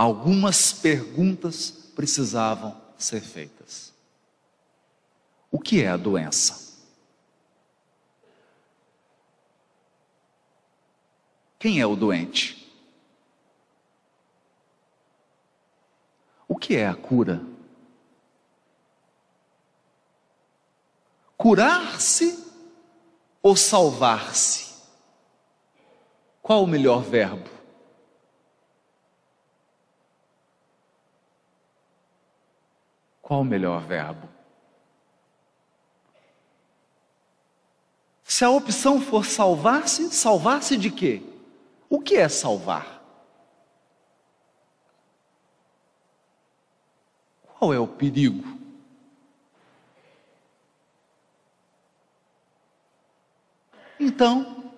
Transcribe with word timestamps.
algumas 0.00 0.72
perguntas 0.72 1.70
precisavam 1.94 2.74
ser 2.96 3.20
feitas. 3.20 3.92
O 5.50 5.60
que 5.60 5.82
é 5.82 5.88
a 5.88 5.96
doença? 5.98 6.78
Quem 11.58 11.82
é 11.82 11.86
o 11.86 11.94
doente? 11.94 12.74
O 16.48 16.56
que 16.56 16.76
é 16.76 16.88
a 16.88 16.94
cura? 16.94 17.42
Curar-se 21.36 22.42
ou 23.42 23.54
salvar-se? 23.54 24.82
Qual 26.40 26.64
o 26.64 26.66
melhor 26.66 27.02
verbo? 27.02 27.59
Qual 33.30 33.42
o 33.42 33.44
melhor 33.44 33.86
verbo? 33.86 34.28
Se 38.24 38.44
a 38.44 38.50
opção 38.50 39.00
for 39.00 39.24
salvar-se, 39.24 40.10
salvar-se 40.10 40.76
de 40.76 40.90
quê? 40.90 41.22
O 41.88 42.00
que 42.00 42.16
é 42.16 42.28
salvar? 42.28 43.00
Qual 47.56 47.72
é 47.72 47.78
o 47.78 47.86
perigo? 47.86 48.58
Então, 54.00 54.74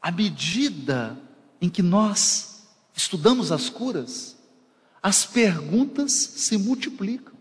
à 0.00 0.10
medida 0.10 1.14
em 1.60 1.68
que 1.68 1.82
nós 1.82 2.66
estudamos 2.94 3.52
as 3.52 3.68
curas, 3.68 4.35
as 5.06 5.24
perguntas 5.24 6.10
se 6.10 6.58
multiplicam. 6.58 7.32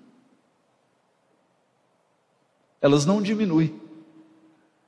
Elas 2.80 3.08
não 3.08 3.24
diminuem, 3.24 3.82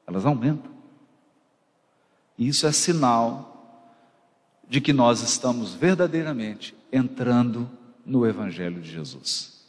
elas 0.06 0.28
aumentam. 0.28 0.72
E 2.38 2.48
isso 2.48 2.68
é 2.68 2.72
sinal 2.72 3.82
de 4.70 4.80
que 4.80 4.94
nós 4.94 5.24
estamos 5.24 5.74
verdadeiramente 5.74 6.78
entrando 6.92 7.68
no 8.06 8.28
Evangelho 8.28 8.80
de 8.80 8.92
Jesus. 8.92 9.66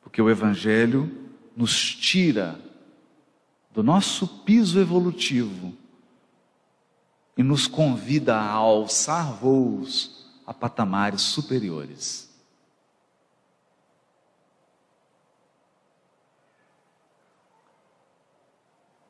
Porque 0.00 0.22
o 0.22 0.30
Evangelho 0.30 1.30
nos 1.54 1.94
tira 1.94 2.58
do 3.74 3.82
nosso 3.82 4.26
piso 4.26 4.80
evolutivo 4.80 5.76
e 7.36 7.42
nos 7.42 7.66
convida 7.66 8.36
a 8.36 8.50
alçar 8.50 9.32
voos 9.34 10.24
a 10.46 10.54
patamares 10.54 11.22
superiores. 11.22 12.28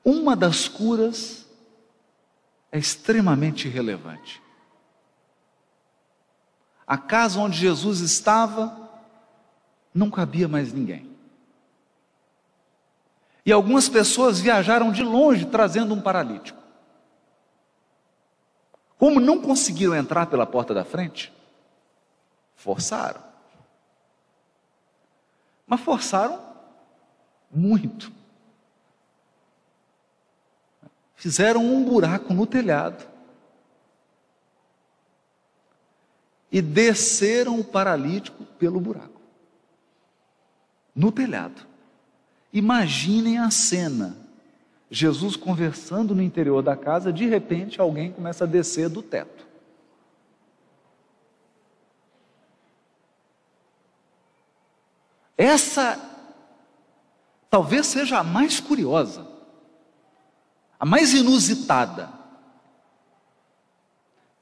Uma 0.04 0.36
das 0.36 0.68
curas 0.68 1.46
é 2.70 2.78
extremamente 2.78 3.68
relevante. 3.68 4.42
A 6.86 6.98
casa 6.98 7.40
onde 7.40 7.58
Jesus 7.58 8.00
estava 8.00 8.84
não 9.94 10.10
cabia 10.10 10.46
mais 10.46 10.72
ninguém. 10.72 11.10
E 13.46 13.52
algumas 13.52 13.88
pessoas 13.88 14.40
viajaram 14.40 14.90
de 14.90 15.02
longe 15.02 15.46
trazendo 15.46 15.94
um 15.94 16.00
paralítico. 16.00 16.63
Como 19.04 19.20
não 19.20 19.38
conseguiram 19.38 19.94
entrar 19.94 20.24
pela 20.28 20.46
porta 20.46 20.72
da 20.72 20.82
frente, 20.82 21.30
forçaram. 22.56 23.22
Mas 25.66 25.82
forçaram 25.82 26.42
muito. 27.50 28.10
Fizeram 31.16 31.62
um 31.62 31.84
buraco 31.84 32.32
no 32.32 32.46
telhado. 32.46 33.06
E 36.50 36.62
desceram 36.62 37.60
o 37.60 37.64
paralítico 37.64 38.42
pelo 38.58 38.80
buraco 38.80 39.20
no 40.94 41.12
telhado. 41.12 41.66
Imaginem 42.50 43.36
a 43.36 43.50
cena. 43.50 44.23
Jesus 44.94 45.34
conversando 45.34 46.14
no 46.14 46.22
interior 46.22 46.62
da 46.62 46.76
casa, 46.76 47.12
de 47.12 47.26
repente 47.26 47.80
alguém 47.80 48.12
começa 48.12 48.44
a 48.44 48.46
descer 48.46 48.88
do 48.88 49.02
teto. 49.02 49.44
Essa 55.36 56.00
talvez 57.50 57.88
seja 57.88 58.20
a 58.20 58.22
mais 58.22 58.60
curiosa, 58.60 59.26
a 60.78 60.86
mais 60.86 61.12
inusitada. 61.12 62.08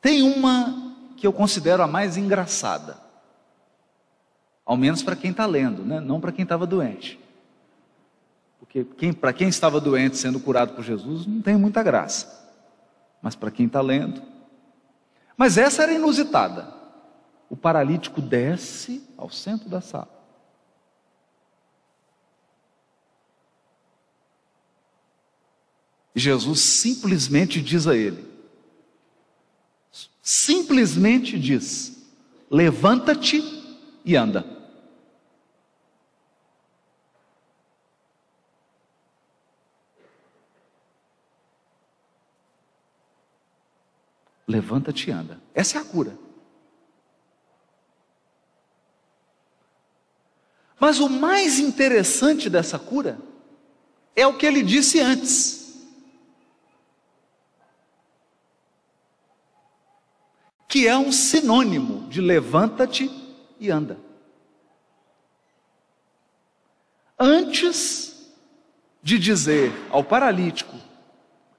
Tem 0.03 0.21
uma 0.21 0.95
que 1.17 1.27
eu 1.27 1.33
considero 1.33 1.83
a 1.83 1.87
mais 1.87 2.19
engraçada. 2.19 3.01
Ao 4.67 4.77
menos 4.77 5.03
para 5.03 5.17
quem 5.17 5.31
está 5.31 5.47
lendo, 5.47 5.83
né? 5.83 5.99
não 5.99 6.21
para 6.21 6.31
quem 6.31 6.43
estava 6.43 6.67
doente. 6.67 7.22
Porque 8.73 8.85
quem, 8.97 9.13
para 9.13 9.35
quem 9.35 9.49
estava 9.49 9.79
doente 9.79 10.17
sendo 10.17 10.41
curado 10.41 10.75
por 10.75 10.83
Jesus 10.83 11.27
não 11.27 11.43
tem 11.43 11.59
muita 11.59 11.83
graça. 11.83 12.41
Mas 13.21 13.37
para 13.37 13.51
quem 13.51 13.67
está 13.67 13.83
lendo. 13.83 14.23
Mas 15.37 15.59
essa 15.59 15.83
era 15.83 15.93
inusitada. 15.93 16.73
O 17.51 17.57
paralítico 17.57 18.23
desce 18.23 19.07
ao 19.15 19.29
centro 19.29 19.69
da 19.69 19.83
sala. 19.83 20.09
Jesus 26.15 26.61
simplesmente 26.61 27.61
diz 27.61 27.87
a 27.87 27.95
ele: 27.95 28.27
simplesmente 30.23 31.39
diz: 31.39 32.11
levanta-te 32.51 33.43
e 34.03 34.17
anda. 34.17 34.62
Levanta-te 44.53 45.09
e 45.09 45.13
anda. 45.13 45.41
Essa 45.55 45.79
é 45.79 45.81
a 45.81 45.85
cura. 45.85 46.19
Mas 50.79 50.99
o 51.01 51.09
mais 51.09 51.59
interessante 51.59 52.51
dessa 52.51 52.79
cura 52.79 53.19
é 54.15 54.27
o 54.27 54.37
que 54.37 54.45
ele 54.45 54.63
disse 54.63 55.01
antes. 55.01 55.89
Que 60.69 60.87
é 60.87 60.99
um 60.99 61.11
sinônimo 61.11 62.07
de 62.11 62.21
levanta-te 62.21 63.11
e 63.59 63.71
anda. 63.71 63.99
Antes 67.19 68.31
de 69.03 69.19
dizer 69.19 69.73
ao 69.91 70.05
paralítico: 70.05 70.77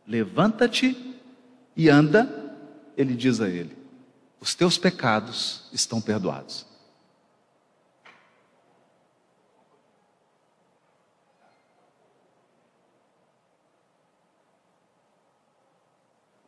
levanta-te 0.05 1.19
e 1.75 1.89
anda, 1.89 2.42
ele 2.97 3.15
diz 3.15 3.41
a 3.41 3.47
ele: 3.47 3.77
os 4.39 4.53
teus 4.53 4.77
pecados 4.77 5.69
estão 5.71 6.01
perdoados. 6.01 6.65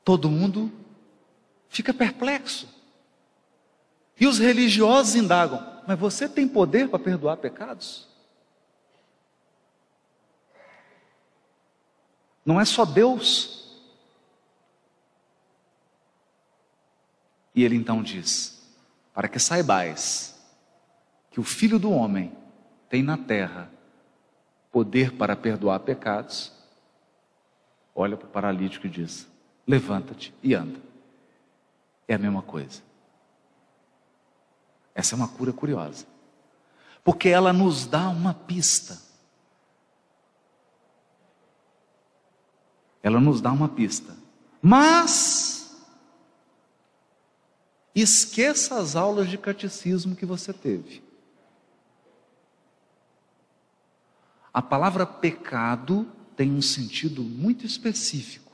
Todo 0.04 0.30
mundo 0.30 0.72
fica 1.68 1.92
perplexo. 1.92 2.70
E 4.20 4.28
os 4.28 4.38
religiosos 4.38 5.16
indagam: 5.16 5.82
Mas 5.88 5.98
você 5.98 6.30
tem 6.30 6.48
poder 6.48 6.90
para 6.90 7.00
perdoar 7.00 7.38
pecados? 7.38 8.08
Não 12.46 12.62
é 12.62 12.66
só 12.66 12.86
Deus. 12.86 13.65
E 17.56 17.64
ele 17.64 17.76
então 17.76 18.04
diz: 18.04 18.62
Para 19.14 19.28
que 19.28 19.40
saibais 19.40 20.36
que 21.32 21.40
o 21.40 21.44
Filho 21.44 21.80
do 21.80 21.92
Homem 21.92 22.36
tem 22.90 23.02
na 23.02 23.18
terra 23.18 23.72
poder 24.72 25.14
para 25.14 25.36
perdoar 25.36 25.80
pecados, 25.80 26.52
olha 27.96 28.18
para 28.18 28.28
o 28.28 28.32
paralítico 28.32 28.88
e 28.88 28.90
diz: 28.90 29.28
Levanta-te 29.66 30.34
e 30.44 30.54
anda. 30.54 30.80
É 32.08 32.16
a 32.16 32.20
mesma 32.20 32.42
coisa. 32.42 32.84
Essa 34.94 35.16
é 35.16 35.18
uma 35.18 35.28
cura 35.28 35.52
curiosa, 35.52 36.06
porque 37.04 37.30
ela 37.30 37.52
nos 37.52 37.86
dá 37.86 38.10
uma 38.10 38.34
pista. 38.34 39.06
ela 43.06 43.20
nos 43.20 43.40
dá 43.40 43.52
uma 43.52 43.70
pista. 43.70 44.18
Mas 44.60 45.65
esqueça 48.02 48.78
as 48.78 48.96
aulas 48.96 49.30
de 49.30 49.38
catecismo 49.38 50.16
que 50.16 50.26
você 50.26 50.52
teve. 50.52 51.02
A 54.54 54.62
palavra 54.62 55.06
pecado 55.06 56.12
tem 56.36 56.52
um 56.52 56.62
sentido 56.62 57.24
muito 57.24 57.66
específico. 57.66 58.52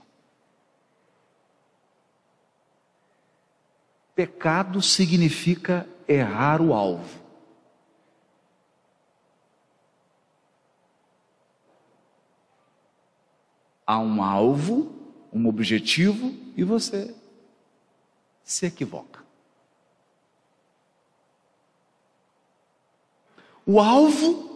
Pecado 4.15 4.81
significa 4.81 5.87
errar 6.07 6.61
o 6.61 6.73
alvo. 6.73 7.21
Há 13.85 13.99
um 13.99 14.23
alvo, 14.23 14.95
um 15.33 15.47
objetivo 15.47 16.33
e 16.55 16.63
você 16.63 17.15
se 18.43 18.65
equivoca. 18.65 19.10
O 23.65 23.79
alvo 23.79 24.49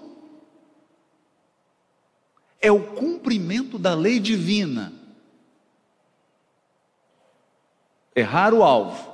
é 2.59 2.71
o 2.71 2.95
cumprimento 2.95 3.77
da 3.77 3.93
lei 3.93 4.19
divina. 4.19 4.91
Errar 8.15 8.53
o 8.53 8.63
alvo 8.63 9.13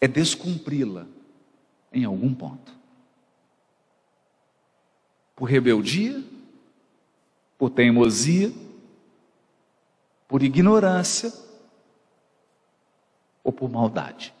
é 0.00 0.08
descumpri-la 0.08 1.06
em 1.92 2.04
algum 2.04 2.32
ponto. 2.34 2.72
Por 5.34 5.44
rebeldia, 5.46 6.24
por 7.58 7.70
teimosia, 7.70 8.52
por 10.26 10.42
ignorância 10.42 11.32
ou 13.42 13.52
por 13.52 13.68
maldade. 13.68 14.34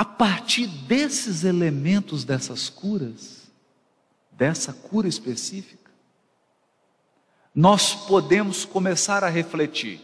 A 0.00 0.04
partir 0.06 0.66
desses 0.66 1.44
elementos 1.44 2.24
dessas 2.24 2.70
curas, 2.70 3.50
dessa 4.32 4.72
cura 4.72 5.06
específica, 5.06 5.90
nós 7.54 7.94
podemos 8.06 8.64
começar 8.64 9.22
a 9.22 9.28
refletir. 9.28 10.00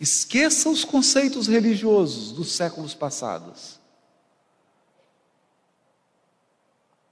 Esqueça 0.00 0.70
os 0.70 0.86
conceitos 0.86 1.48
religiosos 1.48 2.32
dos 2.32 2.52
séculos 2.52 2.94
passados. 2.94 3.78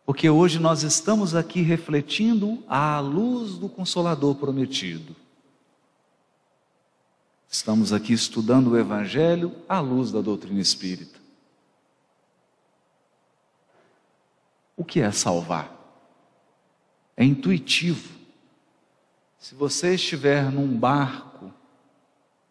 Porque 0.06 0.30
hoje 0.30 0.58
nós 0.58 0.82
estamos 0.82 1.34
aqui 1.34 1.60
refletindo 1.60 2.64
à 2.66 2.98
luz 3.00 3.58
do 3.58 3.68
Consolador 3.68 4.36
prometido. 4.36 5.14
Estamos 7.50 7.92
aqui 7.92 8.12
estudando 8.12 8.68
o 8.68 8.78
Evangelho 8.78 9.52
à 9.68 9.80
luz 9.80 10.12
da 10.12 10.20
doutrina 10.20 10.60
espírita. 10.60 11.18
O 14.76 14.84
que 14.84 15.00
é 15.00 15.10
salvar? 15.10 15.76
É 17.16 17.24
intuitivo. 17.24 18.08
Se 19.36 19.56
você 19.56 19.96
estiver 19.96 20.48
num 20.48 20.78
barco 20.78 21.52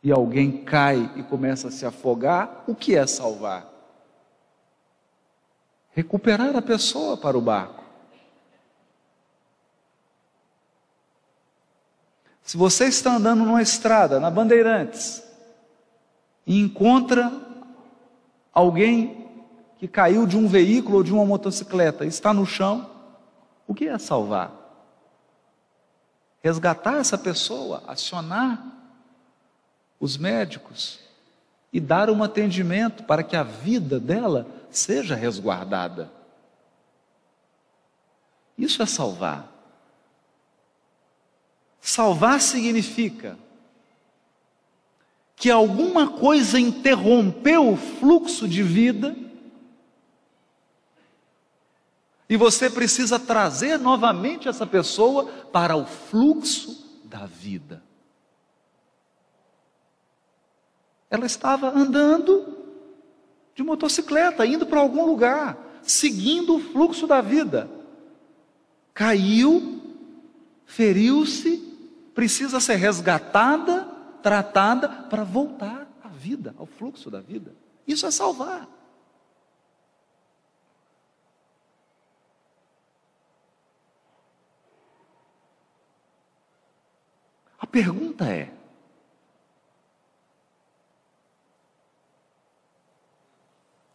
e 0.03 0.11
alguém 0.11 0.65
cai 0.65 1.13
e 1.15 1.23
começa 1.23 1.69
a 1.69 1.71
se 1.71 1.85
afogar, 1.85 2.65
o 2.67 2.75
que 2.75 2.93
é 2.93 3.07
salvar? 3.07 3.71
Recuperar 5.91 6.53
a 6.57 6.61
pessoa 6.61 7.15
para 7.15 7.37
o 7.37 7.41
barco. 7.41 7.85
Se 12.49 12.57
você 12.57 12.85
está 12.85 13.15
andando 13.15 13.45
numa 13.45 13.61
estrada, 13.61 14.19
na 14.19 14.31
Bandeirantes, 14.31 15.23
e 16.47 16.59
encontra 16.59 17.31
alguém 18.51 19.27
que 19.77 19.87
caiu 19.87 20.25
de 20.25 20.35
um 20.35 20.47
veículo 20.47 20.97
ou 20.97 21.03
de 21.03 21.13
uma 21.13 21.23
motocicleta, 21.23 22.07
está 22.07 22.33
no 22.33 22.47
chão, 22.47 22.89
o 23.67 23.75
que 23.75 23.87
é 23.87 23.99
salvar? 23.99 24.51
Resgatar 26.41 26.95
essa 26.95 27.19
pessoa, 27.19 27.83
acionar 27.85 28.65
os 29.99 30.17
médicos 30.17 31.01
e 31.71 31.79
dar 31.79 32.09
um 32.09 32.23
atendimento 32.23 33.03
para 33.03 33.21
que 33.21 33.35
a 33.35 33.43
vida 33.43 33.99
dela 33.99 34.47
seja 34.71 35.13
resguardada. 35.13 36.11
Isso 38.57 38.81
é 38.81 38.87
salvar. 38.87 39.58
Salvar 41.89 42.39
significa 42.39 43.35
que 45.35 45.49
alguma 45.49 46.07
coisa 46.07 46.59
interrompeu 46.59 47.67
o 47.67 47.75
fluxo 47.75 48.47
de 48.47 48.61
vida 48.61 49.15
e 52.29 52.37
você 52.37 52.69
precisa 52.69 53.17
trazer 53.17 53.79
novamente 53.79 54.47
essa 54.47 54.67
pessoa 54.67 55.25
para 55.51 55.75
o 55.75 55.87
fluxo 55.87 57.01
da 57.05 57.25
vida. 57.25 57.81
Ela 61.09 61.25
estava 61.25 61.75
andando 61.75 62.55
de 63.55 63.63
motocicleta, 63.63 64.45
indo 64.45 64.67
para 64.67 64.79
algum 64.79 65.07
lugar, 65.07 65.57
seguindo 65.81 66.57
o 66.57 66.59
fluxo 66.59 67.07
da 67.07 67.19
vida. 67.19 67.67
Caiu, 68.93 69.81
feriu-se 70.67 71.67
precisa 72.19 72.59
ser 72.59 72.75
resgatada, 72.75 73.85
tratada 74.21 74.89
para 74.89 75.23
voltar 75.23 75.87
à 76.03 76.09
vida, 76.09 76.53
ao 76.57 76.65
fluxo 76.65 77.09
da 77.09 77.21
vida. 77.21 77.55
Isso 77.87 78.05
é 78.05 78.11
salvar. 78.11 78.67
A 87.57 87.65
pergunta 87.65 88.25
é: 88.25 88.51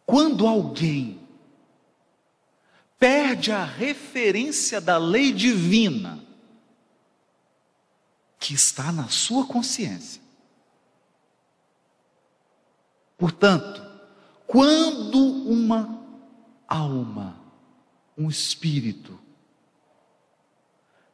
quando 0.03 0.47
alguém 0.47 1.19
perde 2.97 3.51
a 3.51 3.63
referência 3.63 4.81
da 4.81 4.97
lei 4.97 5.31
divina, 5.31 6.24
que 8.45 8.53
está 8.53 8.91
na 8.91 9.07
sua 9.07 9.43
consciência. 9.43 10.21
Portanto, 13.17 13.83
quando 14.45 15.17
uma 15.17 15.99
alma, 16.67 17.41
um 18.15 18.29
espírito, 18.29 19.19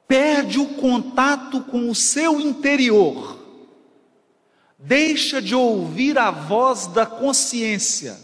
perde 0.06 0.60
o 0.60 0.76
contato 0.76 1.64
com 1.64 1.90
o 1.90 1.96
seu 1.96 2.38
interior, 2.38 3.40
deixa 4.78 5.42
de 5.42 5.56
ouvir 5.56 6.18
a 6.18 6.32
voz 6.32 6.88
da 6.88 7.06
consciência 7.06 8.20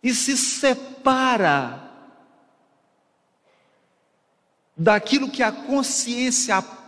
e 0.00 0.14
se 0.14 0.36
separa 0.36 1.82
daquilo 4.76 5.28
que 5.28 5.42
a 5.42 5.50
consciência 5.50 6.58
aponta 6.58 6.83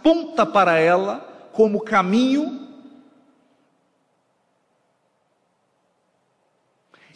para 0.46 0.78
ela 0.78 1.18
como 1.52 1.80
caminho. 1.80 2.68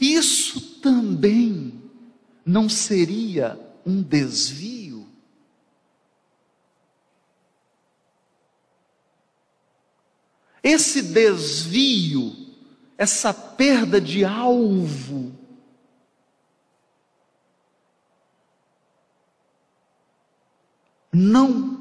Isso 0.00 0.80
também 0.80 1.80
não 2.44 2.68
seria 2.68 3.60
um 3.84 4.02
desvio? 4.02 5.06
Esse 10.62 11.02
desvio, 11.02 12.34
essa 12.98 13.32
perda 13.32 14.00
de 14.00 14.24
alvo, 14.24 15.32
não 21.12 21.79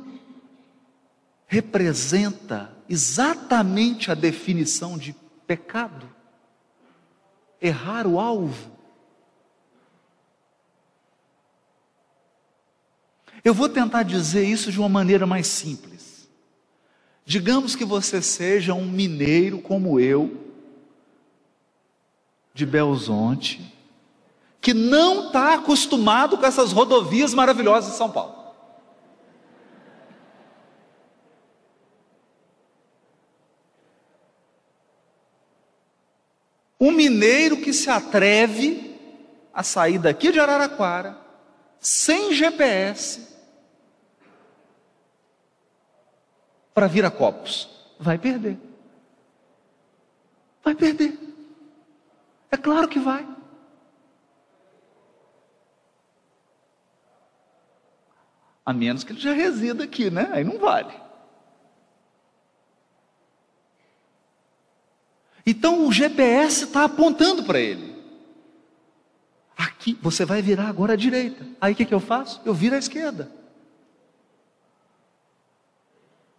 representa 1.49 2.71
exatamente 2.87 4.11
a 4.11 4.13
definição 4.13 4.99
de 4.99 5.15
pecado. 5.47 6.07
Errar 7.59 8.05
o 8.05 8.19
alvo. 8.19 8.71
Eu 13.43 13.53
vou 13.53 13.67
tentar 13.67 14.03
dizer 14.03 14.45
isso 14.45 14.71
de 14.71 14.79
uma 14.79 14.87
maneira 14.87 15.25
mais 15.25 15.47
simples. 15.47 16.29
Digamos 17.25 17.75
que 17.75 17.83
você 17.83 18.21
seja 18.21 18.75
um 18.75 18.85
mineiro 18.85 19.59
como 19.59 19.99
eu, 19.99 20.45
de 22.53 22.65
Belzonte, 22.65 23.73
que 24.61 24.73
não 24.73 25.27
está 25.27 25.55
acostumado 25.55 26.37
com 26.37 26.45
essas 26.45 26.71
rodovias 26.71 27.33
maravilhosas 27.33 27.93
de 27.93 27.97
São 27.97 28.11
Paulo. 28.11 28.38
Um 36.79 36.91
mineiro 36.91 37.57
que 37.57 37.73
se 37.73 37.89
atreve 37.89 38.97
a 39.53 39.63
sair 39.63 39.99
daqui 39.99 40.31
de 40.31 40.39
Araraquara, 40.39 41.17
sem 41.79 42.33
GPS, 42.33 43.27
para 46.73 46.87
vir 46.87 47.03
a 47.03 47.11
Copos, 47.11 47.67
vai 47.99 48.17
perder. 48.17 48.57
Vai 50.63 50.73
perder. 50.73 51.17
É 52.49 52.55
claro 52.55 52.87
que 52.87 52.99
vai. 52.99 53.27
A 58.65 58.71
menos 58.71 59.03
que 59.03 59.11
ele 59.11 59.19
já 59.19 59.33
resida 59.33 59.83
aqui, 59.83 60.09
né? 60.09 60.29
Aí 60.31 60.43
não 60.43 60.57
vale. 60.57 60.93
Então 65.49 65.87
o 65.87 65.91
GPS 65.91 66.65
está 66.65 66.83
apontando 66.83 67.43
para 67.43 67.59
ele. 67.59 67.99
Aqui, 69.57 69.97
você 69.99 70.23
vai 70.23 70.43
virar 70.43 70.67
agora 70.67 70.93
à 70.93 70.95
direita. 70.95 71.43
Aí 71.59 71.73
o 71.73 71.75
que, 71.75 71.85
que 71.85 71.93
eu 71.93 71.99
faço? 71.99 72.39
Eu 72.45 72.53
viro 72.53 72.75
à 72.75 72.77
esquerda. 72.77 73.31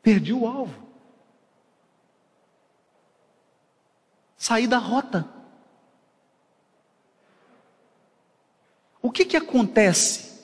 Perdi 0.00 0.33
o 0.33 0.47
alvo. 0.47 0.87
Saí 4.37 4.69
da 4.69 4.79
rota. 4.79 5.29
O 9.02 9.11
que, 9.11 9.25
que 9.25 9.37
acontece? 9.37 10.40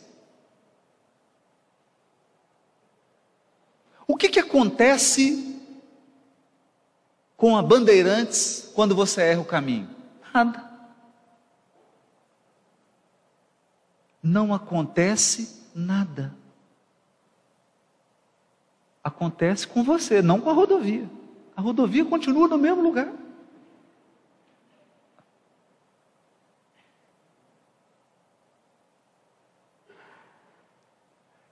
O 4.08 4.16
que, 4.16 4.28
que 4.28 4.40
acontece 4.40 5.45
com 7.36 7.56
a 7.56 7.62
Bandeirantes 7.62 8.70
quando 8.74 8.94
você 8.94 9.22
erra 9.22 9.40
o 9.40 9.44
caminho? 9.44 9.88
Nada. 10.32 10.64
Não 14.22 14.52
acontece 14.52 15.64
nada. 15.74 16.34
Acontece 19.04 19.68
com 19.68 19.84
você, 19.84 20.20
não 20.20 20.40
com 20.40 20.50
a 20.50 20.52
rodovia. 20.52 21.08
A 21.56 21.60
rodovia 21.60 22.04
continua 22.04 22.48
no 22.48 22.58
mesmo 22.58 22.82
lugar. 22.82 23.12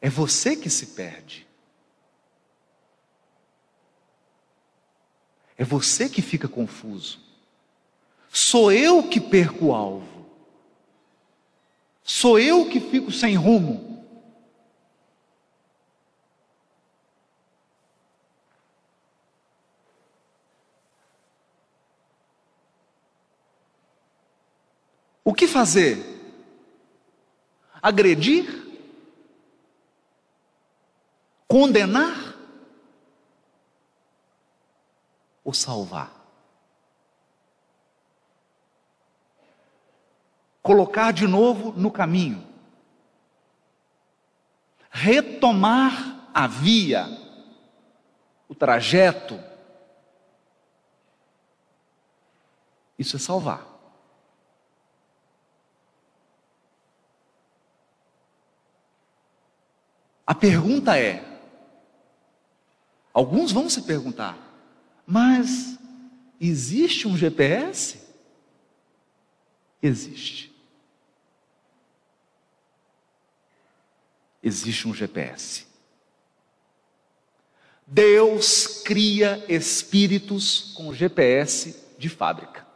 É 0.01 0.11
você 0.11 0.57
que 0.57 0.69
se 0.69 0.89
perde. 0.89 1.47
É 5.57 5.65
você 5.65 6.09
que 6.09 6.21
fica 6.21 6.49
confuso. 6.49 7.21
Sou 8.31 8.73
eu 8.73 9.09
que 9.09 9.21
perco 9.21 9.67
o 9.67 9.75
alvo. 9.75 10.27
Sou 12.03 12.39
eu 12.39 12.69
que 12.69 12.81
fico 12.81 13.13
sem 13.13 13.37
rumo. 13.37 13.95
O 25.25 25.33
que 25.33 25.47
fazer? 25.47 26.05
Agredir? 27.81 28.63
Condenar? 31.49 32.24
O 35.45 35.53
salvar. 35.53 36.13
Colocar 40.63 41.13
de 41.13 41.27
novo 41.27 41.73
no 41.73 41.91
caminho. 41.91 42.43
Retomar 44.91 46.31
a 46.33 46.47
via, 46.47 47.07
o 48.49 48.55
trajeto. 48.55 49.39
Isso 52.99 53.17
é 53.17 53.19
salvar. 53.19 53.75
A 60.27 60.35
pergunta 60.35 60.99
é: 60.99 61.23
alguns 63.13 63.53
vão 63.53 63.69
se 63.69 63.83
perguntar, 63.83 64.39
mas 65.07 65.79
existe 66.41 67.07
um 67.07 67.17
GPS? 67.17 67.99
Existe. 69.83 70.53
Existe 74.43 74.89
um 74.89 74.95
GPS. 74.95 75.67
Deus 77.87 78.83
cria 78.83 79.45
espíritos 79.49 80.73
com 80.75 80.93
GPS 80.93 81.83
de 81.99 82.09
fábrica. 82.09 82.67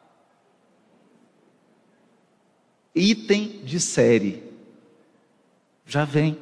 Item 2.94 3.64
de 3.64 3.80
série. 3.80 4.42
Já 5.87 6.04
vem. 6.04 6.38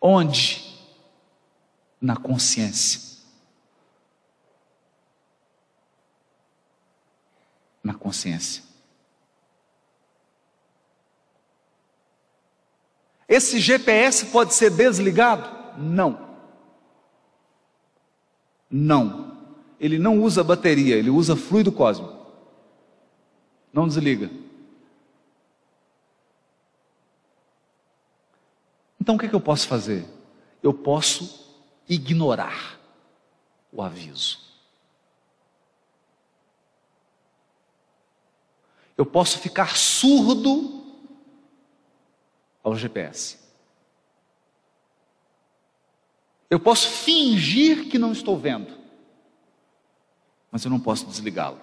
Onde? 0.00 0.76
Na 2.00 2.16
consciência. 2.16 3.05
Na 7.86 7.94
consciência. 7.94 8.64
Esse 13.28 13.60
GPS 13.60 14.26
pode 14.26 14.54
ser 14.54 14.70
desligado? 14.70 15.80
Não. 15.80 16.36
Não. 18.68 19.36
Ele 19.78 19.98
não 19.98 20.20
usa 20.20 20.42
bateria, 20.42 20.96
ele 20.96 21.10
usa 21.10 21.36
fluido 21.36 21.70
cósmico. 21.70 22.26
Não 23.72 23.86
desliga. 23.86 24.30
Então 29.00 29.14
o 29.14 29.18
que, 29.18 29.26
é 29.26 29.28
que 29.28 29.34
eu 29.34 29.40
posso 29.40 29.68
fazer? 29.68 30.04
Eu 30.60 30.74
posso 30.74 31.54
ignorar 31.88 32.80
o 33.70 33.80
aviso. 33.80 34.40
Eu 38.96 39.04
posso 39.04 39.38
ficar 39.38 39.76
surdo 39.76 40.84
ao 42.62 42.74
GPS. 42.74 43.38
Eu 46.48 46.58
posso 46.58 46.88
fingir 46.88 47.88
que 47.88 47.98
não 47.98 48.12
estou 48.12 48.38
vendo, 48.38 48.72
mas 50.50 50.64
eu 50.64 50.70
não 50.70 50.80
posso 50.80 51.06
desligá-lo. 51.06 51.60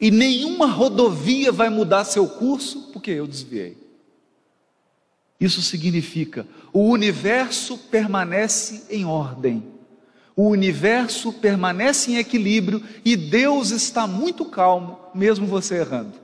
E 0.00 0.10
nenhuma 0.10 0.66
rodovia 0.66 1.50
vai 1.50 1.68
mudar 1.68 2.04
seu 2.04 2.28
curso 2.28 2.92
porque 2.92 3.10
eu 3.10 3.26
desviei. 3.26 3.76
Isso 5.40 5.60
significa 5.60 6.46
o 6.72 6.88
universo 6.88 7.78
permanece 7.78 8.86
em 8.90 9.04
ordem 9.04 9.77
o 10.38 10.50
universo 10.50 11.32
permanece 11.32 12.12
em 12.12 12.16
equilíbrio 12.16 12.80
e 13.04 13.16
Deus 13.16 13.70
está 13.70 14.06
muito 14.06 14.44
calmo, 14.44 15.00
mesmo 15.12 15.48
você 15.48 15.80
errando. 15.80 16.16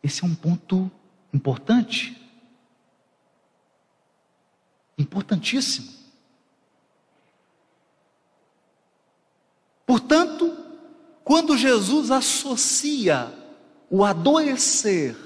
Esse 0.00 0.22
é 0.22 0.26
um 0.28 0.34
ponto 0.36 0.88
importante, 1.34 2.16
importantíssimo. 4.96 5.92
Portanto, 9.84 10.56
quando 11.24 11.58
Jesus 11.58 12.12
associa 12.12 13.35
o 13.90 14.04
adoecer 14.04 15.16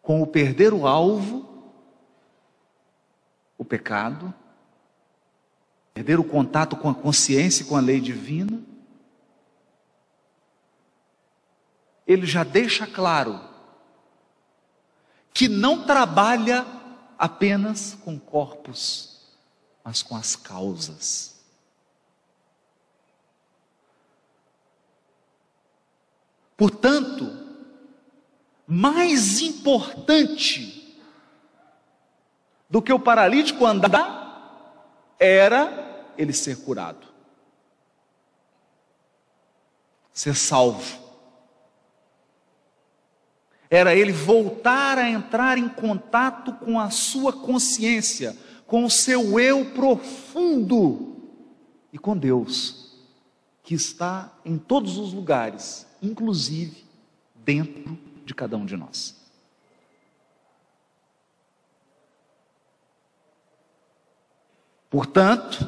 com 0.00 0.20
o 0.20 0.26
perder 0.26 0.74
o 0.74 0.86
alvo, 0.86 1.72
o 3.56 3.64
pecado, 3.64 4.34
perder 5.94 6.18
o 6.18 6.24
contato 6.24 6.76
com 6.76 6.90
a 6.90 6.94
consciência 6.94 7.62
e 7.62 7.66
com 7.66 7.76
a 7.76 7.80
lei 7.80 8.00
divina. 8.00 8.60
Ele 12.06 12.26
já 12.26 12.42
deixa 12.42 12.86
claro 12.86 13.40
que 15.32 15.48
não 15.48 15.86
trabalha 15.86 16.66
apenas 17.16 17.94
com 18.04 18.18
corpos, 18.18 19.20
mas 19.84 20.02
com 20.02 20.16
as 20.16 20.34
causas. 20.34 21.31
Portanto, 26.62 27.28
mais 28.64 29.40
importante 29.40 30.96
do 32.70 32.80
que 32.80 32.92
o 32.92 33.00
paralítico 33.00 33.66
andar 33.66 35.10
era 35.18 36.06
ele 36.16 36.32
ser 36.32 36.62
curado, 36.62 37.04
ser 40.12 40.36
salvo. 40.36 41.00
Era 43.68 43.96
ele 43.96 44.12
voltar 44.12 44.98
a 44.98 45.10
entrar 45.10 45.58
em 45.58 45.68
contato 45.68 46.52
com 46.64 46.78
a 46.78 46.90
sua 46.90 47.32
consciência, 47.32 48.38
com 48.68 48.84
o 48.84 48.90
seu 48.90 49.40
eu 49.40 49.72
profundo 49.72 51.28
e 51.92 51.98
com 51.98 52.16
Deus, 52.16 53.02
que 53.64 53.74
está 53.74 54.32
em 54.44 54.56
todos 54.56 54.96
os 54.96 55.12
lugares, 55.12 55.90
inclusive 56.02 56.84
dentro 57.36 57.96
de 58.24 58.34
cada 58.34 58.56
um 58.56 58.66
de 58.66 58.76
nós. 58.76 59.16
Portanto, 64.90 65.66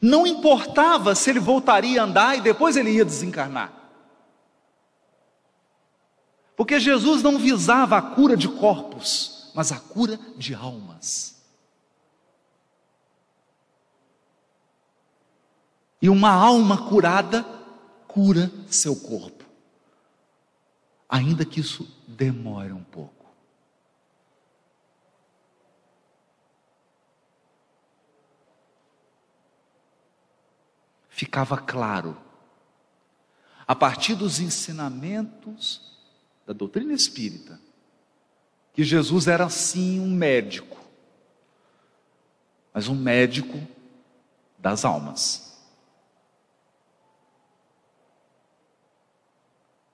não 0.00 0.26
importava 0.26 1.14
se 1.14 1.28
ele 1.30 1.40
voltaria 1.40 2.00
a 2.00 2.04
andar 2.04 2.38
e 2.38 2.40
depois 2.40 2.76
ele 2.76 2.90
ia 2.92 3.04
desencarnar. 3.04 3.72
Porque 6.56 6.78
Jesus 6.78 7.22
não 7.22 7.38
visava 7.38 7.96
a 7.96 8.02
cura 8.02 8.36
de 8.36 8.46
corpos, 8.46 9.50
mas 9.54 9.72
a 9.72 9.80
cura 9.80 10.18
de 10.36 10.54
almas. 10.54 11.42
E 16.00 16.08
uma 16.08 16.30
alma 16.30 16.88
curada 16.88 17.44
cura 18.12 18.50
seu 18.68 18.96
corpo 18.96 19.40
ainda 21.10 21.44
que 21.44 21.58
isso 21.58 21.88
demore 22.06 22.72
um 22.72 22.84
pouco. 22.84 23.26
Ficava 31.08 31.58
claro, 31.58 32.16
a 33.66 33.74
partir 33.74 34.14
dos 34.14 34.38
ensinamentos 34.38 35.98
da 36.46 36.52
doutrina 36.52 36.92
espírita, 36.92 37.60
que 38.72 38.84
Jesus 38.84 39.26
era 39.26 39.50
sim 39.50 39.98
um 39.98 40.10
médico, 40.10 40.80
mas 42.72 42.86
um 42.86 42.94
médico 42.94 43.60
das 44.56 44.84
almas. 44.84 45.49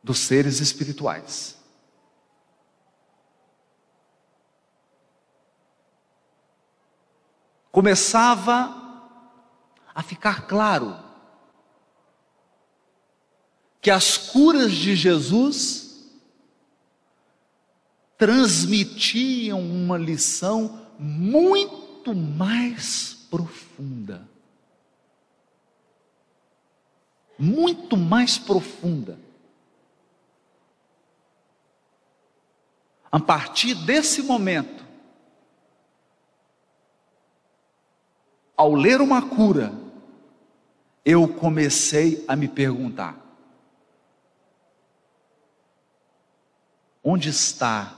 Dos 0.06 0.20
seres 0.20 0.60
espirituais. 0.60 1.56
Começava 7.72 8.72
a 9.92 10.04
ficar 10.04 10.46
claro 10.46 10.96
que 13.80 13.90
as 13.90 14.16
curas 14.16 14.70
de 14.70 14.94
Jesus 14.94 16.08
transmitiam 18.16 19.60
uma 19.60 19.98
lição 19.98 20.86
muito 21.00 22.14
mais 22.14 23.26
profunda. 23.28 24.26
Muito 27.36 27.96
mais 27.96 28.38
profunda. 28.38 29.25
A 33.16 33.18
partir 33.18 33.74
desse 33.74 34.20
momento, 34.20 34.84
ao 38.54 38.74
ler 38.74 39.00
uma 39.00 39.26
cura, 39.26 39.72
eu 41.02 41.26
comecei 41.26 42.22
a 42.28 42.36
me 42.36 42.46
perguntar: 42.46 43.18
onde 47.02 47.30
está 47.30 47.96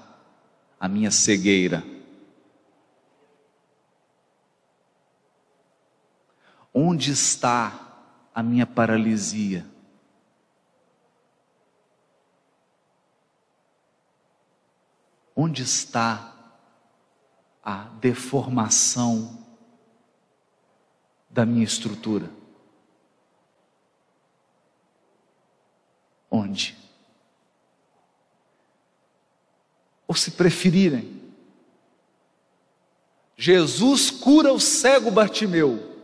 a 0.79 0.87
minha 0.87 1.11
cegueira? 1.11 1.83
Onde 6.73 7.11
está 7.11 7.73
a 8.33 8.41
minha 8.41 8.69
paralisia? 8.69 9.67
Onde 15.41 15.63
está 15.63 16.35
a 17.63 17.85
deformação 18.01 19.47
da 21.31 21.47
minha 21.47 21.63
estrutura? 21.63 22.29
Onde? 26.29 26.77
Ou 30.09 30.15
se 30.17 30.33
preferirem, 30.33 31.33
Jesus 33.37 34.11
cura 34.11 34.53
o 34.53 34.59
cego 34.59 35.09
Bartimeu. 35.09 36.03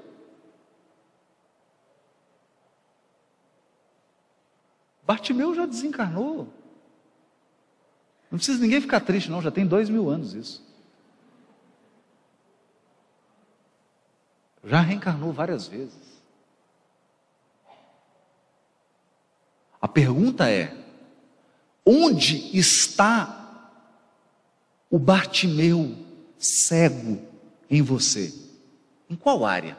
Bartimeu 5.03 5.53
já 5.57 5.67
desencarnou. 5.67 6.64
Não 8.35 8.39
precisa 8.39 8.61
ninguém 8.61 8.81
ficar 8.81 8.99
triste, 8.99 9.31
não, 9.31 9.41
já 9.41 9.53
tem 9.53 9.65
dois 9.65 9.89
mil 9.89 10.11
anos 10.11 10.35
isso. 10.35 10.61
Já 14.65 14.81
reencarnou 14.81 15.33
várias 15.33 15.69
vezes. 15.69 16.21
A 19.81 19.87
pergunta 19.87 20.51
é: 20.51 20.77
onde 21.87 22.59
está 22.59 23.71
o 24.91 24.99
Bartimeu 24.99 25.97
cego 26.37 27.23
em 27.71 27.83
você? 27.83 28.35
Em 29.09 29.15
qual 29.15 29.47
área? 29.47 29.79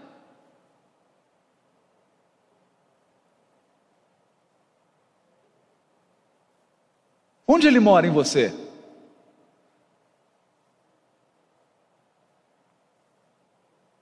Onde 7.47 7.67
ele 7.67 7.79
mora 7.79 8.07
em 8.07 8.11
você? 8.11 8.51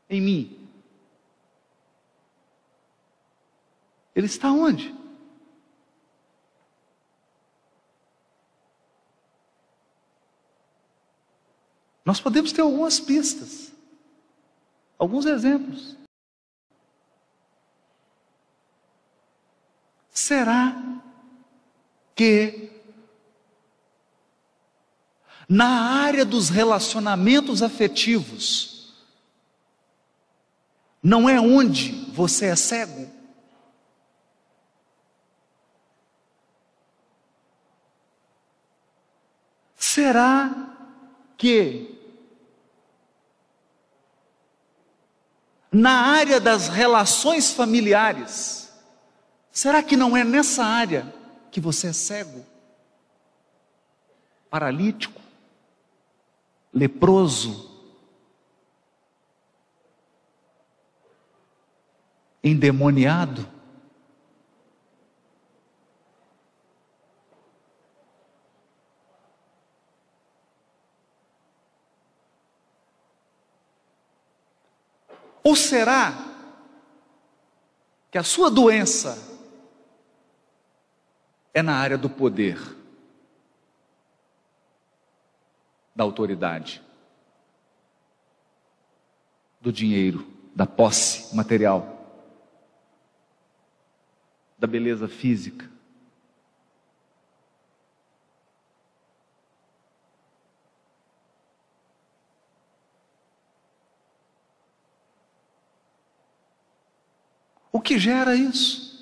Em 0.10 0.22
mim. 0.22 0.70
Ele 4.16 4.28
está 4.28 4.52
onde? 4.52 4.94
Nós 12.06 12.20
podemos 12.20 12.52
ter 12.52 12.62
algumas 12.62 13.00
pistas, 13.00 13.72
alguns 14.98 15.26
exemplos. 15.26 15.98
Será 20.12 20.76
que 22.14 22.73
na 25.54 26.02
área 26.02 26.26
dos 26.26 26.50
relacionamentos 26.50 27.62
afetivos, 27.62 28.92
não 31.02 31.30
é 31.30 31.40
onde 31.40 31.92
você 32.12 32.48
é 32.48 32.56
cego? 32.56 33.08
Será 39.76 40.50
que 41.38 42.00
na 45.72 45.92
área 45.92 46.42
das 46.42 46.68
relações 46.68 47.52
familiares, 47.52 48.74
será 49.52 49.84
que 49.84 49.96
não 49.96 50.18
é 50.18 50.24
nessa 50.24 50.66
área 50.66 51.14
que 51.52 51.60
você 51.60 51.90
é 51.90 51.94
cego? 51.94 52.44
Paralítico? 54.50 55.23
Leproso. 56.74 57.72
endemoniado? 62.44 63.48
Ou 75.42 75.56
será 75.56 76.14
que 78.10 78.18
a 78.18 78.24
sua 78.24 78.50
doença 78.50 79.18
é 81.54 81.62
na 81.62 81.76
área 81.76 81.98
do 81.98 82.10
poder, 82.10 82.58
da 85.96 86.04
autoridade, 86.04 86.82
do 89.62 89.72
dinheiro, 89.72 90.28
da 90.56 90.66
posse 90.66 91.36
material, 91.36 91.94
da 94.58 94.68
beleza 94.68 95.08
física? 95.08 95.70
O 107.72 107.82
que 107.82 107.98
gera 107.98 108.36
isso? 108.36 108.93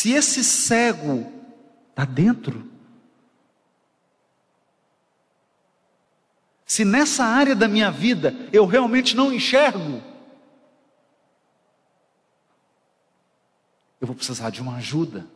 Se 0.00 0.12
esse 0.12 0.42
cego 0.42 1.30
está 1.90 2.06
dentro, 2.06 2.66
se 6.64 6.86
nessa 6.86 7.22
área 7.22 7.54
da 7.54 7.68
minha 7.68 7.90
vida 7.90 8.34
eu 8.50 8.64
realmente 8.64 9.14
não 9.14 9.30
enxergo, 9.30 10.02
eu 14.00 14.06
vou 14.06 14.16
precisar 14.16 14.48
de 14.48 14.62
uma 14.62 14.76
ajuda. 14.76 15.26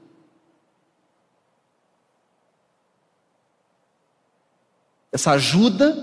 Essa 5.13 5.33
ajuda, 5.33 5.95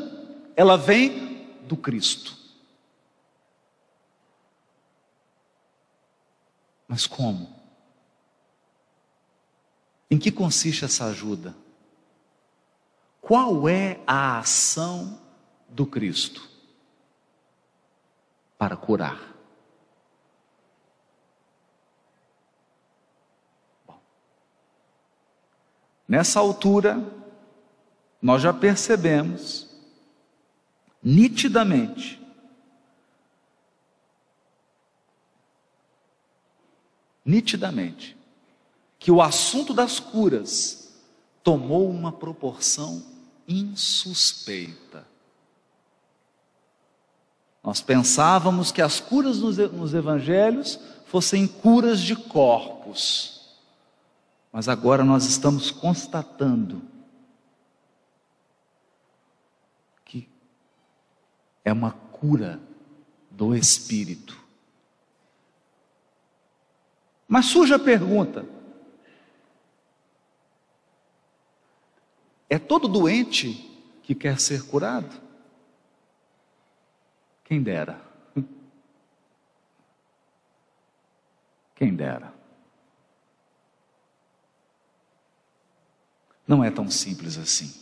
ela 0.55 0.77
vem 0.77 1.47
do 1.63 1.75
Cristo. 1.75 2.37
Mas 6.87 7.07
como? 7.07 7.60
Em 10.11 10.19
que 10.19 10.29
consiste 10.29 10.83
essa 10.83 11.05
ajuda? 11.05 11.55
Qual 13.21 13.69
é 13.69 14.01
a 14.05 14.39
ação 14.39 15.17
do 15.69 15.85
Cristo 15.85 16.49
para 18.57 18.75
curar? 18.75 19.33
Bom, 23.87 23.97
nessa 26.05 26.41
altura, 26.41 26.99
nós 28.21 28.41
já 28.41 28.51
percebemos 28.51 29.73
nitidamente 31.01 32.19
nitidamente 37.23 38.20
que 39.01 39.11
o 39.11 39.19
assunto 39.19 39.73
das 39.73 39.99
curas 39.99 40.93
tomou 41.43 41.89
uma 41.89 42.11
proporção 42.11 43.03
insuspeita. 43.47 45.07
Nós 47.63 47.81
pensávamos 47.81 48.71
que 48.71 48.81
as 48.81 48.99
curas 48.99 49.39
nos, 49.39 49.93
evangelhos 49.95 50.79
fossem 51.07 51.47
curas 51.47 51.99
de 51.99 52.15
corpos, 52.15 53.57
mas 54.53 54.69
agora 54.69 55.03
nós 55.03 55.25
estamos 55.25 55.71
constatando 55.71 56.91
é 61.63 61.71
uma 61.71 61.91
cura 61.91 62.59
do 63.29 63.55
espírito. 63.55 64.37
Mas 67.27 67.45
surge 67.45 67.73
a 67.73 67.79
pergunta: 67.79 68.45
é 72.51 72.59
todo 72.59 72.89
doente 72.89 73.53
que 74.03 74.13
quer 74.13 74.37
ser 74.37 74.67
curado? 74.67 75.21
Quem 77.45 77.63
dera. 77.63 78.01
Quem 81.73 81.95
dera. 81.95 82.33
Não 86.45 86.61
é 86.61 86.69
tão 86.69 86.91
simples 86.91 87.37
assim. 87.37 87.73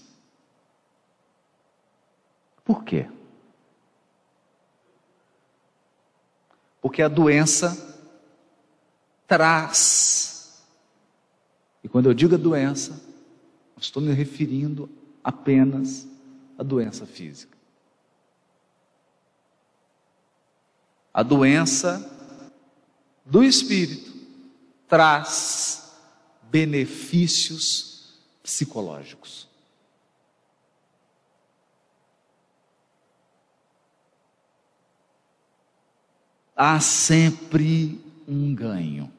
Por 2.64 2.84
quê? 2.84 3.10
Porque 6.80 7.02
a 7.02 7.08
doença 7.08 7.76
traz. 9.26 10.64
E 11.84 11.90
quando 11.90 12.06
eu 12.06 12.14
digo 12.14 12.36
a 12.36 12.38
doença, 12.38 13.09
estou 13.80 14.02
me 14.02 14.14
referindo 14.14 14.90
apenas 15.24 16.08
à 16.58 16.64
doença 16.64 17.06
física. 17.06 17.58
A 21.14 21.24
doença 21.24 22.06
do 23.26 23.44
espírito 23.44 24.14
traz 24.88 25.92
benefícios 26.52 28.20
psicológicos. 28.42 29.50
há 36.60 36.78
sempre 36.82 38.02
um 38.28 38.54
ganho. 38.54 39.10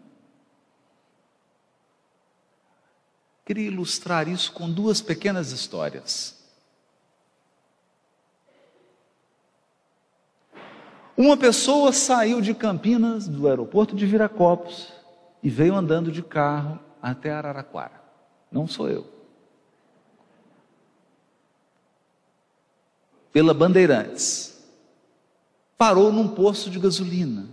Queria 3.51 3.67
ilustrar 3.67 4.29
isso 4.29 4.53
com 4.53 4.71
duas 4.71 5.01
pequenas 5.01 5.51
histórias. 5.51 6.39
Uma 11.17 11.37
pessoa 11.37 11.93
saiu 11.93 12.41
de 12.41 12.55
Campinas, 12.55 13.27
do 13.27 13.49
aeroporto 13.49 13.97
de 13.97 14.07
Viracopos, 14.07 14.93
e 15.43 15.51
veio 15.51 15.75
andando 15.75 16.13
de 16.13 16.23
carro 16.23 16.79
até 17.03 17.33
Araraquara. 17.33 18.01
Não 18.53 18.69
sou 18.69 18.89
eu. 18.89 19.13
Pela 23.33 23.53
Bandeirantes 23.53 24.65
parou 25.77 26.13
num 26.13 26.29
posto 26.29 26.71
de 26.71 26.79
gasolina. 26.79 27.49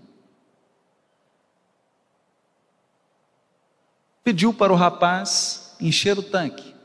Pediu 4.23 4.53
para 4.53 4.71
o 4.71 4.75
rapaz 4.75 5.65
encher 5.79 6.17
o 6.17 6.23
tanque. 6.23 6.75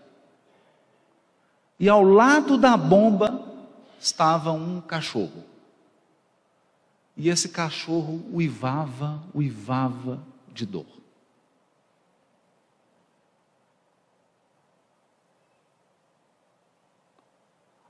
E 1.78 1.88
ao 1.88 2.02
lado 2.02 2.56
da 2.56 2.76
bomba 2.76 3.52
estava 3.98 4.52
um 4.52 4.80
cachorro. 4.80 5.44
E 7.16 7.28
esse 7.28 7.48
cachorro 7.48 8.24
uivava, 8.32 9.22
uivava 9.34 10.22
de 10.48 10.64
dor. 10.64 10.86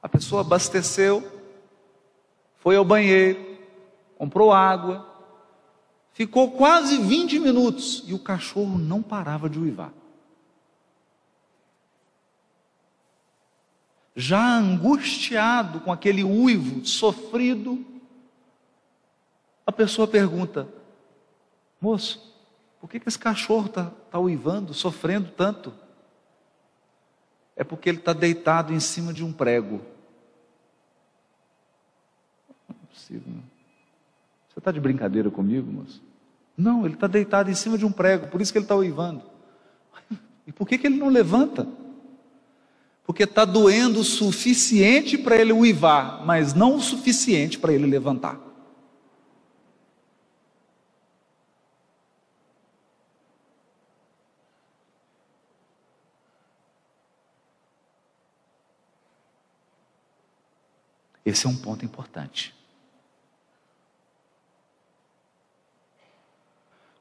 A 0.03 0.09
pessoa 0.09 0.41
abasteceu, 0.41 1.41
foi 2.59 2.77
ao 2.77 2.85
banheiro, 2.85 3.59
comprou 4.19 4.53
água, 4.53 5.07
ficou 6.13 6.53
quase 6.53 6.99
20 6.99 7.39
minutos 7.39 8.03
e 8.07 8.13
o 8.13 8.19
cachorro 8.19 8.79
não 8.79 9.01
parava 9.01 9.49
de 9.49 9.59
uivar. 9.59 9.93
Já 14.15 14.59
angustiado 14.59 15.81
com 15.81 15.93
aquele 15.93 16.23
uivo 16.23 16.85
sofrido, 16.85 17.85
a 19.67 19.73
pessoa 19.73 20.07
pergunta: 20.07 20.69
Moço, 21.81 22.35
por 22.81 22.91
que, 22.91 23.01
que 23.01 23.09
esse 23.09 23.19
cachorro 23.19 23.67
está 23.67 23.91
tá 24.11 24.19
uivando, 24.19 24.75
sofrendo 24.75 25.31
tanto? 25.31 25.73
É 27.57 27.65
porque 27.65 27.89
ele 27.89 27.99
está 27.99 28.13
deitado 28.13 28.73
em 28.73 28.81
cima 28.81 29.13
de 29.13 29.25
um 29.25 29.33
prego 29.33 29.81
possível. 33.13 33.33
Né? 33.33 33.43
Você 34.49 34.59
está 34.59 34.71
de 34.71 34.81
brincadeira 34.81 35.31
comigo, 35.31 35.71
moço? 35.71 36.03
Não, 36.57 36.85
ele 36.85 36.95
está 36.95 37.07
deitado 37.07 37.51
em 37.51 37.55
cima 37.55 37.79
de 37.79 37.85
um 37.85 37.91
prego, 37.91 38.29
por 38.29 38.41
isso 38.41 38.53
que 38.53 38.59
ele 38.59 38.65
está 38.65 38.77
uivando. 38.77 39.23
E 40.45 40.51
por 40.51 40.67
que, 40.67 40.77
que 40.77 40.89
ele 40.89 40.97
não 40.97 41.09
levanta? 41.09 41.69
Porque 43.05 43.25
está 43.25 43.45
doendo 43.45 44.01
o 44.01 44.05
suficiente 44.05 45.19
para 45.19 45.37
ele 45.37 45.53
uivar, 45.53 46.25
mas 46.25 46.55
não 46.55 46.77
o 46.77 46.81
suficiente 46.81 47.59
para 47.59 47.73
ele 47.73 47.87
levantar. 47.87 48.41
Esse 61.25 61.47
é 61.47 61.49
um 61.49 61.57
ponto 61.57 61.85
importante. 61.85 62.55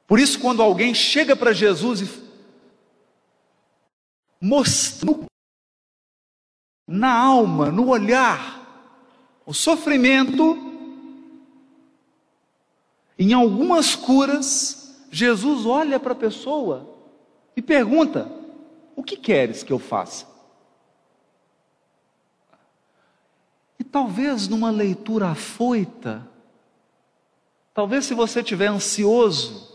Por 0.06 0.20
isso, 0.20 0.38
quando 0.38 0.62
alguém 0.62 0.94
chega 0.94 1.34
para 1.34 1.52
Jesus 1.52 2.02
e 2.02 2.32
mostrando 4.40 5.31
na 6.86 7.12
alma, 7.12 7.70
no 7.70 7.88
olhar, 7.88 8.60
o 9.46 9.52
sofrimento, 9.52 10.56
em 13.18 13.32
algumas 13.32 13.94
curas, 13.94 14.96
Jesus 15.10 15.66
olha 15.66 16.00
para 16.00 16.12
a 16.12 16.16
pessoa 16.16 16.88
e 17.56 17.62
pergunta: 17.62 18.30
O 18.96 19.02
que 19.02 19.16
queres 19.16 19.62
que 19.62 19.72
eu 19.72 19.78
faça? 19.78 20.26
E 23.78 23.84
talvez 23.84 24.48
numa 24.48 24.70
leitura 24.70 25.28
afoita, 25.28 26.26
talvez 27.74 28.06
se 28.06 28.14
você 28.14 28.40
estiver 28.40 28.68
ansioso, 28.68 29.70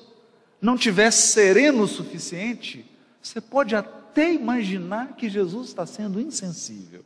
não 0.62 0.78
tiver 0.78 1.12
sereno 1.12 1.84
o 1.84 1.88
suficiente, 1.88 2.90
você 3.22 3.40
pode 3.40 3.76
até 3.76 4.07
imaginar 4.26 5.16
que 5.16 5.30
Jesus 5.30 5.70
está 5.70 5.86
sendo 5.86 6.20
insensível. 6.20 7.04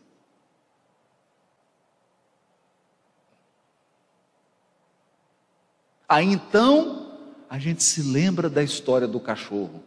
Aí 6.07 6.25
então, 6.25 7.17
a 7.49 7.57
gente 7.57 7.83
se 7.83 8.01
lembra 8.01 8.49
da 8.49 8.61
história 8.61 9.07
do 9.07 9.19
cachorro. 9.19 9.81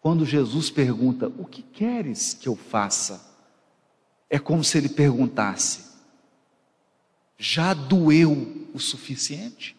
Quando 0.00 0.26
Jesus 0.26 0.68
pergunta: 0.68 1.32
O 1.38 1.46
que 1.46 1.62
queres 1.62 2.34
que 2.34 2.46
eu 2.46 2.54
faça? 2.54 3.34
É 4.28 4.38
como 4.38 4.62
se 4.62 4.76
ele 4.76 4.90
perguntasse: 4.90 5.92
Já 7.38 7.72
doeu 7.72 8.68
o 8.74 8.78
suficiente? 8.78 9.73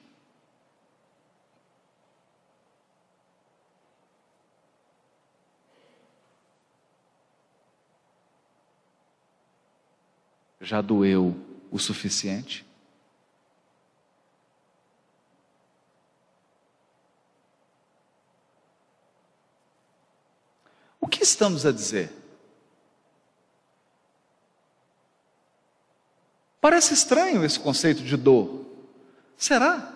Já 10.60 10.82
doeu 10.82 11.36
o 11.72 11.80
suficiente? 11.80 12.66
O 21.00 21.08
que 21.08 21.24
estamos 21.24 21.66
a 21.66 21.72
dizer? 21.72 22.12
Parece 26.60 26.94
estranho 26.94 27.46
esse 27.46 27.60
conceito 27.60 28.02
de 28.02 28.18
dor. 28.18 28.66
Será? 29.38 29.94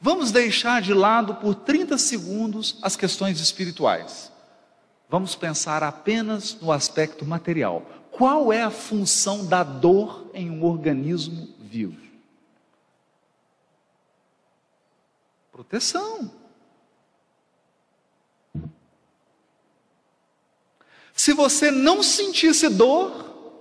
Vamos 0.00 0.32
deixar 0.32 0.82
de 0.82 0.92
lado 0.92 1.36
por 1.36 1.54
30 1.54 1.96
segundos 1.96 2.76
as 2.82 2.96
questões 2.96 3.40
espirituais. 3.40 4.31
Vamos 5.12 5.34
pensar 5.34 5.82
apenas 5.82 6.58
no 6.58 6.72
aspecto 6.72 7.26
material. 7.26 7.82
Qual 8.10 8.50
é 8.50 8.62
a 8.62 8.70
função 8.70 9.44
da 9.44 9.62
dor 9.62 10.30
em 10.32 10.50
um 10.50 10.64
organismo 10.64 11.50
vivo? 11.60 12.00
Proteção. 15.52 16.32
Se 21.12 21.34
você 21.34 21.70
não 21.70 22.02
sentisse 22.02 22.70
dor, 22.70 23.60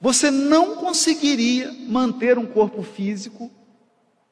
você 0.00 0.30
não 0.30 0.76
conseguiria 0.76 1.72
manter 1.72 2.38
um 2.38 2.46
corpo 2.46 2.84
físico 2.84 3.50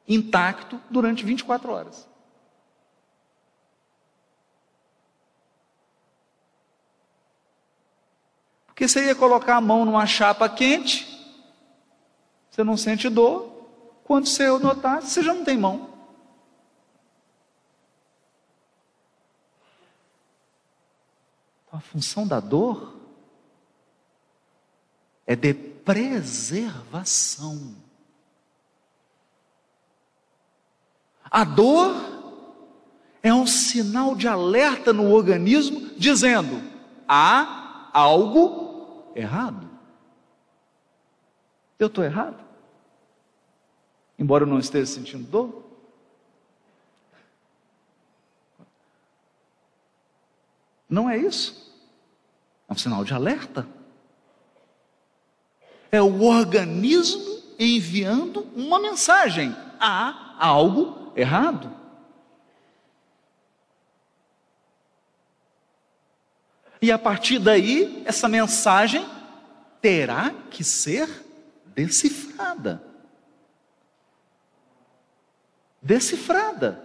intacto 0.07 0.81
durante 0.89 1.25
24 1.25 1.69
horas. 1.69 2.07
Porque 8.77 8.87
você 8.87 9.07
ia 9.07 9.15
colocar 9.15 9.55
a 9.55 9.61
mão 9.61 9.83
numa 9.83 10.05
chapa 10.05 10.47
quente, 10.47 11.07
você 12.47 12.63
não 12.63 12.77
sente 12.77 13.09
dor, 13.09 13.51
quando 14.03 14.27
você 14.27 14.47
notar, 14.59 15.01
você 15.01 15.23
já 15.23 15.33
não 15.33 15.43
tem 15.43 15.57
mão. 15.57 15.89
Então, 21.65 21.79
a 21.79 21.81
função 21.81 22.27
da 22.27 22.39
dor 22.39 22.95
é 25.25 25.35
de 25.35 25.55
preservação. 25.55 27.73
A 31.31 31.43
dor 31.43 31.95
é 33.23 33.33
um 33.33 33.47
sinal 33.47 34.15
de 34.15 34.27
alerta 34.27 34.93
no 34.93 35.11
organismo 35.11 35.95
dizendo: 35.97 36.61
há 37.07 37.89
algo 37.91 38.66
errado? 39.17 39.69
Eu 41.79 41.87
estou 41.87 42.03
errado? 42.03 42.43
Embora 44.17 44.43
eu 44.43 44.47
não 44.47 44.59
esteja 44.59 44.85
sentindo 44.85 45.29
dor? 45.29 45.63
Não 50.89 51.09
é 51.09 51.17
isso. 51.17 51.75
É 52.67 52.73
um 52.73 52.77
sinal 52.77 53.03
de 53.03 53.13
alerta. 53.13 53.67
É 55.91 56.01
o 56.01 56.23
organismo 56.23 57.43
enviando 57.59 58.41
uma 58.55 58.79
mensagem: 58.79 59.55
há 59.79 60.35
algo 60.39 61.11
errado. 61.15 61.76
E 66.81 66.91
a 66.91 66.99
partir 66.99 67.39
daí, 67.39 68.03
essa 68.05 68.27
mensagem 68.27 69.05
terá 69.81 70.31
que 70.51 70.63
ser 70.63 71.09
decifrada. 71.67 72.83
Decifrada. 75.81 76.83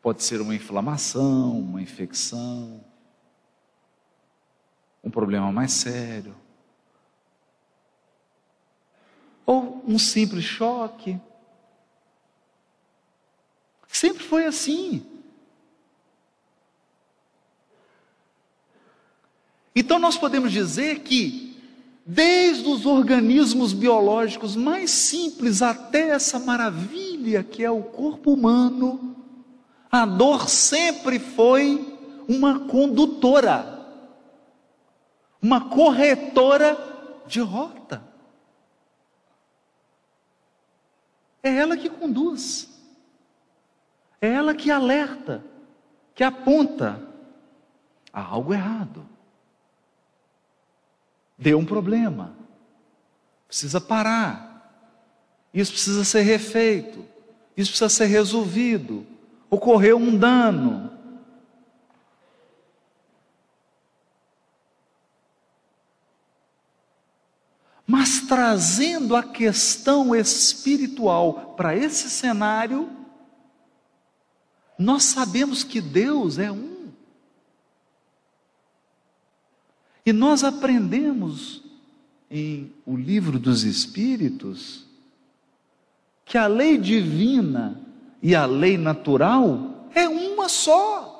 Pode 0.00 0.22
ser 0.22 0.40
uma 0.40 0.54
inflamação, 0.54 1.58
uma 1.60 1.80
infecção, 1.80 2.84
um 5.02 5.10
problema 5.10 5.52
mais 5.52 5.72
sério, 5.72 6.34
ou 9.46 9.82
um 9.86 9.98
simples 9.98 10.44
choque. 10.44 11.20
Sempre 13.88 14.24
foi 14.24 14.44
assim. 14.46 15.11
Então 19.74 19.98
nós 19.98 20.18
podemos 20.18 20.52
dizer 20.52 21.00
que, 21.00 21.56
desde 22.04 22.68
os 22.68 22.84
organismos 22.84 23.72
biológicos 23.72 24.54
mais 24.54 24.90
simples 24.90 25.62
até 25.62 26.10
essa 26.10 26.38
maravilha 26.38 27.42
que 27.42 27.64
é 27.64 27.70
o 27.70 27.82
corpo 27.82 28.32
humano, 28.32 29.16
a 29.90 30.04
dor 30.04 30.48
sempre 30.48 31.18
foi 31.18 31.98
uma 32.28 32.60
condutora, 32.60 33.86
uma 35.40 35.68
corretora 35.70 37.22
de 37.26 37.40
rota. 37.40 38.02
É 41.42 41.54
ela 41.56 41.76
que 41.76 41.88
conduz, 41.88 42.68
é 44.20 44.28
ela 44.28 44.54
que 44.54 44.70
alerta, 44.70 45.44
que 46.14 46.22
aponta. 46.22 47.10
A 48.14 48.22
algo 48.22 48.52
errado 48.52 49.11
deu 51.42 51.58
um 51.58 51.64
problema. 51.64 52.32
Precisa 53.46 53.80
parar. 53.80 54.52
Isso 55.52 55.72
precisa 55.72 56.04
ser 56.04 56.22
refeito. 56.22 57.04
Isso 57.56 57.70
precisa 57.70 57.88
ser 57.88 58.06
resolvido. 58.06 59.06
Ocorreu 59.50 59.98
um 59.98 60.16
dano. 60.16 60.90
Mas 67.86 68.20
trazendo 68.20 69.14
a 69.14 69.22
questão 69.22 70.16
espiritual 70.16 71.54
para 71.56 71.76
esse 71.76 72.08
cenário, 72.08 72.88
nós 74.78 75.04
sabemos 75.04 75.62
que 75.62 75.80
Deus 75.80 76.38
é 76.38 76.50
um. 76.50 76.71
E 80.04 80.12
nós 80.12 80.42
aprendemos 80.42 81.62
em 82.30 82.72
o 82.84 82.96
livro 82.96 83.38
dos 83.38 83.62
Espíritos 83.62 84.86
que 86.24 86.38
a 86.38 86.46
lei 86.46 86.78
divina 86.78 87.80
e 88.22 88.34
a 88.34 88.46
lei 88.46 88.78
natural 88.78 89.88
é 89.94 90.08
uma 90.08 90.48
só. 90.48 91.12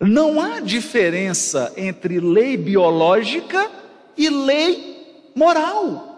Não 0.00 0.40
há 0.40 0.60
diferença 0.60 1.72
entre 1.76 2.20
lei 2.20 2.56
biológica 2.56 3.70
e 4.16 4.30
lei 4.30 5.30
moral. 5.34 6.08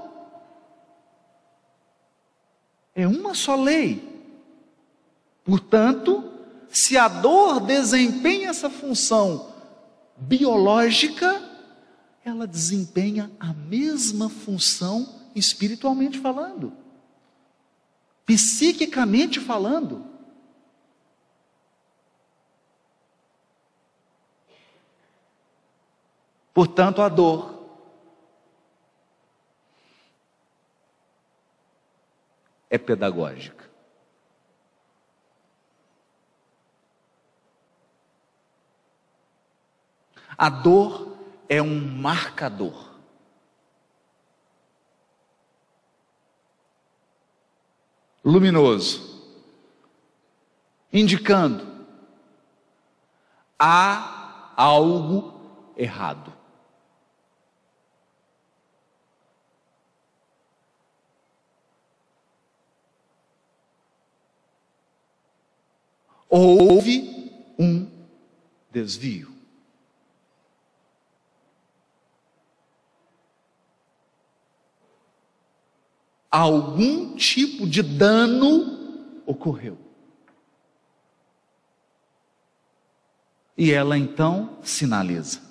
É 2.95 3.07
uma 3.07 3.35
só 3.35 3.57
lei. 3.57 4.07
Portanto, 5.45 6.30
se 6.71 6.97
a 6.97 7.09
dor 7.09 7.61
desempenha 7.61 8.51
essa 8.51 8.71
função 8.71 9.53
biológica, 10.17 11.43
ela 12.25 12.47
desempenha 12.47 13.31
a 13.41 13.53
mesma 13.53 14.29
função 14.29 15.21
espiritualmente 15.35 16.19
falando, 16.19 16.73
psiquicamente 18.25 19.41
falando. 19.41 20.05
Portanto, 26.53 27.01
a 27.01 27.09
dor 27.09 27.61
é 32.69 32.79
pedagógica. 32.79 33.70
A 40.41 40.49
dor 40.49 41.19
é 41.51 41.61
um 41.61 41.79
marcador. 41.79 42.89
Luminoso, 48.25 49.23
indicando 50.91 51.87
há 53.59 54.55
algo 54.57 55.35
errado. 55.77 56.33
houve 66.31 67.31
um 67.59 67.91
desvio. 68.71 69.30
Algum 76.31 77.17
tipo 77.17 77.67
de 77.67 77.83
dano 77.83 79.23
ocorreu. 79.27 79.77
E 83.57 83.73
ela 83.73 83.99
então 83.99 84.59
sinaliza. 84.63 85.51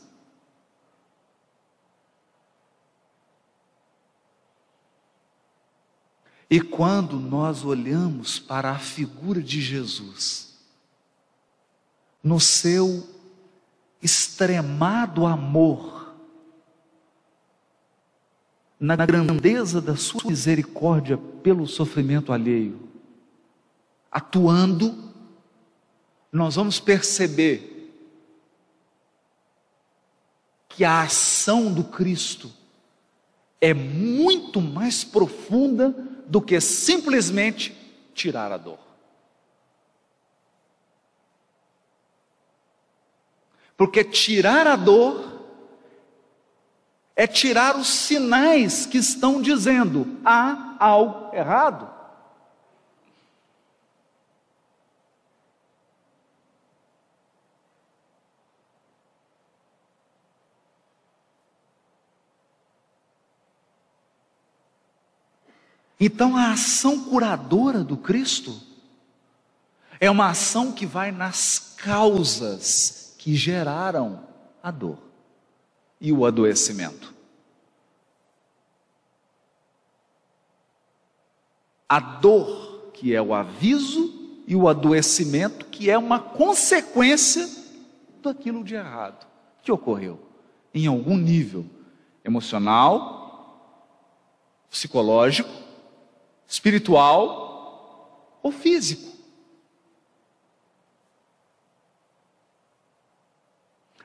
E 6.50 6.60
quando 6.60 7.20
nós 7.20 7.64
olhamos 7.64 8.40
para 8.40 8.72
a 8.72 8.80
figura 8.80 9.44
de 9.44 9.62
Jesus, 9.62 10.58
no 12.24 12.40
seu 12.40 13.08
extremado 14.02 15.28
amor, 15.28 15.99
na 18.80 18.96
grandeza 18.96 19.82
da 19.82 19.96
sua 19.98 20.22
misericórdia 20.26 21.18
pelo 21.18 21.68
sofrimento 21.68 22.32
alheio, 22.32 22.90
atuando, 24.10 25.14
nós 26.32 26.56
vamos 26.56 26.80
perceber 26.80 27.92
que 30.70 30.86
a 30.86 31.02
ação 31.02 31.74
do 31.74 31.84
Cristo 31.84 32.50
é 33.60 33.74
muito 33.74 34.62
mais 34.62 35.04
profunda 35.04 35.90
do 36.26 36.42
que 36.42 36.62
simplesmente 36.62 37.76
tirar 38.14 38.52
a 38.52 38.58
dor. 38.58 38.80
Porque 43.76 44.04
tirar 44.04 44.68
a 44.68 44.76
dor 44.76 45.39
é 47.20 47.28
tirar 47.28 47.76
os 47.76 47.90
sinais 47.90 48.86
que 48.86 48.98
estão 48.98 49.42
dizendo 49.42 50.08
há 50.24 50.78
algo 50.80 51.36
errado. 51.36 51.86
Então 66.00 66.38
a 66.38 66.54
ação 66.54 67.04
curadora 67.04 67.84
do 67.84 67.98
Cristo 67.98 68.58
é 70.00 70.10
uma 70.10 70.30
ação 70.30 70.72
que 70.72 70.86
vai 70.86 71.12
nas 71.12 71.76
causas 71.76 73.14
que 73.18 73.36
geraram 73.36 74.24
a 74.64 74.72
dor 74.72 75.09
e 76.00 76.12
o 76.12 76.26
adoecimento. 76.26 77.14
A 81.88 82.00
dor, 82.00 82.92
que 82.94 83.16
é 83.16 83.22
o 83.22 83.34
aviso, 83.34 84.20
e 84.48 84.56
o 84.56 84.68
adoecimento, 84.68 85.66
que 85.66 85.90
é 85.90 85.98
uma 85.98 86.20
consequência 86.20 87.48
daquilo 88.22 88.64
de 88.64 88.76
errado 88.76 89.28
que 89.62 89.72
ocorreu 89.72 90.20
em 90.74 90.88
algum 90.88 91.18
nível 91.18 91.66
emocional, 92.24 93.20
psicológico, 94.70 95.50
espiritual 96.48 98.40
ou 98.42 98.52
físico. 98.52 99.18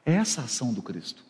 É 0.04 0.12
essa 0.14 0.42
a 0.42 0.44
ação 0.44 0.72
do 0.74 0.82
Cristo. 0.82 1.24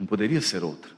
Não 0.00 0.06
poderia 0.06 0.40
ser 0.40 0.64
outra. 0.64 0.90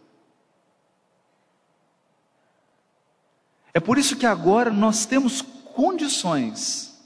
É 3.74 3.80
por 3.80 3.98
isso 3.98 4.16
que 4.16 4.24
agora 4.24 4.70
nós 4.70 5.04
temos 5.04 5.42
condições, 5.42 6.96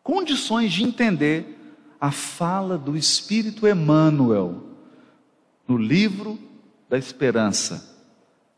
condições 0.00 0.72
de 0.72 0.84
entender 0.84 1.58
a 2.00 2.12
fala 2.12 2.78
do 2.78 2.96
Espírito 2.96 3.66
Emmanuel 3.66 4.62
no 5.66 5.76
livro 5.76 6.38
da 6.88 6.96
Esperança, 6.96 7.96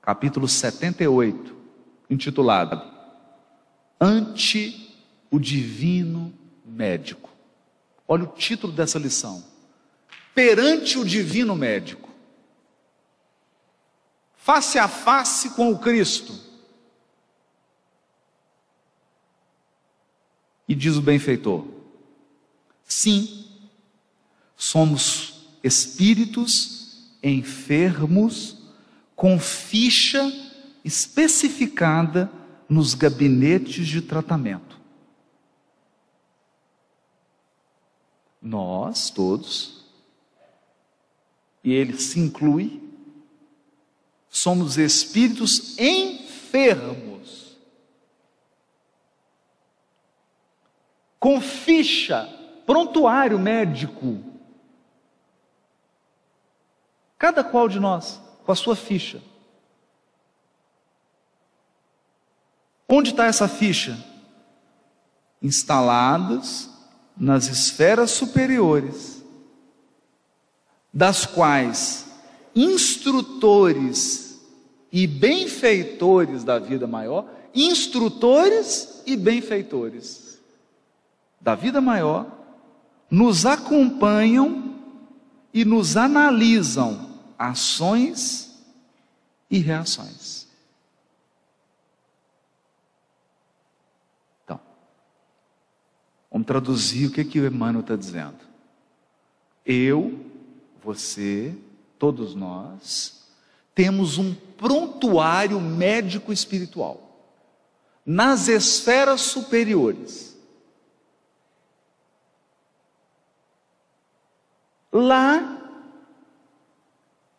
capítulo 0.02 0.46
78, 0.46 1.56
intitulado 2.10 2.82
ante 3.98 4.94
o 5.30 5.38
divino 5.38 6.32
médico. 6.64 7.30
Olha 8.06 8.24
o 8.24 8.26
título 8.26 8.72
dessa 8.72 8.98
lição. 8.98 9.42
Perante 10.34 10.98
o 10.98 11.04
divino 11.04 11.54
médico. 11.54 12.11
Face 14.42 14.76
a 14.76 14.88
face 14.88 15.50
com 15.50 15.70
o 15.70 15.78
Cristo. 15.78 16.36
E 20.66 20.74
diz 20.74 20.96
o 20.96 21.00
benfeitor: 21.00 21.64
Sim, 22.82 23.46
somos 24.56 25.46
espíritos 25.62 27.08
enfermos 27.22 28.58
com 29.14 29.38
ficha 29.38 30.20
especificada 30.84 32.28
nos 32.68 32.94
gabinetes 32.94 33.86
de 33.86 34.02
tratamento. 34.02 34.76
Nós 38.42 39.08
todos, 39.08 39.84
e 41.62 41.72
ele 41.72 41.96
se 41.96 42.18
inclui, 42.18 42.91
somos 44.32 44.78
espíritos 44.78 45.78
enfermos, 45.78 47.54
com 51.20 51.38
ficha, 51.38 52.26
prontuário 52.64 53.38
médico. 53.38 54.24
Cada 57.18 57.44
qual 57.44 57.68
de 57.68 57.78
nós, 57.78 58.18
com 58.42 58.50
a 58.50 58.56
sua 58.56 58.74
ficha. 58.74 59.22
Onde 62.88 63.10
está 63.10 63.26
essa 63.26 63.46
ficha? 63.46 64.02
Instaladas 65.42 66.70
nas 67.14 67.48
esferas 67.48 68.10
superiores, 68.12 69.22
das 70.92 71.26
quais 71.26 72.11
instrutores 72.54 74.40
e 74.90 75.06
benfeitores 75.06 76.44
da 76.44 76.58
vida 76.58 76.86
maior, 76.86 77.26
instrutores 77.54 79.02
e 79.06 79.16
benfeitores 79.16 80.40
da 81.40 81.54
vida 81.54 81.80
maior, 81.80 82.30
nos 83.10 83.44
acompanham 83.44 84.78
e 85.52 85.64
nos 85.64 85.96
analisam 85.96 87.20
ações 87.38 88.64
e 89.50 89.58
reações. 89.58 90.46
Então, 94.44 94.58
vamos 96.30 96.46
traduzir 96.46 97.08
o 97.08 97.10
que, 97.10 97.24
que 97.24 97.40
o 97.40 97.46
Emmanuel 97.46 97.80
está 97.80 97.96
dizendo. 97.96 98.38
Eu, 99.66 100.18
você, 100.82 101.54
todos 102.02 102.34
nós, 102.34 103.28
temos 103.76 104.18
um 104.18 104.34
prontuário 104.34 105.60
médico 105.60 106.32
espiritual 106.32 107.30
nas 108.04 108.48
esferas 108.48 109.20
superiores. 109.20 110.36
Lá, 114.92 115.62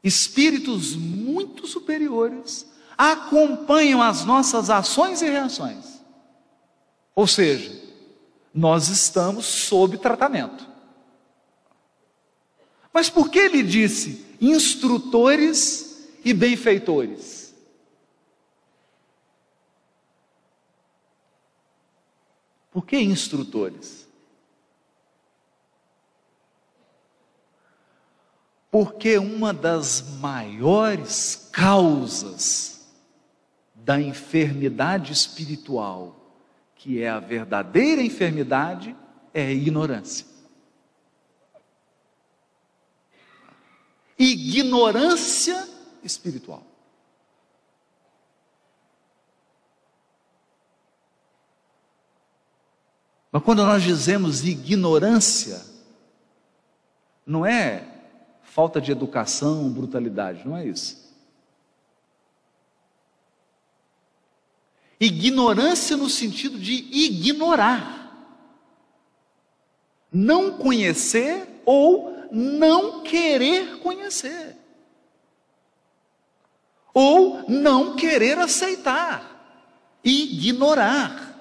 espíritos 0.01 0.95
muito 0.95 1.67
superiores 1.67 2.65
acompanham 2.97 4.01
as 4.01 4.23
nossas 4.23 4.69
ações 4.69 5.21
e 5.21 5.25
reações. 5.25 6.01
Ou 7.13 7.27
seja, 7.27 7.83
nós 8.53 8.87
estamos 8.87 9.45
sob 9.45 9.97
tratamento. 9.97 10.65
Mas 12.93 13.09
por 13.09 13.29
que 13.29 13.39
ele 13.39 13.61
disse 13.61 14.23
instrutores 14.43 16.09
e 16.25 16.33
benfeitores? 16.33 17.53
Por 22.69 22.85
que 22.85 22.99
instrutores? 22.99 24.07
Porque 28.69 29.17
uma 29.17 29.53
das 29.53 30.17
maiores 30.19 31.47
causas 31.51 32.91
da 33.75 34.01
enfermidade 34.01 35.13
espiritual, 35.13 36.35
que 36.75 37.01
é 37.01 37.07
a 37.07 37.19
verdadeira 37.19 38.01
enfermidade, 38.01 38.95
é 39.33 39.45
a 39.45 39.51
ignorância. 39.51 40.32
Ignorância 44.23 45.67
espiritual. 46.01 46.63
Mas 53.33 53.43
quando 53.43 53.65
nós 53.65 53.81
dizemos 53.81 54.45
ignorância, 54.45 55.65
não 57.25 57.43
é 57.43 57.83
falta 58.43 58.79
de 58.79 58.91
educação, 58.91 59.67
brutalidade, 59.71 60.47
não 60.47 60.55
é 60.55 60.67
isso. 60.67 61.11
Ignorância 64.99 65.97
no 65.97 66.07
sentido 66.07 66.59
de 66.59 66.73
ignorar, 66.91 68.31
não 70.11 70.55
conhecer 70.55 71.61
ou 71.65 72.12
não 72.35 73.03
querer 73.03 73.77
conhecer, 73.77 74.57
ou 76.91 77.47
não 77.47 77.95
querer 77.95 78.39
aceitar, 78.39 79.99
ignorar. 80.03 81.31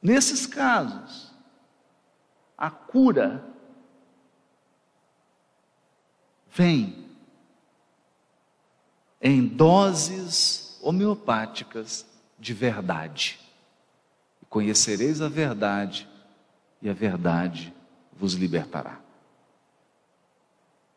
Nesses 0.00 0.46
casos, 0.46 1.34
a 2.56 2.70
cura 2.70 3.44
vem 6.52 7.04
em 9.20 9.44
doses 9.44 10.78
homeopáticas 10.80 12.06
de 12.38 12.54
verdade. 12.54 13.40
Conhecereis 14.48 15.20
a 15.20 15.28
verdade, 15.28 16.07
e 16.80 16.88
a 16.88 16.92
verdade 16.92 17.74
vos 18.12 18.34
libertará. 18.34 19.00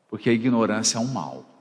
Porque 0.10 0.30
a 0.30 0.34
ignorância 0.34 0.98
é 0.98 1.02
um 1.02 1.08
mal. 1.08 1.52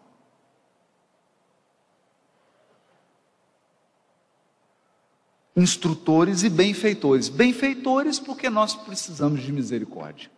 instrutores 5.57 6.43
e 6.43 6.49
benfeitores. 6.49 7.29
Benfeitores 7.29 8.19
porque 8.19 8.49
nós 8.49 8.75
precisamos 8.75 9.43
de 9.43 9.53
misericórdia. 9.53 10.31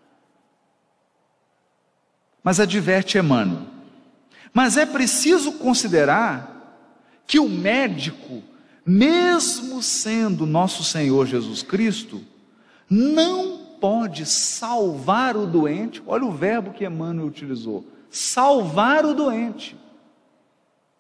Mas 2.43 2.59
adverte 2.59 3.19
Emmanuel. 3.19 3.67
Mas 4.53 4.77
é 4.77 4.85
preciso 4.85 5.53
considerar 5.53 6.51
que 7.27 7.39
o 7.39 7.49
médico, 7.49 8.43
mesmo 8.85 9.83
sendo 9.83 10.45
nosso 10.45 10.83
Senhor 10.83 11.27
Jesus 11.27 11.63
Cristo, 11.63 12.23
não 12.91 13.62
pode 13.83 14.25
salvar 14.25 15.37
o 15.37 15.47
doente. 15.47 16.03
Olha 16.07 16.25
o 16.25 16.33
verbo 16.33 16.73
que 16.73 16.87
Emmanuel 16.87 17.27
utilizou: 17.27 17.85
salvar 18.09 19.05
o 19.05 19.13
doente. 19.13 19.77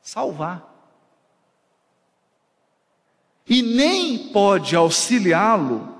Salvar 0.02 0.72
e 3.52 3.60
nem 3.60 4.28
pode 4.28 4.74
auxiliá-lo 4.74 5.94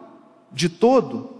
de 0.50 0.68
todo 0.68 1.30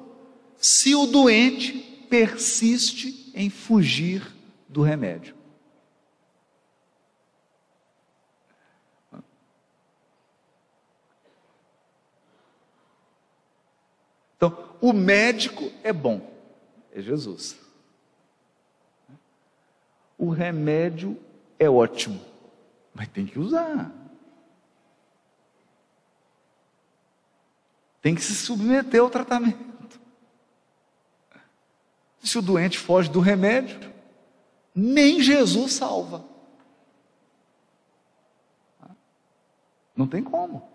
se 0.59 0.95
o 0.95 1.07
doente 1.07 1.73
persiste 2.09 3.33
em 3.35 3.49
fugir 3.49 4.23
do 4.69 4.83
remédio. 4.83 5.35
Então, 14.43 14.77
o 14.81 14.93
médico 14.93 15.71
é 15.85 15.93
bom, 15.93 16.21
é 16.93 17.01
Jesus. 17.01 17.57
O 20.19 20.31
remédio 20.31 21.17
é 21.61 21.71
ótimo, 21.71 22.21
mas 22.93 23.07
tem 23.07 23.25
que 23.25 23.39
usar. 23.39 24.03
tem 28.03 28.17
que 28.17 28.21
se 28.21 28.35
submeter 28.35 29.01
ao 29.01 29.09
tratamento. 29.09 30.01
Se 32.21 32.37
o 32.37 32.43
doente 32.43 32.77
foge 32.77 33.09
do 33.09 33.21
remédio, 33.21 33.93
nem 34.75 35.23
Jesus 35.23 35.75
salva. 35.75 36.25
Não 39.95 40.09
tem 40.09 40.21
como. 40.21 40.72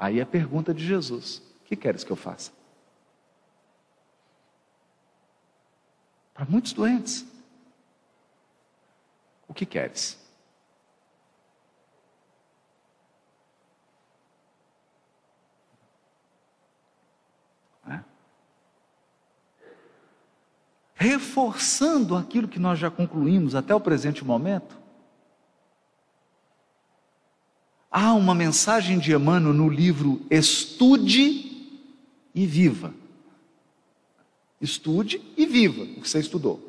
Aí 0.00 0.18
a 0.18 0.24
pergunta 0.24 0.72
de 0.72 0.82
Jesus: 0.82 1.42
O 1.60 1.64
que 1.66 1.76
queres 1.76 2.02
que 2.02 2.10
eu 2.10 2.16
faça? 2.16 2.50
Para 6.32 6.46
muitos 6.46 6.72
doentes, 6.72 7.26
o 9.46 9.52
que 9.52 9.66
queres? 9.66 10.18
reforçando 21.00 22.14
aquilo 22.14 22.46
que 22.46 22.58
nós 22.58 22.78
já 22.78 22.90
concluímos 22.90 23.54
até 23.54 23.74
o 23.74 23.80
presente 23.80 24.22
momento. 24.22 24.79
Há 27.90 28.14
uma 28.14 28.34
mensagem 28.34 28.98
de 28.98 29.12
Emmanuel 29.12 29.52
no 29.52 29.68
livro 29.68 30.24
Estude 30.30 31.74
e 32.32 32.46
Viva. 32.46 32.94
Estude 34.60 35.20
e 35.36 35.46
viva 35.46 35.82
o 35.82 36.02
que 36.02 36.08
você 36.08 36.20
estudou. 36.20 36.60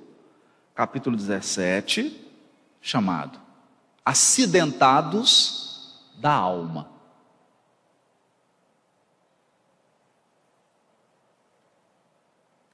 Capítulo 0.74 1.18
17, 1.18 2.26
chamado 2.82 3.38
Acidentados 4.04 6.00
da 6.18 6.32
Alma. 6.32 6.90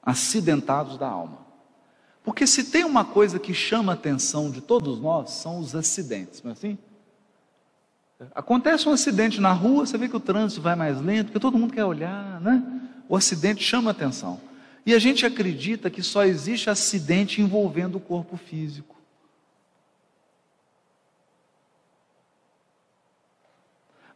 Acidentados 0.00 0.96
da 0.96 1.06
alma. 1.06 1.46
Porque 2.24 2.46
se 2.46 2.64
tem 2.64 2.84
uma 2.84 3.04
coisa 3.04 3.38
que 3.38 3.52
chama 3.52 3.92
a 3.92 3.94
atenção 3.94 4.50
de 4.50 4.62
todos 4.62 4.98
nós, 5.00 5.32
são 5.32 5.58
os 5.58 5.74
acidentes, 5.74 6.42
não 6.42 6.50
é 6.50 6.52
assim? 6.52 6.78
Acontece 8.34 8.88
um 8.88 8.92
acidente 8.92 9.40
na 9.40 9.52
rua, 9.52 9.86
você 9.86 9.96
vê 9.96 10.08
que 10.08 10.16
o 10.16 10.20
trânsito 10.20 10.60
vai 10.60 10.74
mais 10.74 11.00
lento, 11.00 11.26
porque 11.26 11.38
todo 11.38 11.56
mundo 11.56 11.72
quer 11.72 11.84
olhar, 11.84 12.40
né? 12.40 12.62
O 13.08 13.16
acidente 13.16 13.62
chama 13.62 13.92
atenção. 13.92 14.40
E 14.84 14.92
a 14.92 14.98
gente 14.98 15.24
acredita 15.24 15.88
que 15.88 16.02
só 16.02 16.24
existe 16.24 16.68
acidente 16.68 17.40
envolvendo 17.40 17.96
o 17.96 18.00
corpo 18.00 18.36
físico. 18.36 18.96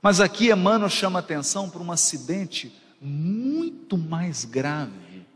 Mas 0.01 0.19
aqui 0.21 0.51
Emmanuel 0.51 0.91
chama 0.91 1.21
atenção 1.21 1.71
para 1.71 1.81
um 1.81 1.93
acidente 1.93 2.75
muito 3.01 3.97
mais 3.97 4.45
grave, 4.45 5.27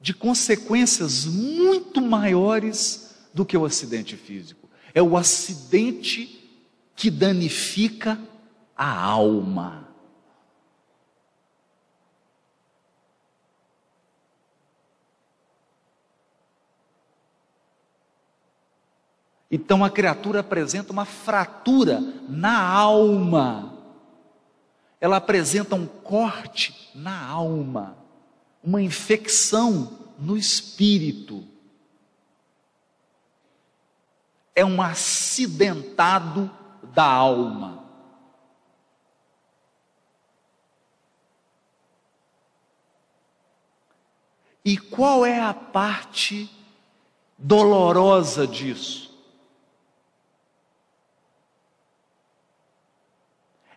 de 0.00 0.14
consequências 0.14 1.26
muito 1.26 2.00
maiores 2.00 3.14
do 3.34 3.44
que 3.44 3.56
o 3.56 3.66
acidente 3.66 4.16
físico. 4.16 4.68
É 4.94 5.02
o 5.02 5.16
acidente 5.16 6.43
que 6.94 7.10
danifica 7.10 8.18
a 8.76 9.00
alma. 9.00 9.84
Então 19.50 19.84
a 19.84 19.90
criatura 19.90 20.40
apresenta 20.40 20.92
uma 20.92 21.04
fratura 21.04 22.00
na 22.28 22.60
alma. 22.60 23.72
Ela 25.00 25.18
apresenta 25.18 25.76
um 25.76 25.86
corte 25.86 26.90
na 26.92 27.24
alma, 27.24 27.96
uma 28.62 28.82
infecção 28.82 30.08
no 30.18 30.36
espírito. 30.36 31.46
É 34.56 34.64
um 34.64 34.82
acidentado 34.82 36.50
da 36.94 37.04
alma. 37.04 37.84
E 44.64 44.78
qual 44.78 45.26
é 45.26 45.40
a 45.40 45.52
parte 45.52 46.50
dolorosa 47.36 48.46
disso? 48.46 49.12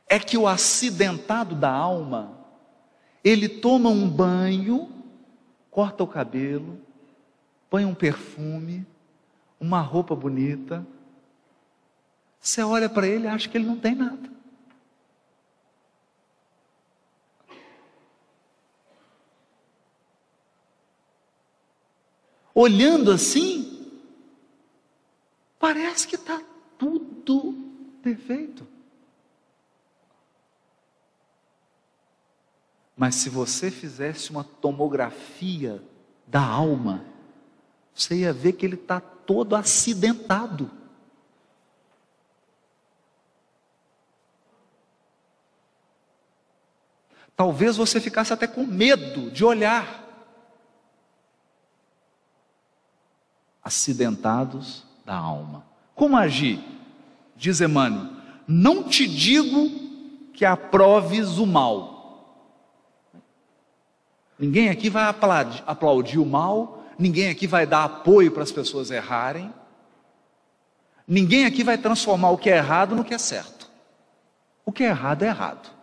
É 0.07 0.17
que 0.17 0.37
o 0.37 0.47
acidentado 0.47 1.53
da 1.53 1.69
alma, 1.69 2.37
ele 3.21 3.49
toma 3.49 3.89
um 3.89 4.07
banho, 4.07 4.89
corta 5.69 6.03
o 6.03 6.07
cabelo, 6.07 6.79
põe 7.69 7.83
um 7.83 7.93
perfume, 7.93 8.87
uma 9.59 9.81
roupa 9.81 10.15
bonita, 10.15 10.87
você 12.47 12.63
olha 12.63 12.87
para 12.87 13.05
ele 13.05 13.25
e 13.25 13.27
acha 13.27 13.49
que 13.49 13.57
ele 13.57 13.65
não 13.65 13.77
tem 13.77 13.93
nada. 13.93 14.31
Olhando 22.53 23.11
assim, 23.11 24.01
parece 25.59 26.07
que 26.07 26.15
está 26.15 26.41
tudo 26.77 27.53
perfeito. 28.01 28.65
Mas 32.95 33.15
se 33.15 33.29
você 33.29 33.69
fizesse 33.69 34.31
uma 34.31 34.45
tomografia 34.45 35.83
da 36.25 36.41
alma, 36.41 37.03
você 37.93 38.15
ia 38.15 38.31
ver 38.31 38.53
que 38.53 38.65
ele 38.65 38.75
está 38.75 39.01
todo 39.01 39.53
acidentado. 39.53 40.76
Talvez 47.37 47.77
você 47.77 48.01
ficasse 48.01 48.33
até 48.33 48.47
com 48.47 48.65
medo 48.65 49.29
de 49.29 49.45
olhar. 49.45 50.03
Acidentados 53.63 54.83
da 55.05 55.15
alma. 55.15 55.63
Como 55.93 56.17
agir? 56.17 56.59
Diz 57.35 57.61
Emmanuel: 57.61 58.11
Não 58.47 58.83
te 58.83 59.07
digo 59.07 59.69
que 60.33 60.43
aproves 60.43 61.37
o 61.37 61.45
mal. 61.45 61.95
Ninguém 64.39 64.69
aqui 64.69 64.89
vai 64.89 65.03
aplaudir, 65.65 66.17
o 66.19 66.25
mal, 66.25 66.85
ninguém 66.97 67.29
aqui 67.29 67.45
vai 67.45 67.67
dar 67.67 67.83
apoio 67.83 68.31
para 68.31 68.43
as 68.43 68.51
pessoas 68.51 68.89
errarem. 68.89 69.53
Ninguém 71.07 71.45
aqui 71.45 71.63
vai 71.63 71.77
transformar 71.77 72.31
o 72.31 72.37
que 72.37 72.49
é 72.49 72.57
errado 72.57 72.95
no 72.95 73.03
que 73.03 73.13
é 73.13 73.17
certo. 73.17 73.69
O 74.65 74.71
que 74.71 74.83
é 74.83 74.87
errado 74.87 75.23
é 75.23 75.27
errado. 75.27 75.76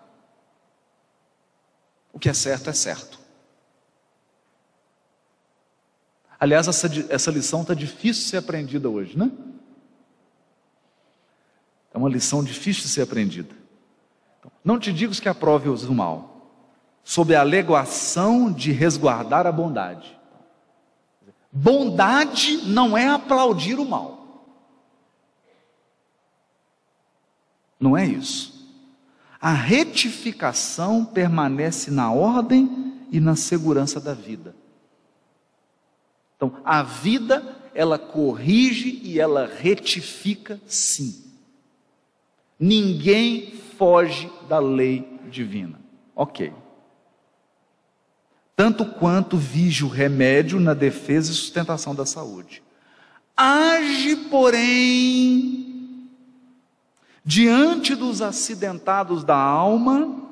O 2.15 2.19
que 2.19 2.29
é 2.29 2.33
certo 2.33 2.71
é 2.71 2.73
certo. 2.73 3.19
Aliás, 6.39 6.69
essa, 6.69 6.89
essa 7.09 7.31
lição 7.31 7.63
está 7.63 7.75
difícil 7.75 8.23
de 8.23 8.31
ser 8.31 8.37
aprendida 8.37 8.89
hoje, 8.89 9.19
né? 9.19 9.33
É 11.93 11.99
uma 11.99 12.09
lição 12.09 12.43
difícil 12.45 12.85
de 12.85 12.89
ser 12.89 13.03
aprendida. 13.03 13.55
Então, 14.39 14.51
não 14.65 14.79
te 14.79 14.93
digo 14.93 15.13
que 15.13 15.29
aprove 15.29 15.69
o 15.69 15.95
mal, 15.95 16.53
sob 17.03 17.35
a 17.35 17.41
alegação 17.41 18.53
de 18.53 18.71
resguardar 18.71 19.47
a 19.47 19.53
bondade. 19.53 20.17
Bondade 21.51 22.59
não 22.69 22.97
é 22.97 23.09
aplaudir 23.09 23.79
o 23.79 23.85
mal. 23.85 24.47
Não 27.81 27.97
é 27.97 28.05
isso 28.05 28.54
a 29.45 29.53
retificação 29.53 31.05
permanece 31.05 31.91
na 31.91 32.11
ordem 32.11 32.95
e 33.13 33.21
na 33.21 33.37
segurança 33.37 34.01
da 34.01 34.15
vida. 34.15 34.57
Então, 36.35 36.63
a 36.65 36.83
vida, 36.83 37.55
ela 37.75 37.99
corrige 37.99 38.99
e 39.03 39.21
ela 39.21 39.47
retifica 39.47 40.59
sim. 40.67 41.23
Ninguém 42.59 43.53
foge 43.77 44.33
da 44.49 44.59
lei 44.59 45.07
divina. 45.31 45.79
Ok. 46.17 46.51
Tanto 48.57 48.87
quanto 48.87 49.37
vige 49.37 49.85
o 49.85 49.89
remédio 49.89 50.59
na 50.59 50.73
defesa 50.73 51.31
e 51.31 51.35
sustentação 51.35 51.95
da 51.95 52.07
saúde. 52.07 52.63
Age, 53.37 54.17
porém, 54.31 55.74
diante 57.25 57.95
dos 57.95 58.21
acidentados 58.21 59.25
da 59.25 59.37
alma, 59.37 60.23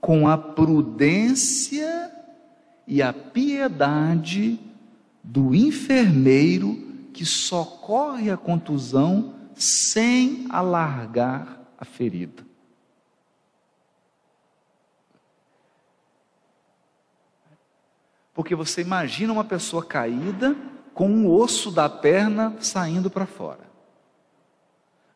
com 0.00 0.26
a 0.26 0.38
prudência 0.38 2.10
e 2.86 3.02
a 3.02 3.12
piedade 3.12 4.58
do 5.22 5.54
enfermeiro 5.54 6.74
que 7.12 7.24
socorre 7.24 8.30
a 8.30 8.36
contusão 8.36 9.34
sem 9.54 10.46
alargar 10.48 11.60
a 11.78 11.84
ferida. 11.84 12.44
Porque 18.34 18.54
você 18.54 18.80
imagina 18.80 19.32
uma 19.32 19.44
pessoa 19.44 19.84
caída 19.84 20.56
com 20.94 21.08
um 21.08 21.30
osso 21.30 21.70
da 21.70 21.88
perna 21.88 22.56
saindo 22.58 23.10
para 23.10 23.26
fora. 23.26 23.71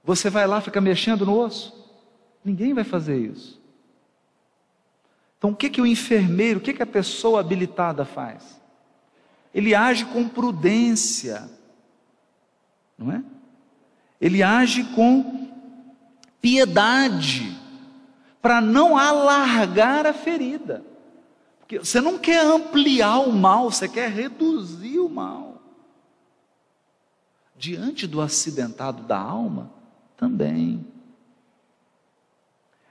Você 0.06 0.30
vai 0.30 0.46
lá, 0.46 0.60
fica 0.60 0.80
mexendo 0.80 1.26
no 1.26 1.36
osso? 1.36 1.74
Ninguém 2.44 2.72
vai 2.72 2.84
fazer 2.84 3.18
isso. 3.18 3.60
Então, 5.36 5.50
o 5.50 5.56
que, 5.56 5.68
que 5.68 5.80
o 5.80 5.86
enfermeiro, 5.86 6.60
o 6.60 6.62
que, 6.62 6.72
que 6.72 6.82
a 6.82 6.86
pessoa 6.86 7.40
habilitada 7.40 8.04
faz? 8.04 8.60
Ele 9.52 9.74
age 9.74 10.04
com 10.04 10.28
prudência, 10.28 11.50
não 12.96 13.10
é? 13.10 13.22
Ele 14.20 14.44
age 14.44 14.84
com 14.94 15.50
piedade, 16.40 17.58
para 18.40 18.60
não 18.60 18.96
alargar 18.96 20.06
a 20.06 20.12
ferida. 20.12 20.84
Porque 21.58 21.80
você 21.80 22.00
não 22.00 22.16
quer 22.16 22.46
ampliar 22.46 23.18
o 23.18 23.32
mal, 23.32 23.72
você 23.72 23.88
quer 23.88 24.08
reduzir 24.08 25.00
o 25.00 25.08
mal. 25.08 25.60
Diante 27.56 28.06
do 28.06 28.20
acidentado 28.20 29.02
da 29.02 29.18
alma, 29.18 29.74
também. 30.16 30.86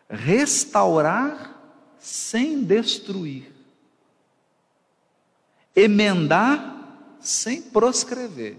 Restaurar 0.09 1.55
sem 1.97 2.63
destruir. 2.63 3.51
Emendar 5.75 7.17
sem 7.19 7.61
proscrever. 7.61 8.57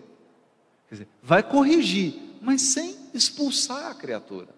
Quer 0.89 0.95
dizer, 0.95 1.09
vai 1.23 1.43
corrigir, 1.43 2.39
mas 2.43 2.61
sem 2.63 2.97
expulsar 3.15 3.91
a 3.91 3.95
criatura. 3.95 4.49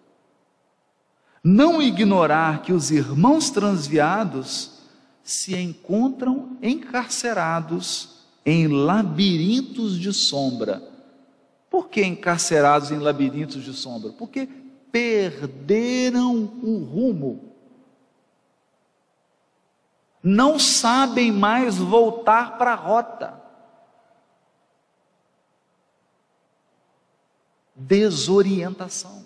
Não 1.43 1.81
ignorar 1.81 2.61
que 2.61 2.73
os 2.73 2.91
irmãos 2.91 3.49
transviados 3.49 4.79
se 5.23 5.55
encontram 5.55 6.57
encarcerados 6.61 8.19
em 8.45 8.67
labirintos 8.67 9.97
de 9.97 10.11
sombra. 10.11 10.81
Por 11.69 11.89
que 11.89 12.03
encarcerados 12.03 12.91
em 12.91 12.97
labirintos 12.97 13.63
de 13.63 13.73
sombra? 13.73 14.11
Porque 14.11 14.47
perderam 14.91 16.35
o 16.63 16.83
rumo. 16.83 17.53
Não 20.21 20.59
sabem 20.59 21.31
mais 21.31 21.77
voltar 21.77 22.57
para 22.57 22.73
a 22.73 22.75
rota. 22.75 23.41
Desorientação. 27.75 29.25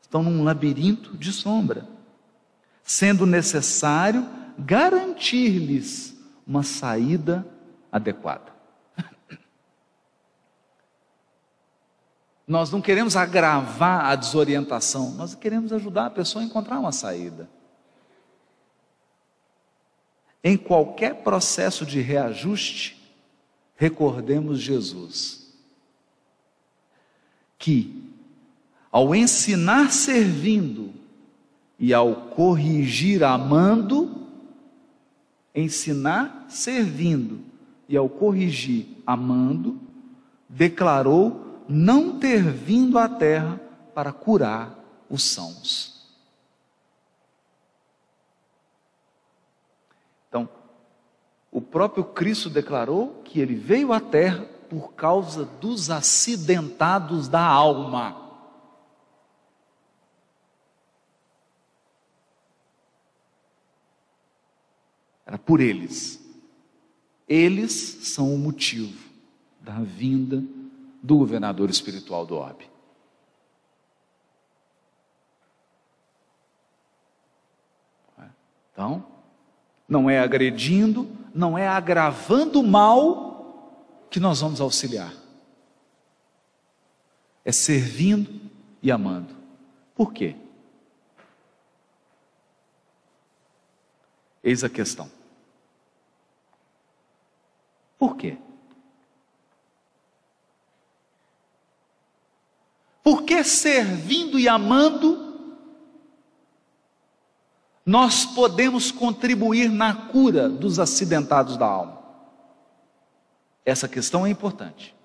Estão 0.00 0.22
num 0.22 0.44
labirinto 0.44 1.16
de 1.16 1.32
sombra, 1.32 1.86
sendo 2.84 3.26
necessário 3.26 4.26
garantir-lhes 4.56 6.16
uma 6.46 6.62
saída 6.62 7.44
adequada. 7.90 8.53
Nós 12.46 12.70
não 12.70 12.80
queremos 12.80 13.16
agravar 13.16 14.04
a 14.06 14.14
desorientação, 14.14 15.12
nós 15.12 15.34
queremos 15.34 15.72
ajudar 15.72 16.06
a 16.06 16.10
pessoa 16.10 16.42
a 16.42 16.46
encontrar 16.46 16.78
uma 16.78 16.92
saída. 16.92 17.48
Em 20.42 20.56
qualquer 20.58 21.22
processo 21.22 21.86
de 21.86 22.00
reajuste, 22.02 23.02
recordemos 23.76 24.60
Jesus, 24.60 25.54
que 27.58 28.04
ao 28.92 29.14
ensinar 29.14 29.90
servindo 29.90 30.92
e 31.78 31.94
ao 31.94 32.14
corrigir 32.14 33.24
amando, 33.24 34.28
ensinar 35.54 36.44
servindo 36.48 37.40
e 37.88 37.96
ao 37.96 38.08
corrigir 38.08 38.86
amando, 39.06 39.80
declarou 40.48 41.43
não 41.68 42.18
ter 42.18 42.42
vindo 42.42 42.98
à 42.98 43.08
terra 43.08 43.60
para 43.94 44.12
curar 44.12 44.78
os 45.08 45.22
sãos. 45.22 45.94
Então, 50.28 50.48
o 51.50 51.60
próprio 51.60 52.04
Cristo 52.04 52.50
declarou 52.50 53.22
que 53.24 53.40
ele 53.40 53.54
veio 53.54 53.92
à 53.92 54.00
terra 54.00 54.44
por 54.68 54.94
causa 54.94 55.44
dos 55.44 55.90
acidentados 55.90 57.28
da 57.28 57.44
alma. 57.44 58.22
Era 65.24 65.38
por 65.38 65.60
eles. 65.60 66.20
Eles 67.26 67.72
são 67.72 68.34
o 68.34 68.38
motivo 68.38 69.10
da 69.60 69.78
vinda 69.80 70.42
do 71.04 71.18
governador 71.18 71.68
espiritual 71.68 72.24
do 72.24 72.34
orbe. 72.34 72.66
Então, 78.72 79.04
não 79.86 80.08
é 80.08 80.18
agredindo, 80.18 81.06
não 81.34 81.58
é 81.58 81.68
agravando 81.68 82.58
o 82.58 82.66
mal 82.66 84.08
que 84.08 84.18
nós 84.18 84.40
vamos 84.40 84.62
auxiliar. 84.62 85.12
É 87.44 87.52
servindo 87.52 88.40
e 88.82 88.90
amando. 88.90 89.36
Por 89.94 90.10
quê? 90.10 90.34
Eis 94.42 94.64
a 94.64 94.70
questão. 94.70 95.10
Por 97.98 98.16
quê? 98.16 98.38
Porque 103.04 103.44
servindo 103.44 104.38
e 104.38 104.48
amando, 104.48 105.38
nós 107.84 108.24
podemos 108.24 108.90
contribuir 108.90 109.68
na 109.68 109.94
cura 109.94 110.48
dos 110.48 110.78
acidentados 110.78 111.58
da 111.58 111.66
alma. 111.66 112.02
Essa 113.62 113.86
questão 113.86 114.26
é 114.26 114.30
importante. 114.30 114.96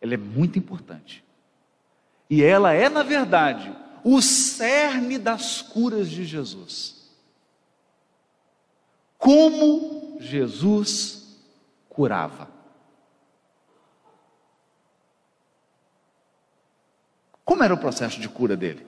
Ela 0.00 0.14
é 0.14 0.16
muito 0.16 0.58
importante. 0.58 1.24
E 2.28 2.42
ela 2.42 2.72
é, 2.72 2.88
na 2.88 3.04
verdade, 3.04 3.72
o 4.02 4.20
cerne 4.20 5.16
das 5.16 5.62
curas 5.62 6.10
de 6.10 6.24
Jesus. 6.24 7.08
Como 9.16 10.18
Jesus 10.20 11.38
curava. 11.88 12.57
Como 17.48 17.64
era 17.64 17.72
o 17.72 17.78
processo 17.78 18.20
de 18.20 18.28
cura 18.28 18.54
dele? 18.54 18.86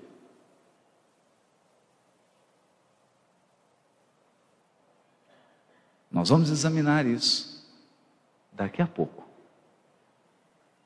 Nós 6.11 6.29
vamos 6.29 6.51
examinar 6.51 7.07
isso 7.07 7.67
daqui 8.53 8.83
a 8.83 8.87
pouco, 8.87 9.27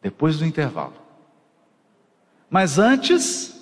depois 0.01 0.39
do 0.39 0.47
intervalo. 0.47 0.95
Mas 2.49 2.79
antes, 2.79 3.61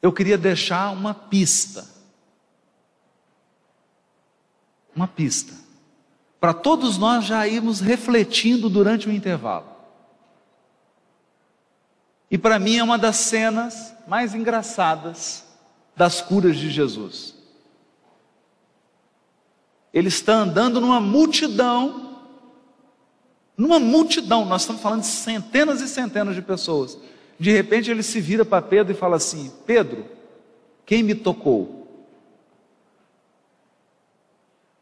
eu 0.00 0.10
queria 0.14 0.38
deixar 0.38 0.92
uma 0.92 1.12
pista. 1.12 1.86
Uma 4.96 5.06
pista. 5.06 5.52
Para 6.40 6.54
todos 6.54 6.96
nós 6.96 7.26
já 7.26 7.46
irmos 7.46 7.80
refletindo 7.80 8.70
durante 8.70 9.10
o 9.10 9.12
intervalo. 9.12 9.71
E 12.32 12.38
para 12.38 12.58
mim 12.58 12.78
é 12.78 12.82
uma 12.82 12.96
das 12.96 13.16
cenas 13.16 13.94
mais 14.08 14.34
engraçadas 14.34 15.44
das 15.94 16.22
curas 16.22 16.56
de 16.56 16.70
Jesus. 16.70 17.34
Ele 19.92 20.08
está 20.08 20.32
andando 20.36 20.80
numa 20.80 20.98
multidão, 20.98 22.16
numa 23.54 23.78
multidão, 23.78 24.46
nós 24.46 24.62
estamos 24.62 24.80
falando 24.80 25.02
de 25.02 25.08
centenas 25.08 25.82
e 25.82 25.88
centenas 25.88 26.34
de 26.34 26.40
pessoas. 26.40 26.98
De 27.38 27.52
repente 27.52 27.90
ele 27.90 28.02
se 28.02 28.18
vira 28.18 28.46
para 28.46 28.62
Pedro 28.62 28.94
e 28.94 28.96
fala 28.96 29.16
assim: 29.16 29.52
Pedro, 29.66 30.06
quem 30.86 31.02
me 31.02 31.14
tocou? 31.14 31.86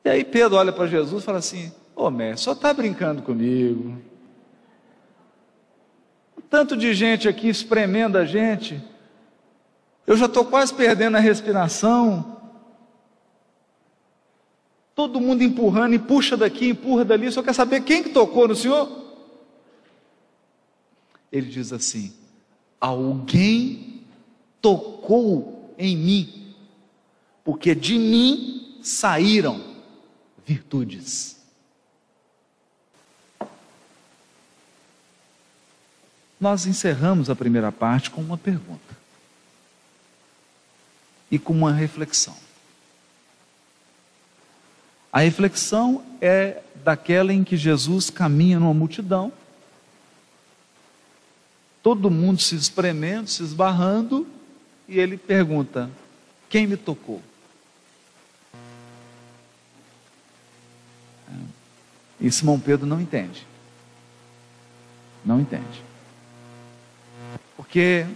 E 0.05 0.09
aí 0.09 0.23
Pedro 0.23 0.57
olha 0.57 0.71
para 0.71 0.87
Jesus 0.87 1.21
e 1.21 1.27
fala 1.27 1.39
assim: 1.39 1.73
Ô 1.97 2.05
oh, 2.05 2.11
mestre, 2.13 2.45
só 2.45 2.53
está 2.53 2.73
brincando 2.73 3.23
comigo 3.23 4.10
tanto 6.51 6.77
de 6.77 6.93
gente 6.93 7.29
aqui 7.29 7.49
espremendo 7.49 8.19
a 8.19 8.25
gente, 8.27 8.83
eu 10.05 10.17
já 10.17 10.27
estou 10.27 10.45
quase 10.45 10.75
perdendo 10.75 11.17
a 11.17 11.21
respiração. 11.21 12.39
Todo 14.93 15.21
mundo 15.21 15.43
empurrando, 15.43 15.95
e 15.95 15.99
puxa 15.99 16.37
daqui, 16.37 16.71
empurra 16.71 17.05
dali, 17.05 17.31
só 17.31 17.43
quer 17.43 17.55
saber 17.55 17.83
quem 17.83 18.03
que 18.03 18.11
tocou 18.11 18.49
no 18.49 18.57
Senhor? 18.57 18.91
Ele 21.31 21.47
diz 21.47 21.73
assim: 21.73 22.13
alguém 22.81 24.03
tocou 24.61 25.73
em 25.79 25.97
mim, 25.97 26.55
porque 27.45 27.75
de 27.75 27.97
mim 27.97 28.77
saíram 28.83 29.61
virtudes. 30.45 31.40
Nós 36.41 36.65
encerramos 36.65 37.29
a 37.29 37.37
primeira 37.37 37.71
parte 37.71 38.11
com 38.11 38.23
uma 38.23 38.39
pergunta 38.39 38.97
e 41.31 41.39
com 41.39 41.53
uma 41.53 41.73
reflexão. 41.73 42.37
A 45.13 45.21
reflexão 45.21 46.03
é 46.21 46.63
daquela 46.83 47.33
em 47.33 47.45
que 47.45 47.57
Jesus 47.57 48.09
caminha 48.09 48.59
numa 48.59 48.73
multidão, 48.73 49.33
todo 51.83 52.11
mundo 52.11 52.41
se 52.41 52.55
espremendo, 52.55 53.29
se 53.29 53.43
esbarrando, 53.43 54.27
e 54.89 54.99
ele 54.99 55.17
pergunta: 55.17 55.91
Quem 56.49 56.67
me 56.67 56.77
tocou? 56.77 57.23
E 62.21 62.31
Simão 62.31 62.61
Pedro 62.61 62.87
não 62.87 63.01
entende. 63.01 63.47
Não 65.25 65.41
entende. 65.41 65.90
Porque 67.61 68.07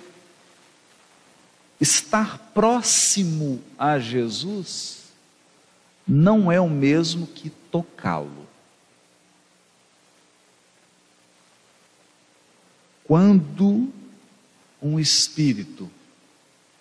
estar 1.78 2.38
próximo 2.54 3.62
a 3.78 3.98
Jesus 3.98 5.02
não 6.08 6.50
é 6.50 6.58
o 6.58 6.66
mesmo 6.66 7.26
que 7.26 7.50
tocá-lo. 7.50 8.48
Quando 13.04 13.92
um 14.80 14.98
espírito 14.98 15.90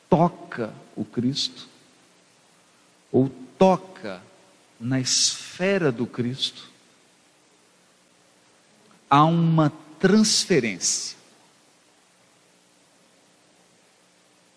toca 0.10 0.74
o 0.96 1.04
Cristo, 1.04 1.68
ou 3.12 3.30
toca 3.58 4.24
na 4.80 5.02
esfera 5.02 5.92
do 5.92 6.08
Cristo, 6.08 6.72
há 9.10 9.26
uma 9.26 9.70
transferência. 10.00 11.23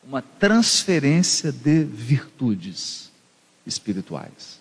Uma 0.07 0.23
transferência 0.23 1.51
de 1.51 1.83
virtudes 1.83 3.11
espirituais. 3.67 4.61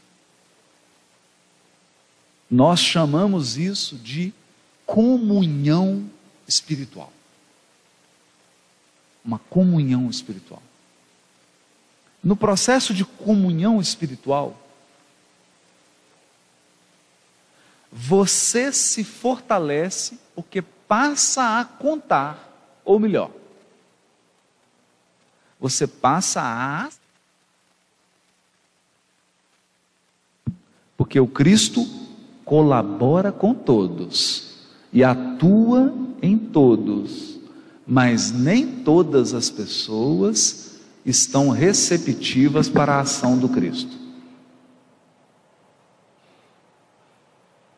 Nós 2.49 2.79
chamamos 2.79 3.57
isso 3.57 3.95
de 3.95 4.33
comunhão 4.85 6.09
espiritual. 6.47 7.11
Uma 9.23 9.39
comunhão 9.39 10.09
espiritual. 10.09 10.61
No 12.23 12.35
processo 12.35 12.93
de 12.93 13.05
comunhão 13.05 13.79
espiritual, 13.79 14.59
você 17.91 18.71
se 18.71 19.03
fortalece 19.03 20.19
porque 20.33 20.61
passa 20.61 21.59
a 21.59 21.65
contar, 21.65 22.81
ou 22.83 22.99
melhor, 22.99 23.31
você 25.59 25.87
passa 25.87 26.41
a. 26.41 26.89
Porque 30.97 31.19
o 31.19 31.27
Cristo 31.27 31.85
colabora 32.43 33.31
com 33.31 33.53
todos 33.53 34.67
e 34.93 35.03
atua 35.03 35.93
em 36.21 36.37
todos, 36.37 37.39
mas 37.85 38.31
nem 38.31 38.83
todas 38.83 39.33
as 39.33 39.49
pessoas 39.49 40.79
estão 41.05 41.49
receptivas 41.49 42.69
para 42.69 42.95
a 42.95 43.01
ação 43.01 43.37
do 43.37 43.49
Cristo. 43.49 43.95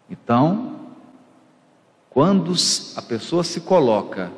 Então, 0.09 0.80
quando 2.09 2.53
a 2.95 3.01
pessoa 3.01 3.43
se 3.43 3.61
coloca 3.61 4.32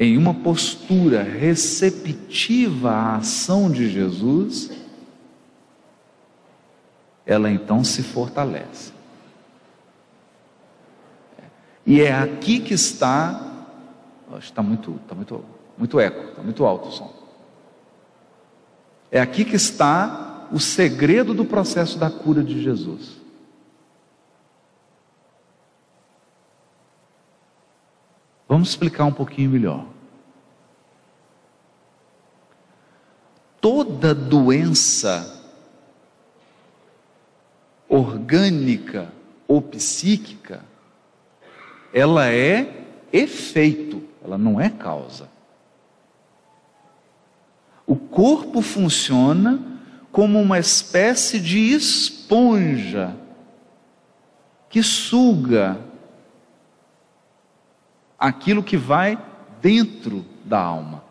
em 0.00 0.16
uma 0.16 0.32
postura 0.32 1.22
receptiva 1.22 2.90
à 2.90 3.16
ação 3.16 3.70
de 3.70 3.90
Jesus, 3.90 4.70
ela 7.26 7.50
então 7.50 7.84
se 7.84 8.02
fortalece. 8.02 8.94
E 11.84 12.00
é 12.00 12.14
aqui 12.14 12.60
que 12.60 12.72
está. 12.72 13.48
Está 14.38 14.62
muito, 14.62 14.98
está 15.02 15.14
muito, 15.14 15.44
muito 15.76 16.00
eco, 16.00 16.30
está 16.30 16.42
muito 16.42 16.64
alto 16.64 16.88
o 16.88 16.92
som. 16.92 17.12
É 19.10 19.20
aqui 19.20 19.44
que 19.44 19.56
está 19.56 20.48
o 20.50 20.58
segredo 20.58 21.34
do 21.34 21.44
processo 21.44 21.98
da 21.98 22.10
cura 22.10 22.42
de 22.42 22.62
Jesus. 22.62 23.19
Vamos 28.50 28.70
explicar 28.70 29.04
um 29.04 29.12
pouquinho 29.12 29.48
melhor. 29.48 29.86
Toda 33.60 34.12
doença 34.12 35.40
orgânica 37.88 39.12
ou 39.46 39.62
psíquica, 39.62 40.64
ela 41.94 42.28
é 42.28 42.86
efeito, 43.12 44.02
ela 44.20 44.36
não 44.36 44.60
é 44.60 44.68
causa. 44.68 45.28
O 47.86 47.94
corpo 47.94 48.60
funciona 48.60 49.60
como 50.10 50.40
uma 50.40 50.58
espécie 50.58 51.38
de 51.38 51.72
esponja 51.72 53.16
que 54.68 54.82
suga 54.82 55.88
aquilo 58.20 58.62
que 58.62 58.76
vai 58.76 59.18
dentro 59.62 60.26
da 60.44 60.60
alma. 60.60 61.02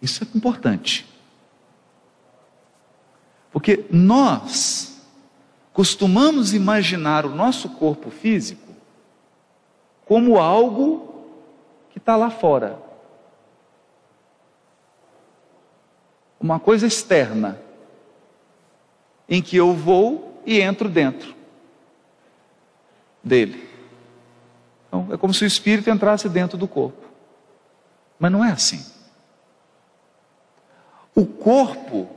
Isso 0.00 0.24
é 0.24 0.36
importante. 0.36 1.06
Porque 3.52 3.84
nós 3.90 5.06
costumamos 5.72 6.54
imaginar 6.54 7.26
o 7.26 7.34
nosso 7.34 7.68
corpo 7.70 8.10
físico 8.10 8.74
como 10.06 10.38
algo 10.38 11.26
que 11.90 11.98
está 11.98 12.16
lá 12.16 12.30
fora. 12.30 12.80
Uma 16.40 16.60
coisa 16.60 16.86
externa, 16.86 17.60
em 19.28 19.42
que 19.42 19.56
eu 19.56 19.74
vou 19.74 20.40
e 20.46 20.60
entro 20.60 20.88
dentro 20.88 21.35
dele. 23.26 23.68
Então, 24.86 25.08
é 25.12 25.16
como 25.16 25.34
se 25.34 25.42
o 25.42 25.46
espírito 25.46 25.90
entrasse 25.90 26.28
dentro 26.28 26.56
do 26.56 26.68
corpo. 26.68 27.04
Mas 28.18 28.30
não 28.30 28.44
é 28.44 28.52
assim. 28.52 28.84
O 31.14 31.26
corpo, 31.26 32.08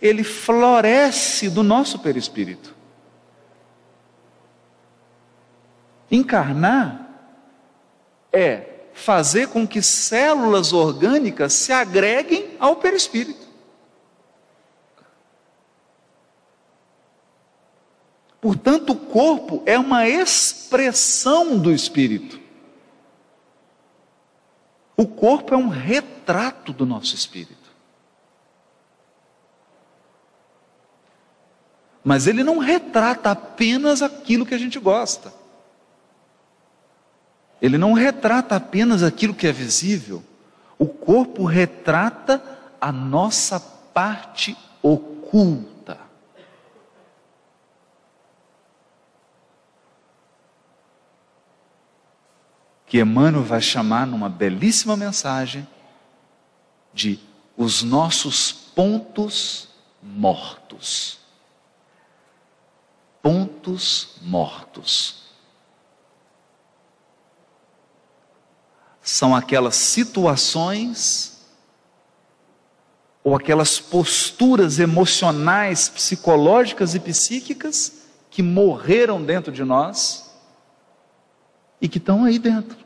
ele 0.00 0.24
floresce 0.24 1.50
do 1.50 1.62
nosso 1.62 1.98
perispírito. 1.98 2.74
Encarnar 6.10 7.08
é 8.32 8.66
fazer 8.94 9.48
com 9.48 9.66
que 9.66 9.82
células 9.82 10.72
orgânicas 10.72 11.52
se 11.52 11.72
agreguem 11.72 12.56
ao 12.58 12.76
perispírito. 12.76 13.39
Portanto, 18.40 18.90
o 18.92 18.96
corpo 18.96 19.62
é 19.66 19.78
uma 19.78 20.08
expressão 20.08 21.58
do 21.58 21.70
espírito. 21.72 22.40
O 24.96 25.06
corpo 25.06 25.54
é 25.54 25.56
um 25.56 25.68
retrato 25.68 26.72
do 26.72 26.86
nosso 26.86 27.14
espírito. 27.14 27.70
Mas 32.02 32.26
ele 32.26 32.42
não 32.42 32.58
retrata 32.58 33.30
apenas 33.30 34.00
aquilo 34.00 34.46
que 34.46 34.54
a 34.54 34.58
gente 34.58 34.78
gosta. 34.78 35.32
Ele 37.60 37.76
não 37.76 37.92
retrata 37.92 38.56
apenas 38.56 39.02
aquilo 39.02 39.34
que 39.34 39.46
é 39.46 39.52
visível. 39.52 40.22
O 40.78 40.86
corpo 40.86 41.44
retrata 41.44 42.42
a 42.80 42.90
nossa 42.90 43.60
parte 43.60 44.56
oculta. 44.82 45.69
Que 52.90 52.98
Emmanuel 52.98 53.44
vai 53.44 53.60
chamar 53.60 54.04
numa 54.04 54.28
belíssima 54.28 54.96
mensagem 54.96 55.64
de 56.92 57.20
os 57.56 57.84
nossos 57.84 58.50
pontos 58.50 59.68
mortos. 60.02 61.20
Pontos 63.22 64.16
mortos. 64.22 65.22
São 69.00 69.36
aquelas 69.36 69.76
situações 69.76 71.46
ou 73.22 73.36
aquelas 73.36 73.78
posturas 73.78 74.80
emocionais, 74.80 75.88
psicológicas 75.88 76.96
e 76.96 76.98
psíquicas 76.98 78.08
que 78.28 78.42
morreram 78.42 79.22
dentro 79.22 79.52
de 79.52 79.62
nós 79.62 80.28
e 81.80 81.88
que 81.88 81.98
estão 81.98 82.24
aí 82.24 82.38
dentro, 82.38 82.76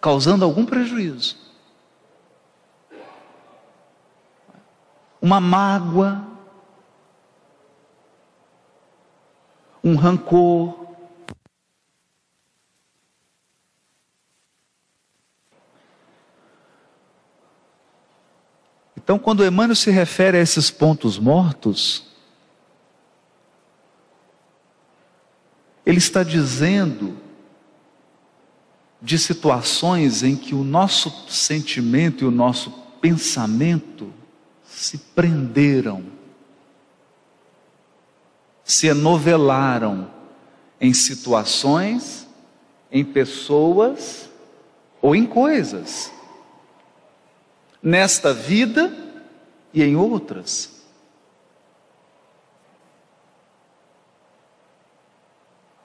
causando 0.00 0.44
algum 0.44 0.64
prejuízo. 0.64 1.36
Uma 5.20 5.40
mágoa, 5.40 6.26
um 9.84 9.94
rancor, 9.96 10.80
Então, 19.02 19.18
quando 19.18 19.44
Emmanuel 19.44 19.74
se 19.74 19.90
refere 19.90 20.38
a 20.38 20.40
esses 20.40 20.70
pontos 20.70 21.18
mortos, 21.18 22.06
ele 25.84 25.98
está 25.98 26.22
dizendo 26.22 27.18
de 29.00 29.18
situações 29.18 30.22
em 30.22 30.36
que 30.36 30.54
o 30.54 30.62
nosso 30.62 31.10
sentimento 31.28 32.24
e 32.24 32.26
o 32.26 32.30
nosso 32.30 32.70
pensamento 33.00 34.12
se 34.64 34.98
prenderam, 34.98 36.04
se 38.64 38.86
enovelaram 38.86 40.10
em 40.80 40.92
situações, 40.92 42.26
em 42.90 43.04
pessoas 43.04 44.28
ou 45.00 45.14
em 45.14 45.26
coisas. 45.26 46.12
nesta 47.82 48.34
vida 48.34 48.94
e 49.72 49.82
em 49.82 49.96
outras. 49.96 50.80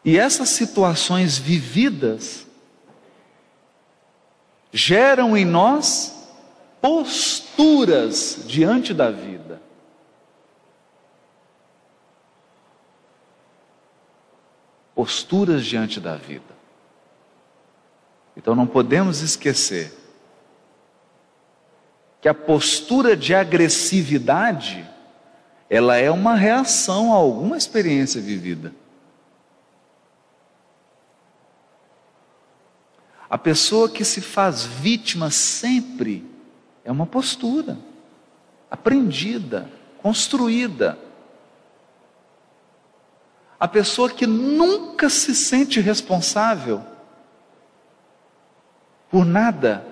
E 0.03 0.17
essas 0.17 0.49
situações 0.49 1.37
vividas 1.37 2.44
geram 4.75 5.37
em 5.37 5.45
nós 5.45 6.13
posturas 6.81 8.43
diante 8.45 8.93
da 8.93 9.09
vida. 9.09 9.61
Posturas 14.93 15.65
diante 15.65 16.01
da 16.01 16.17
vida. 16.17 16.53
Então 18.35 18.53
não 18.53 18.67
podemos 18.67 19.21
esquecer 19.21 19.93
que 22.19 22.27
a 22.27 22.33
postura 22.33 23.15
de 23.15 23.33
agressividade 23.33 24.85
ela 25.69 25.95
é 25.95 26.11
uma 26.11 26.35
reação 26.35 27.13
a 27.13 27.15
alguma 27.15 27.55
experiência 27.55 28.19
vivida. 28.19 28.73
A 33.35 33.37
pessoa 33.37 33.89
que 33.89 34.05
se 34.05 34.21
faz 34.21 34.63
vítima 34.63 35.29
sempre 35.29 36.25
é 36.85 36.89
uma 36.89 37.05
postura 37.05 37.77
aprendida, 38.71 39.69
construída. 40.01 40.97
A 43.59 43.67
pessoa 43.67 44.09
que 44.09 44.25
nunca 44.25 45.09
se 45.09 45.35
sente 45.35 45.81
responsável 45.81 46.81
por 49.11 49.25
nada, 49.25 49.85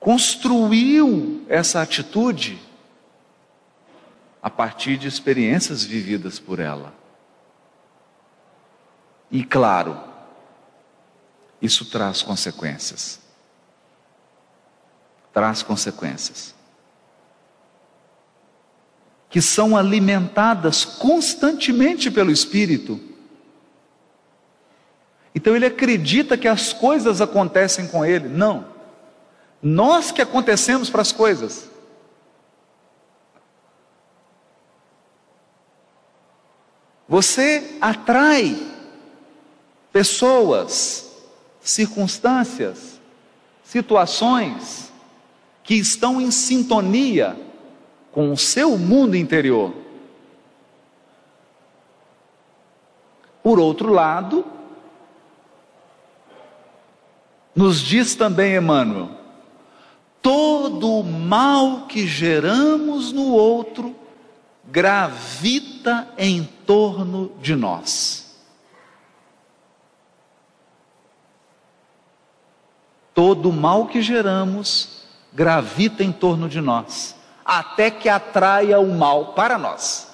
construiu 0.00 1.44
essa 1.50 1.82
atitude 1.82 2.58
a 4.42 4.48
partir 4.48 4.96
de 4.96 5.06
experiências 5.06 5.84
vividas 5.84 6.38
por 6.38 6.58
ela. 6.58 6.94
E 9.30 9.44
claro, 9.44 10.15
isso 11.60 11.84
traz 11.86 12.22
consequências. 12.22 13.18
Traz 15.32 15.62
consequências. 15.62 16.54
Que 19.28 19.40
são 19.40 19.76
alimentadas 19.76 20.84
constantemente 20.84 22.10
pelo 22.10 22.30
Espírito. 22.30 23.00
Então 25.34 25.54
ele 25.54 25.66
acredita 25.66 26.38
que 26.38 26.48
as 26.48 26.72
coisas 26.72 27.20
acontecem 27.20 27.86
com 27.88 28.04
ele. 28.04 28.28
Não. 28.28 28.66
Nós 29.62 30.10
que 30.10 30.22
acontecemos 30.22 30.88
para 30.88 31.02
as 31.02 31.12
coisas. 31.12 31.68
Você 37.08 37.76
atrai 37.80 38.56
pessoas 39.92 41.05
circunstâncias, 41.70 43.00
situações 43.64 44.92
que 45.64 45.74
estão 45.74 46.20
em 46.20 46.30
sintonia 46.30 47.36
com 48.12 48.32
o 48.32 48.36
seu 48.36 48.78
mundo 48.78 49.16
interior. 49.16 49.74
Por 53.42 53.58
outro 53.58 53.92
lado, 53.92 54.44
nos 57.54 57.80
diz 57.80 58.14
também 58.14 58.56
Emmanuel, 58.56 59.10
todo 60.22 61.00
o 61.00 61.04
mal 61.04 61.86
que 61.86 62.06
geramos 62.06 63.12
no 63.12 63.32
outro 63.32 63.94
gravita 64.64 66.08
em 66.18 66.44
torno 66.64 67.32
de 67.40 67.54
nós. 67.54 68.25
Todo 73.16 73.48
o 73.48 73.52
mal 73.52 73.86
que 73.86 74.02
geramos 74.02 75.04
gravita 75.32 76.04
em 76.04 76.12
torno 76.12 76.50
de 76.50 76.60
nós, 76.60 77.16
até 77.42 77.90
que 77.90 78.10
atraia 78.10 78.78
o 78.78 78.94
mal 78.94 79.32
para 79.32 79.56
nós. 79.56 80.08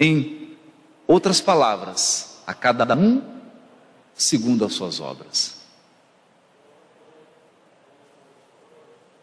Em 0.00 0.58
outras 1.06 1.40
palavras, 1.40 2.42
a 2.44 2.54
cada 2.54 2.96
um 2.96 3.22
segundo 4.12 4.64
as 4.64 4.72
suas 4.72 4.98
obras. 4.98 5.60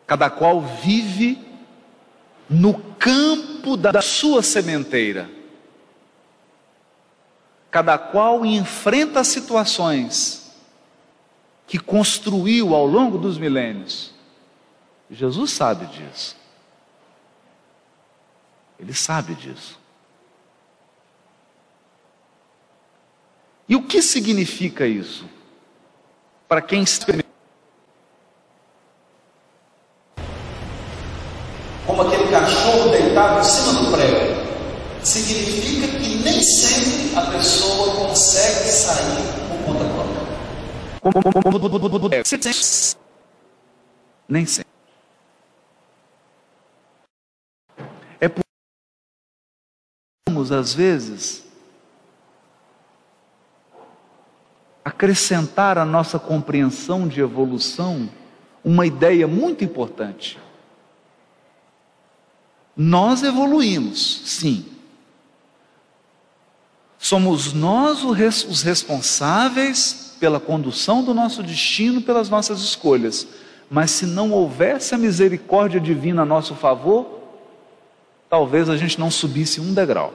Cada 0.05 0.29
qual 0.29 0.61
vive 0.61 1.45
no 2.49 2.81
campo 2.95 3.75
da 3.75 4.01
sua 4.01 4.41
sementeira 4.41 5.36
cada 7.77 7.95
qual 7.95 8.43
enfrenta 8.43 9.23
situações 9.23 10.51
que 11.67 11.77
construiu 11.77 12.73
ao 12.73 12.87
longo 12.87 13.19
dos 13.19 13.37
milênios. 13.37 14.11
Jesus 15.11 15.51
sabe 15.51 15.85
disso. 15.85 16.35
Ele 18.79 18.95
sabe 18.95 19.35
disso. 19.35 19.79
E 23.69 23.75
o 23.75 23.83
que 23.83 24.01
significa 24.01 24.87
isso? 24.87 25.29
Para 26.47 26.63
quem 26.63 26.81
experimenta. 26.81 27.27
Como 31.85 32.01
aquele 32.01 32.27
cachorro 32.31 32.89
deitado 32.89 33.39
em 33.39 33.43
cima 33.43 33.73
do 33.73 33.91
prego 33.91 34.26
significa 35.07 35.87
que 35.99 36.15
nem 36.17 36.43
sempre 36.43 37.17
a 37.17 37.31
pessoa 37.31 37.95
consegue 37.95 38.69
sair 38.69 39.23
por 39.47 39.65
conta 39.65 39.85
própria. 39.85 40.27
Nem 44.27 44.45
sempre. 44.45 44.67
É 48.19 48.27
por 48.27 48.43
às 50.51 50.73
vezes 50.73 51.43
acrescentar 54.83 55.77
à 55.77 55.85
nossa 55.85 56.19
compreensão 56.19 57.07
de 57.07 57.21
evolução 57.21 58.09
uma 58.63 58.85
ideia 58.85 59.27
muito 59.27 59.63
importante. 59.63 60.37
Nós 62.75 63.23
evoluímos, 63.23 64.21
sim. 64.25 64.76
Somos 66.99 67.53
nós 67.53 68.03
os 68.03 68.61
responsáveis 68.63 70.15
pela 70.19 70.39
condução 70.39 71.03
do 71.03 71.13
nosso 71.13 71.43
destino, 71.43 72.01
pelas 72.01 72.29
nossas 72.29 72.59
escolhas. 72.61 73.27
Mas 73.69 73.91
se 73.91 74.05
não 74.05 74.31
houvesse 74.31 74.95
a 74.95 74.97
misericórdia 74.97 75.79
divina 75.79 76.23
a 76.23 76.25
nosso 76.25 76.55
favor, 76.55 77.21
talvez 78.29 78.69
a 78.69 78.77
gente 78.77 78.99
não 78.99 79.11
subisse 79.11 79.61
um 79.61 79.73
degrau. 79.73 80.13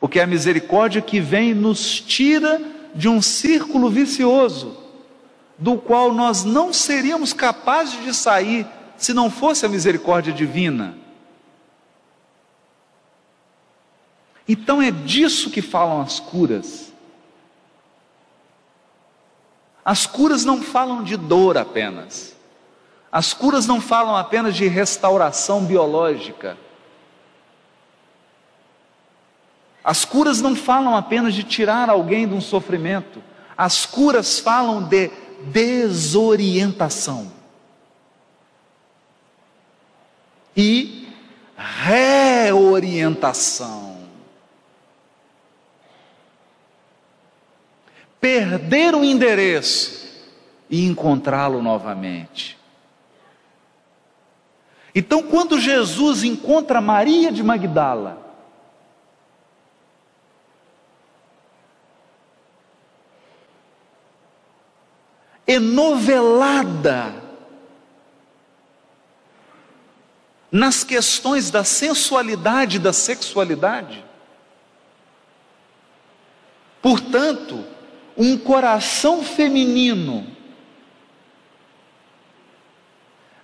Porque 0.00 0.20
é 0.20 0.22
a 0.22 0.26
misericórdia 0.26 1.02
que 1.02 1.20
vem 1.20 1.54
nos 1.54 2.00
tira 2.00 2.60
de 2.94 3.08
um 3.08 3.20
círculo 3.20 3.90
vicioso, 3.90 4.76
do 5.58 5.76
qual 5.76 6.12
nós 6.12 6.44
não 6.44 6.72
seríamos 6.72 7.32
capazes 7.32 8.02
de 8.02 8.14
sair 8.14 8.66
se 8.96 9.12
não 9.12 9.30
fosse 9.30 9.66
a 9.66 9.68
misericórdia 9.68 10.32
divina. 10.32 10.96
Então 14.48 14.80
é 14.80 14.90
disso 14.90 15.50
que 15.50 15.60
falam 15.60 16.00
as 16.00 16.18
curas. 16.18 16.90
As 19.84 20.06
curas 20.06 20.42
não 20.44 20.62
falam 20.62 21.04
de 21.04 21.18
dor 21.18 21.58
apenas. 21.58 22.34
As 23.12 23.34
curas 23.34 23.66
não 23.66 23.80
falam 23.80 24.16
apenas 24.16 24.56
de 24.56 24.66
restauração 24.66 25.64
biológica. 25.64 26.56
As 29.84 30.04
curas 30.04 30.40
não 30.40 30.56
falam 30.56 30.96
apenas 30.96 31.34
de 31.34 31.42
tirar 31.42 31.90
alguém 31.90 32.28
de 32.28 32.34
um 32.34 32.40
sofrimento. 32.40 33.22
As 33.56 33.86
curas 33.86 34.38
falam 34.38 34.82
de 34.82 35.10
desorientação. 35.50 37.32
E 40.56 41.08
reorientação. 41.56 43.97
perder 48.20 48.94
o 48.94 49.04
endereço 49.04 50.08
e 50.68 50.84
encontrá-lo 50.84 51.62
novamente. 51.62 52.58
Então, 54.94 55.22
quando 55.22 55.60
Jesus 55.60 56.24
encontra 56.24 56.80
Maria 56.80 57.30
de 57.30 57.42
Magdala, 57.42 58.26
enovelada 65.46 67.14
nas 70.50 70.82
questões 70.82 71.50
da 71.50 71.64
sensualidade 71.64 72.76
e 72.76 72.80
da 72.80 72.92
sexualidade. 72.92 74.04
Portanto, 76.80 77.64
um 78.18 78.36
coração 78.36 79.22
feminino 79.22 80.26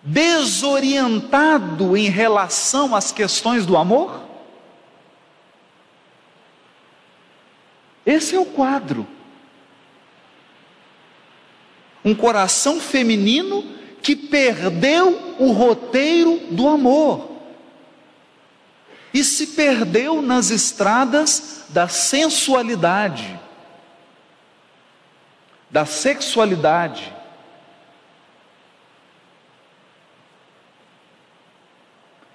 desorientado 0.03 1.97
em 1.97 2.11
relação 2.11 2.95
às 2.95 3.12
questões 3.12 3.64
do 3.64 3.77
amor? 3.77 4.20
Esse 8.05 8.35
é 8.35 8.39
o 8.39 8.45
quadro. 8.45 9.07
Um 12.05 12.14
coração 12.14 12.81
feminino 12.81 13.64
que 14.03 14.14
perdeu 14.14 15.37
o 15.39 15.53
roteiro 15.53 16.39
do 16.51 16.68
amor 16.68 17.31
e 19.14 19.22
se 19.22 19.47
perdeu 19.49 20.20
nas 20.20 20.51
estradas 20.51 21.62
da 21.70 21.89
sensualidade, 21.89 23.41
da 25.75 25.85
sexualidade. 25.85 27.12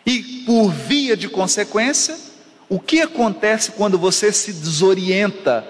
E 0.05 0.43
por 0.45 0.69
via 0.73 1.15
de 1.15 1.29
consequência, 1.29 2.19
o 2.67 2.81
que 2.81 2.99
acontece 2.99 3.71
quando 3.71 3.97
você 3.97 4.33
se 4.33 4.51
desorienta 4.51 5.65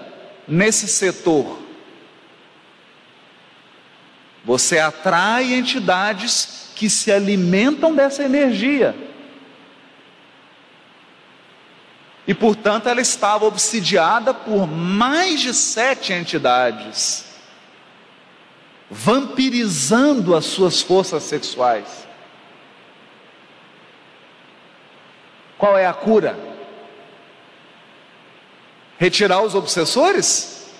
nesse 0.48 0.88
setor? 0.88 1.60
Você 4.44 4.80
atrai 4.80 5.54
entidades 5.54 6.72
que 6.74 6.90
se 6.90 7.12
alimentam 7.12 7.94
dessa 7.94 8.24
energia. 8.24 8.96
E, 12.26 12.34
portanto, 12.34 12.88
ela 12.88 13.00
estava 13.00 13.44
obsidiada 13.44 14.34
por 14.34 14.66
mais 14.66 15.40
de 15.40 15.54
sete 15.54 16.12
entidades, 16.12 17.29
vampirizando 18.90 20.34
as 20.34 20.46
suas 20.46 20.82
forças 20.82 21.22
sexuais. 21.22 22.08
Qual 25.56 25.78
é 25.78 25.86
a 25.86 25.92
cura? 25.92 26.36
Retirar 28.98 29.42
os 29.42 29.54
obsessores? 29.54 30.72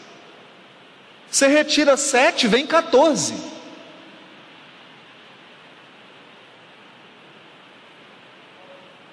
Você 1.31 1.47
retira 1.47 1.97
sete, 1.97 2.49
vem 2.49 2.67
14. 2.67 3.35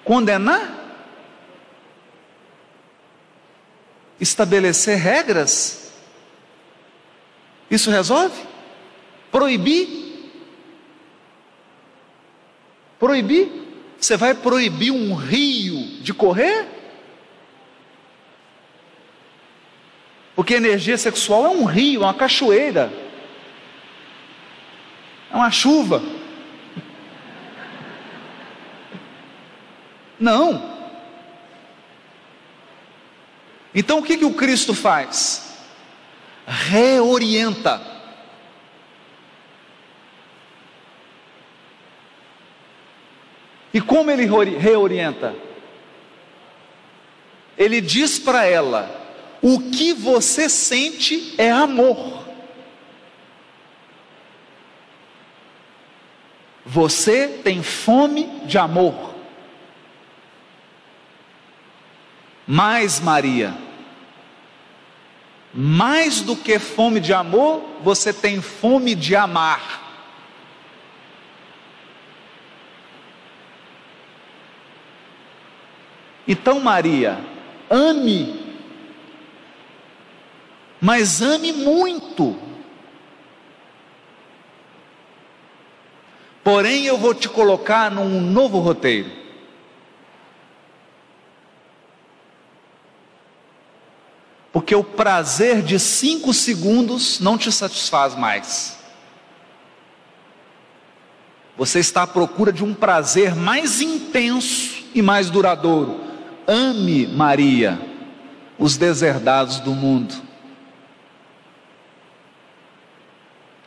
Condenar? 0.02 0.74
Estabelecer 4.18 4.98
regras? 4.98 5.92
Isso 7.70 7.90
resolve? 7.90 8.47
Proibir? 9.30 9.88
Proibir? 12.98 13.48
Você 13.98 14.16
vai 14.16 14.34
proibir 14.34 14.90
um 14.90 15.14
rio 15.14 16.00
de 16.02 16.14
correr? 16.14 16.66
Porque 20.36 20.54
energia 20.54 20.96
sexual 20.96 21.46
é 21.46 21.48
um 21.48 21.64
rio, 21.64 22.02
é 22.02 22.06
uma 22.06 22.14
cachoeira, 22.14 22.92
é 25.32 25.34
uma 25.34 25.50
chuva. 25.50 26.00
Não. 30.18 30.78
Então 33.74 33.98
o 33.98 34.02
que, 34.02 34.16
que 34.16 34.24
o 34.24 34.34
Cristo 34.34 34.74
faz? 34.74 35.58
Reorienta. 36.46 37.97
E 43.72 43.80
como 43.80 44.10
ele 44.10 44.24
reorienta? 44.56 45.34
Ele 47.56 47.80
diz 47.80 48.18
para 48.18 48.44
ela: 48.46 48.98
o 49.42 49.70
que 49.70 49.92
você 49.92 50.48
sente 50.48 51.34
é 51.38 51.50
amor. 51.50 52.26
Você 56.64 57.28
tem 57.42 57.62
fome 57.62 58.24
de 58.44 58.58
amor. 58.58 59.14
Mais, 62.46 63.00
Maria, 63.00 63.54
mais 65.52 66.20
do 66.20 66.36
que 66.36 66.58
fome 66.58 67.00
de 67.00 67.12
amor, 67.12 67.62
você 67.82 68.12
tem 68.12 68.40
fome 68.40 68.94
de 68.94 69.14
amar. 69.16 69.87
Então, 76.28 76.60
Maria, 76.60 77.18
ame 77.68 78.48
mas 80.80 81.20
ame 81.20 81.52
muito. 81.52 82.36
Porém, 86.42 86.84
eu 86.84 86.96
vou 86.96 87.14
te 87.14 87.28
colocar 87.28 87.90
num 87.90 88.20
novo 88.20 88.58
roteiro. 88.58 89.10
Porque 94.52 94.74
o 94.74 94.82
prazer 94.82 95.62
de 95.62 95.78
cinco 95.78 96.32
segundos 96.32 97.20
não 97.20 97.36
te 97.36 97.52
satisfaz 97.52 98.14
mais. 98.14 98.78
Você 101.56 101.80
está 101.80 102.04
à 102.04 102.06
procura 102.06 102.52
de 102.52 102.64
um 102.64 102.72
prazer 102.72 103.34
mais 103.34 103.82
intenso 103.82 104.84
e 104.94 105.02
mais 105.02 105.28
duradouro. 105.28 106.07
Ame, 106.48 107.06
Maria, 107.06 107.78
os 108.58 108.76
deserdados 108.76 109.60
do 109.60 109.72
mundo. 109.72 110.28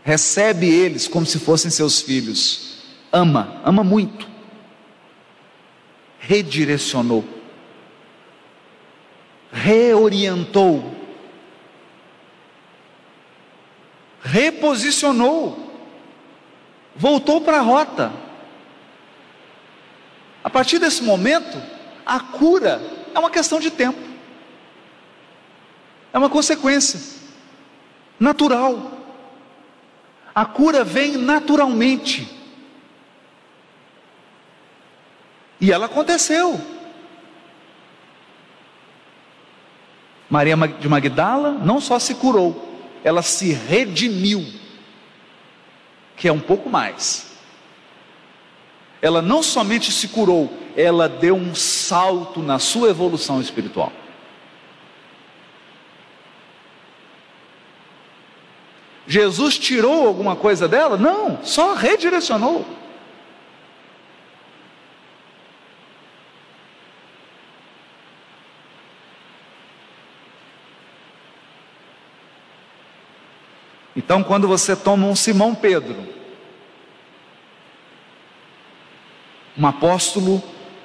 recebe 0.04 0.68
eles 0.68 1.08
como 1.08 1.26
se 1.26 1.40
fossem 1.40 1.70
seus 1.70 2.02
filhos, 2.02 2.84
ama, 3.12 3.62
ama 3.64 3.84
muito, 3.84 4.28
redirecionou, 6.20 7.24
reorientou, 9.52 10.96
reposicionou, 14.24 15.72
voltou 16.96 17.42
para 17.42 17.58
a 17.58 17.62
rota. 17.62 18.12
A 20.44 20.50
partir 20.50 20.80
desse 20.80 21.04
momento, 21.04 21.62
a 22.06 22.20
cura 22.20 22.82
é 23.14 23.20
uma 23.20 23.30
questão 23.30 23.60
de 23.60 23.72
tempo, 23.72 24.00
é 26.14 26.18
uma 26.18 26.30
consequência 26.30 27.00
natural. 28.20 29.00
A 30.34 30.46
cura 30.46 30.84
vem 30.84 31.18
naturalmente. 31.18 32.28
E 35.60 35.72
ela 35.72 35.88
aconteceu. 35.88 36.60
Maria 40.30 40.56
de 40.56 40.88
Magdala 40.88 41.52
não 41.52 41.82
só 41.82 42.00
se 42.00 42.16
curou, 42.16 42.74
ela 43.04 43.22
se 43.22 43.52
redimiu, 43.52 44.46
que 46.16 46.28
é 46.28 46.32
um 46.32 46.40
pouco 46.40 46.70
mais. 46.70 47.32
Ela 49.02 49.22
não 49.22 49.44
somente 49.44 49.92
se 49.92 50.08
curou, 50.08 50.50
ela 50.76 51.08
deu 51.08 51.36
um 51.36 51.54
salto 51.54 52.42
na 52.42 52.60
sua 52.60 52.90
evolução 52.90 53.42
espiritual. 53.42 53.92
Jesus 59.08 59.58
tirou 59.58 60.08
alguma 60.08 60.36
coisa 60.36 60.68
dela? 60.68 60.96
Não, 60.96 61.44
só 61.44 61.74
redirecionou. 61.74 62.66
Então, 73.94 74.24
quando 74.24 74.48
você 74.48 74.76
toma 74.76 75.06
um 75.08 75.16
Simão 75.16 75.54
Pedro, 75.54 76.08
um 79.58 79.68
apóstolo 79.68 80.42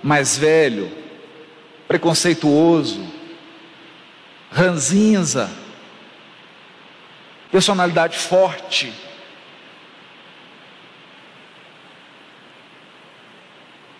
mais 0.07 0.39
velho, 0.39 0.89
preconceituoso, 1.89 3.05
ranzinza, 4.53 5.51
personalidade 7.51 8.17
forte. 8.17 8.93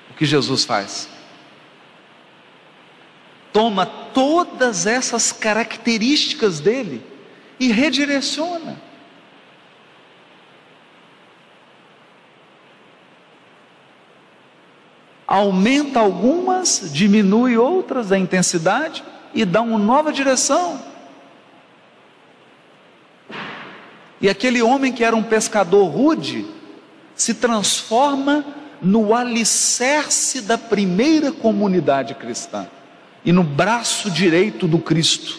O 0.09 0.15
que 0.15 0.25
Jesus 0.25 0.65
faz? 0.65 1.09
Toma 3.53 3.85
todas 3.85 4.87
essas 4.87 5.33
características 5.33 6.61
dele 6.61 7.03
e 7.59 7.73
redireciona. 7.73 8.81
Aumenta 15.27 15.99
algumas, 15.99 16.91
diminui 16.93 17.57
outras 17.57 18.13
a 18.13 18.19
intensidade 18.19 19.03
e 19.35 19.45
dá 19.45 19.61
uma 19.61 19.79
nova 19.79 20.13
direção. 20.13 20.81
E 24.21 24.29
aquele 24.29 24.63
homem 24.63 24.93
que 24.93 25.05
era 25.05 25.15
um 25.15 25.23
pescador 25.23 25.85
rude 25.87 26.47
se 27.15 27.35
transforma 27.35 28.45
no 28.81 29.15
alicerce 29.15 30.43
da 30.43 30.57
primeira 30.57 31.33
comunidade 31.33 32.15
cristã 32.15 32.67
e 33.25 33.33
no 33.33 33.43
braço 33.43 34.11
direito 34.11 34.69
do 34.69 34.79
Cristo. 34.79 35.39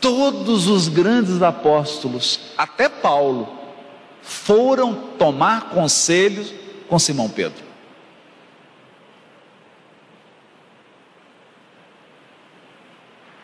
Todos 0.00 0.66
os 0.66 0.88
grandes 0.88 1.42
apóstolos, 1.42 2.40
até 2.56 2.88
Paulo, 2.88 3.59
foram 4.30 4.94
tomar 5.18 5.70
conselhos 5.70 6.54
com 6.88 7.00
Simão 7.00 7.28
Pedro. 7.28 7.64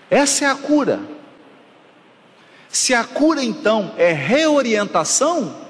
Essa 0.08 0.44
é 0.44 0.48
a 0.48 0.54
cura. 0.54 1.00
Se 2.68 2.94
a 2.94 3.02
cura 3.02 3.42
então 3.42 3.94
é 3.98 4.12
reorientação, 4.12 5.66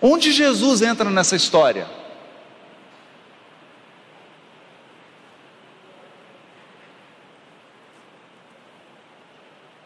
onde 0.00 0.32
Jesus 0.32 0.80
entra 0.80 1.10
nessa 1.10 1.36
história? 1.36 1.86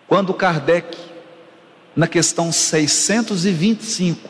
Quando 0.07 0.33
Kardec, 0.33 1.10
na 2.01 2.09
questão 2.09 2.51
625, 2.51 4.27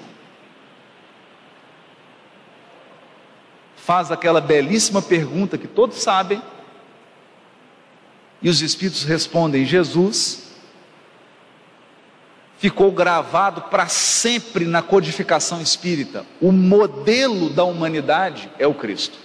faz 3.77 4.11
aquela 4.11 4.41
belíssima 4.41 5.01
pergunta 5.01 5.57
que 5.57 5.69
todos 5.69 6.03
sabem, 6.03 6.43
e 8.43 8.49
os 8.49 8.61
Espíritos 8.61 9.05
respondem: 9.05 9.65
Jesus 9.65 10.51
ficou 12.59 12.91
gravado 12.91 13.63
para 13.63 13.87
sempre 13.87 14.65
na 14.65 14.83
codificação 14.83 15.63
espírita. 15.63 16.27
O 16.41 16.51
modelo 16.51 17.51
da 17.51 17.63
humanidade 17.63 18.51
é 18.59 18.67
o 18.67 18.75
Cristo. 18.75 19.17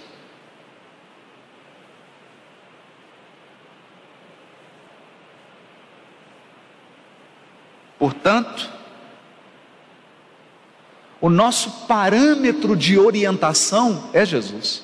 Portanto, 8.05 8.69
o 11.19 11.27
nosso 11.27 11.87
parâmetro 11.87 12.75
de 12.75 12.99
orientação 12.99 14.11
é 14.13 14.23
Jesus. 14.23 14.83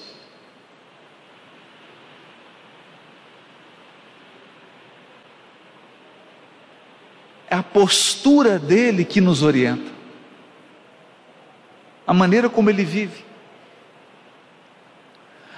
É 7.48 7.56
a 7.56 7.62
postura 7.62 8.58
dele 8.58 9.06
que 9.06 9.22
nos 9.22 9.44
orienta, 9.44 9.92
a 12.08 12.14
maneira 12.16 12.50
como 12.50 12.72
ele 12.72 12.84
vive. 12.84 13.24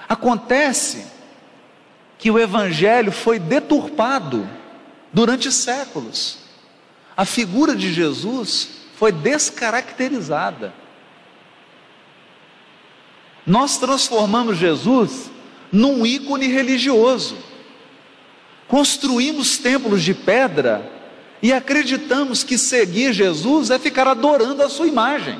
Acontece 0.06 1.06
que 2.18 2.30
o 2.30 2.38
Evangelho 2.38 3.10
foi 3.10 3.38
deturpado 3.38 4.46
durante 5.10 5.50
séculos. 5.50 6.43
A 7.16 7.24
figura 7.24 7.76
de 7.76 7.92
Jesus 7.92 8.68
foi 8.96 9.12
descaracterizada. 9.12 10.74
Nós 13.46 13.78
transformamos 13.78 14.56
Jesus 14.56 15.30
num 15.70 16.04
ícone 16.06 16.46
religioso. 16.46 17.36
Construímos 18.66 19.58
templos 19.58 20.02
de 20.02 20.14
pedra 20.14 20.90
e 21.42 21.52
acreditamos 21.52 22.42
que 22.42 22.56
seguir 22.56 23.12
Jesus 23.12 23.70
é 23.70 23.78
ficar 23.78 24.08
adorando 24.08 24.62
a 24.62 24.68
sua 24.68 24.86
imagem. 24.86 25.38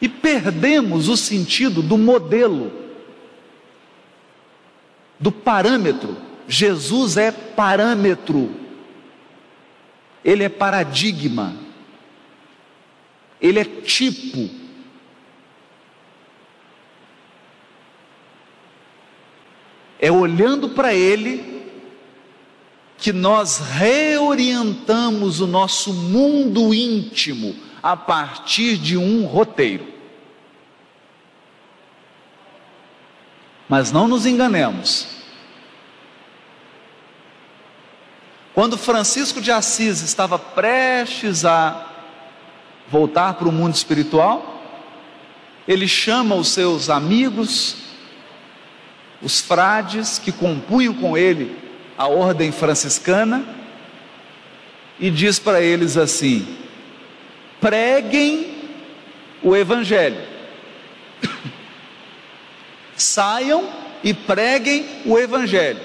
E 0.00 0.08
perdemos 0.08 1.08
o 1.08 1.16
sentido 1.16 1.80
do 1.80 1.96
modelo, 1.96 2.72
do 5.20 5.30
parâmetro. 5.30 6.31
Jesus 6.54 7.16
é 7.16 7.32
parâmetro, 7.32 8.54
ele 10.22 10.44
é 10.44 10.50
paradigma, 10.50 11.56
ele 13.40 13.58
é 13.58 13.64
tipo. 13.64 14.50
É 19.98 20.12
olhando 20.12 20.68
para 20.68 20.92
Ele 20.92 21.70
que 22.98 23.14
nós 23.14 23.58
reorientamos 23.58 25.40
o 25.40 25.46
nosso 25.46 25.94
mundo 25.94 26.74
íntimo 26.74 27.56
a 27.82 27.96
partir 27.96 28.76
de 28.76 28.98
um 28.98 29.24
roteiro. 29.24 29.86
Mas 33.66 33.90
não 33.90 34.06
nos 34.06 34.26
enganemos. 34.26 35.21
Quando 38.54 38.76
Francisco 38.76 39.40
de 39.40 39.50
Assis 39.50 40.02
estava 40.02 40.38
prestes 40.38 41.44
a 41.44 41.86
voltar 42.88 43.34
para 43.34 43.48
o 43.48 43.52
mundo 43.52 43.74
espiritual, 43.74 44.62
ele 45.66 45.88
chama 45.88 46.34
os 46.34 46.48
seus 46.48 46.90
amigos, 46.90 47.76
os 49.22 49.40
frades 49.40 50.18
que 50.18 50.30
compunham 50.30 50.92
com 50.92 51.16
ele 51.16 51.56
a 51.96 52.08
ordem 52.08 52.52
franciscana 52.52 53.44
e 55.00 55.10
diz 55.10 55.38
para 55.38 55.60
eles 55.60 55.96
assim: 55.96 56.58
preguem 57.60 58.54
o 59.42 59.56
evangelho, 59.56 60.20
saiam 62.94 63.66
e 64.04 64.12
preguem 64.12 64.84
o 65.06 65.18
evangelho, 65.18 65.80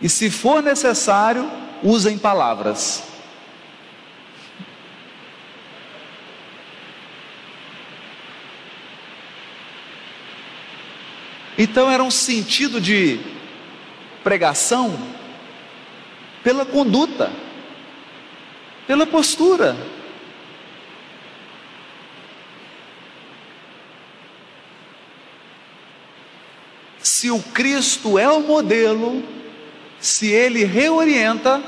e 0.00 0.08
se 0.08 0.30
for 0.30 0.62
necessário, 0.62 1.50
usem 1.82 2.18
palavras. 2.18 3.02
Então 11.58 11.90
era 11.90 12.02
um 12.02 12.10
sentido 12.10 12.80
de 12.80 13.18
pregação 14.22 14.98
pela 16.42 16.66
conduta, 16.66 17.32
pela 18.86 19.06
postura. 19.06 19.74
Se 26.98 27.30
o 27.30 27.40
Cristo 27.40 28.18
é 28.18 28.28
o 28.28 28.40
modelo, 28.40 29.35
se 30.06 30.30
ele 30.30 30.64
reorienta, 30.64 31.62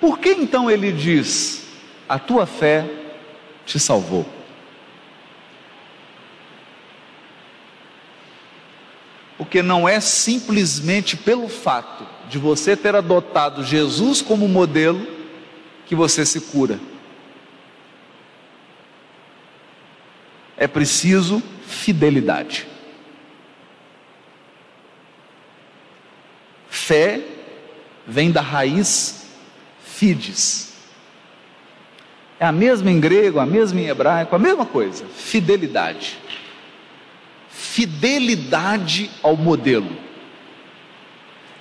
por 0.00 0.18
que 0.18 0.30
então 0.30 0.70
ele 0.70 0.90
diz: 0.90 1.66
a 2.08 2.18
tua 2.18 2.46
fé 2.46 2.88
te 3.64 3.78
salvou? 3.78 4.26
porque 9.42 9.60
não 9.60 9.88
é 9.88 9.98
simplesmente 9.98 11.16
pelo 11.16 11.48
fato 11.48 12.06
de 12.28 12.38
você 12.38 12.76
ter 12.76 12.94
adotado 12.94 13.64
Jesus 13.64 14.22
como 14.22 14.46
modelo 14.46 15.04
que 15.84 15.96
você 15.96 16.24
se 16.24 16.40
cura. 16.40 16.78
É 20.56 20.68
preciso 20.68 21.42
fidelidade. 21.66 22.68
Fé 26.72 27.20
vem 28.06 28.30
da 28.30 28.40
raiz 28.40 29.26
fides. 29.84 30.72
É 32.40 32.46
a 32.46 32.52
mesma 32.52 32.90
em 32.90 32.98
grego, 32.98 33.38
a 33.38 33.46
mesma 33.46 33.80
em 33.80 33.86
hebraico, 33.86 34.34
a 34.34 34.38
mesma 34.38 34.66
coisa, 34.66 35.04
fidelidade 35.06 36.18
fidelidade 37.72 39.10
ao 39.22 39.36
modelo. 39.36 39.96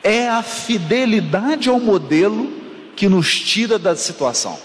É 0.03 0.27
a 0.27 0.41
fidelidade 0.41 1.69
ao 1.69 1.79
modelo 1.79 2.51
que 2.95 3.07
nos 3.07 3.39
tira 3.39 3.77
da 3.77 3.95
situação. 3.95 4.59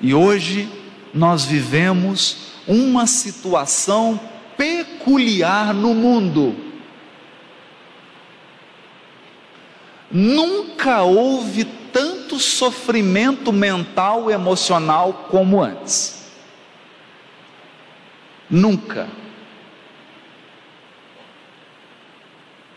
E 0.00 0.12
hoje 0.12 0.68
nós 1.12 1.44
vivemos 1.44 2.52
uma 2.68 3.06
situação 3.06 4.20
peculiar 4.56 5.72
no 5.72 5.94
mundo. 5.94 6.54
Nunca 10.16 11.02
houve 11.02 11.64
tanto 11.64 12.38
sofrimento 12.38 13.52
mental 13.52 14.30
e 14.30 14.32
emocional 14.32 15.26
como 15.28 15.60
antes. 15.60 16.30
Nunca. 18.48 19.08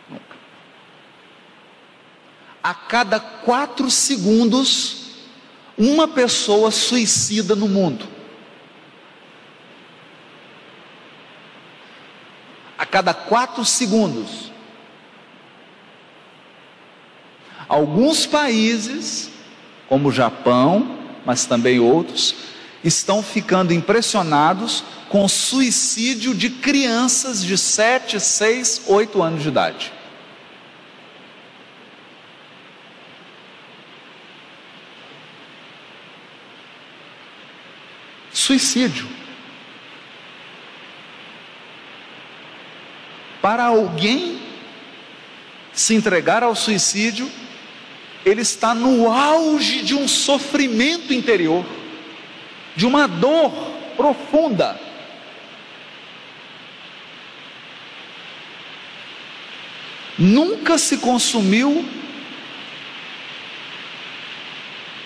Nunca. 0.09 0.35
A 2.63 2.73
cada 2.73 3.19
quatro 3.19 3.91
segundos, 3.91 5.27
uma 5.77 6.07
pessoa 6.07 6.71
suicida 6.71 7.55
no 7.55 7.67
mundo. 7.67 8.07
A 12.79 12.85
cada 12.87 13.13
quatro 13.13 13.63
segundos. 13.63 14.46
Alguns 17.67 18.25
países, 18.25 19.29
como 19.89 20.09
o 20.09 20.11
Japão, 20.11 20.97
mas 21.25 21.45
também 21.45 21.79
outros, 21.79 22.35
estão 22.83 23.21
ficando 23.21 23.73
impressionados 23.73 24.83
com 25.09 25.25
o 25.25 25.29
suicídio 25.29 26.33
de 26.33 26.49
crianças 26.49 27.43
de 27.43 27.57
7, 27.57 28.19
6, 28.19 28.83
8 28.87 29.21
anos 29.21 29.43
de 29.43 29.49
idade. 29.49 29.93
Suicídio. 38.31 39.07
Para 43.41 43.65
alguém 43.65 44.41
se 45.73 45.93
entregar 45.93 46.43
ao 46.43 46.55
suicídio, 46.55 47.29
ele 48.27 48.41
está 48.41 48.75
no 48.75 49.09
auge 49.09 49.83
de 49.83 49.95
um 49.95 50.05
sofrimento 50.05 51.13
interior, 51.13 51.65
de 52.75 52.85
uma 52.85 53.07
dor 53.07 53.51
profunda. 53.95 54.77
Nunca 60.19 60.77
se 60.77 60.97
consumiu 60.97 61.87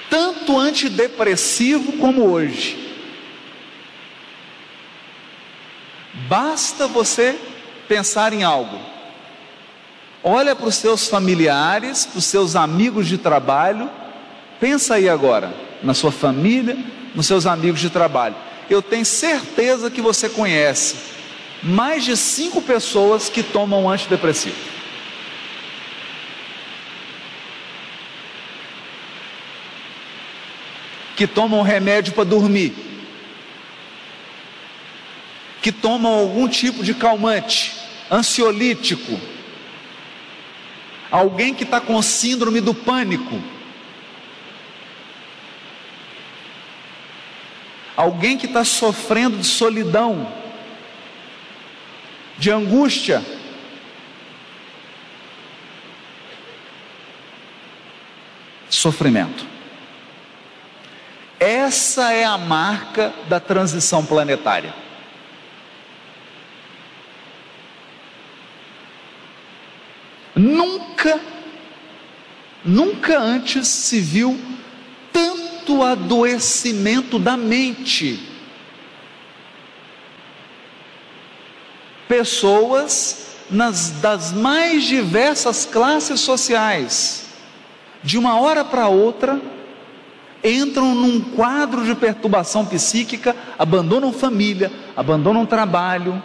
tanto 0.09 0.57
antidepressivo 0.57 1.93
como 1.99 2.27
hoje. 2.27 2.75
Basta 6.27 6.87
você 6.87 7.39
pensar 7.87 8.33
em 8.33 8.43
algo. 8.43 8.90
Olha 10.23 10.55
para 10.55 10.67
os 10.67 10.75
seus 10.75 11.07
familiares, 11.07 12.05
para 12.05 12.19
os 12.19 12.25
seus 12.25 12.55
amigos 12.55 13.07
de 13.07 13.17
trabalho. 13.17 13.89
Pensa 14.59 14.95
aí 14.95 15.09
agora, 15.09 15.53
na 15.81 15.93
sua 15.93 16.11
família, 16.11 16.77
nos 17.15 17.25
seus 17.25 17.45
amigos 17.45 17.79
de 17.79 17.89
trabalho. 17.89 18.35
Eu 18.69 18.81
tenho 18.81 19.05
certeza 19.05 19.89
que 19.89 20.01
você 20.01 20.29
conhece 20.29 20.95
mais 21.63 22.03
de 22.03 22.15
cinco 22.15 22.61
pessoas 22.61 23.29
que 23.29 23.43
tomam 23.43 23.89
antidepressivo. 23.89 24.55
Que 31.15 31.27
tomam 31.27 31.61
remédio 31.61 32.13
para 32.13 32.23
dormir 32.23 32.91
que 35.61 35.71
tomam 35.71 36.11
algum 36.11 36.47
tipo 36.47 36.83
de 36.83 36.93
calmante, 36.93 37.73
ansiolítico, 38.09 39.19
alguém 41.11 41.53
que 41.53 41.63
está 41.63 41.81
com 41.81 42.01
síndrome 42.01 42.61
do 42.61 42.73
pânico, 42.73 43.39
alguém 47.97 48.37
que 48.37 48.45
está 48.45 48.63
sofrendo 48.63 49.37
de 49.37 49.45
solidão, 49.45 50.31
de 52.37 52.49
angústia, 52.49 53.23
sofrimento. 58.69 59.45
Essa 61.37 62.13
é 62.13 62.23
a 62.23 62.37
marca 62.37 63.13
da 63.27 63.39
transição 63.39 64.05
planetária. 64.05 64.73
Nunca, 70.35 71.19
nunca 72.63 73.19
antes 73.19 73.67
se 73.67 73.99
viu 73.99 74.39
tanto 75.11 75.83
adoecimento 75.83 77.19
da 77.19 77.35
mente. 77.35 78.27
Pessoas 82.07 83.35
nas, 83.49 83.91
das 84.01 84.31
mais 84.31 84.83
diversas 84.83 85.65
classes 85.65 86.21
sociais, 86.21 87.25
de 88.01 88.17
uma 88.17 88.39
hora 88.39 88.63
para 88.63 88.87
outra, 88.87 89.39
entram 90.43 90.95
num 90.95 91.19
quadro 91.19 91.83
de 91.85 91.93
perturbação 91.93 92.65
psíquica, 92.65 93.35
abandonam 93.59 94.11
família, 94.11 94.71
abandonam 94.95 95.45
trabalho, 95.45 96.23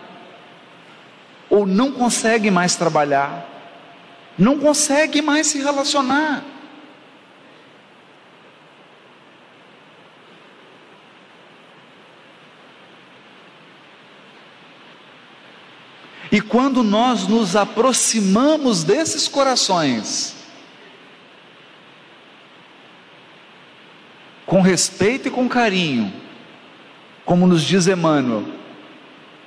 ou 1.51 1.67
não 1.67 1.93
conseguem 1.93 2.51
mais 2.51 2.77
trabalhar, 2.77 3.56
não 4.39 4.59
consegue 4.59 5.23
mais 5.23 5.47
se 5.47 5.59
relacionar. 5.59 6.45
E 16.31 16.41
quando 16.41 16.83
nós 16.83 17.27
nos 17.27 17.57
aproximamos 17.57 18.83
desses 18.85 19.29
corações, 19.29 20.35
com 24.45 24.61
respeito 24.61 25.29
e 25.29 25.31
com 25.31 25.49
carinho, 25.49 26.13
como 27.25 27.47
nos 27.47 27.63
diz 27.63 27.87
Emmanuel, 27.87 28.45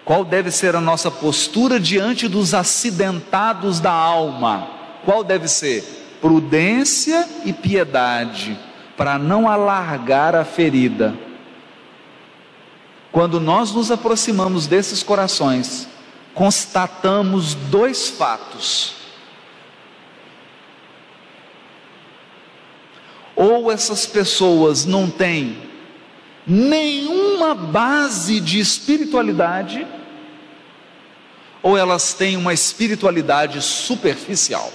qual 0.03 0.25
deve 0.25 0.49
ser 0.49 0.75
a 0.75 0.81
nossa 0.81 1.11
postura 1.11 1.79
diante 1.79 2.27
dos 2.27 2.55
acidentados 2.55 3.79
da 3.79 3.91
alma? 3.91 4.78
Qual 5.05 5.23
deve 5.23 5.47
ser? 5.47 5.83
Prudência 6.21 7.27
e 7.45 7.53
piedade, 7.53 8.59
para 8.97 9.17
não 9.17 9.47
alargar 9.47 10.35
a 10.35 10.43
ferida. 10.43 11.15
Quando 13.11 13.39
nós 13.39 13.71
nos 13.71 13.89
aproximamos 13.89 14.67
desses 14.67 15.01
corações, 15.01 15.87
constatamos 16.33 17.53
dois 17.53 18.09
fatos. 18.09 18.95
Ou 23.35 23.71
essas 23.71 24.05
pessoas 24.05 24.85
não 24.85 25.09
têm 25.09 25.69
nenhuma 26.45 27.55
base 27.55 28.39
de 28.39 28.59
espiritualidade, 28.59 29.87
ou 31.61 31.77
elas 31.77 32.13
têm 32.13 32.35
uma 32.35 32.53
espiritualidade 32.53 33.61
superficial. 33.61 34.71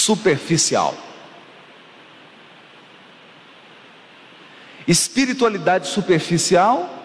Superficial. 0.00 0.96
Espiritualidade 4.86 5.88
superficial 5.88 6.98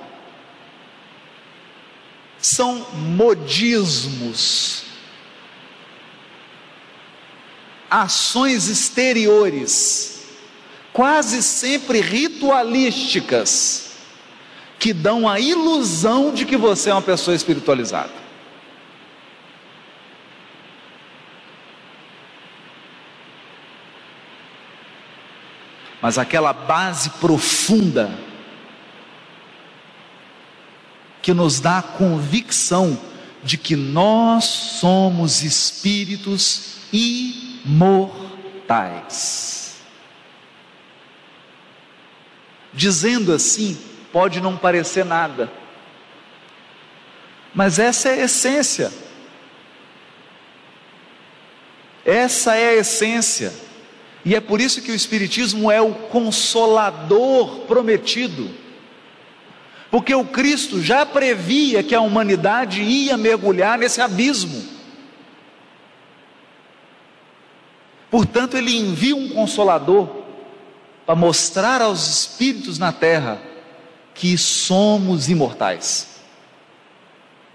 são 2.37 2.85
modismos, 2.93 4.83
ações 7.89 8.67
exteriores, 8.69 10.23
quase 10.93 11.43
sempre 11.43 12.01
ritualísticas, 12.01 13.91
que 14.79 14.93
dão 14.93 15.27
a 15.27 15.39
ilusão 15.39 16.33
de 16.33 16.45
que 16.45 16.57
você 16.57 16.89
é 16.89 16.93
uma 16.93 17.01
pessoa 17.01 17.35
espiritualizada. 17.35 18.24
Mas 26.05 26.19
aquela 26.19 26.53
base 26.53 27.09
profunda 27.09 28.15
que 31.19 31.33
nos 31.33 31.59
dá 31.59 31.79
a 31.79 31.81
convicção 31.81 32.95
de 33.43 33.57
que 33.57 33.75
nós 33.75 34.43
somos 34.45 35.41
espíritos 35.41 36.77
imortais. 36.93 38.37
Dizendo 42.71 43.33
assim, 43.33 43.75
pode 44.13 44.39
não 44.39 44.55
parecer 44.55 45.03
nada, 45.03 45.51
mas 47.51 47.79
essa 47.79 48.09
é 48.09 48.21
a 48.21 48.25
essência. 48.25 48.93
Essa 52.05 52.53
é 52.55 52.69
a 52.69 52.75
essência. 52.75 53.64
E 54.25 54.33
é 54.33 54.41
por 54.41 54.59
isso 54.59 54.81
que 54.81 54.91
o 54.91 54.95
Espiritismo 54.95 55.69
é 55.69 55.79
o 55.79 55.93
consolador 55.93 57.59
prometido. 57.67 58.49
Porque 59.91 60.15
o 60.15 60.25
Cristo 60.25 60.81
já 60.81 61.05
previa 61.05 61.83
que 61.83 61.93
a 61.93 62.01
humanidade 62.01 62.81
ia 62.81 63.15
mergulhar 63.17 63.77
nesse 63.77 64.01
abismo. 64.01 64.65
Portanto, 68.09 68.57
ele 68.57 68.75
envia 68.75 69.15
um 69.15 69.29
consolador 69.29 70.23
para 71.05 71.15
mostrar 71.15 71.79
aos 71.81 72.07
espíritos 72.07 72.79
na 72.79 72.91
terra 72.91 73.39
que 74.15 74.37
somos 74.37 75.29
imortais. 75.29 76.15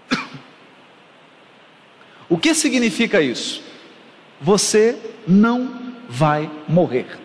O 2.29 2.37
que 2.37 2.55
significa 2.55 3.21
isso? 3.21 3.61
Você 4.39 4.97
não 5.27 5.80
vai 6.11 6.51
morrer. 6.67 7.17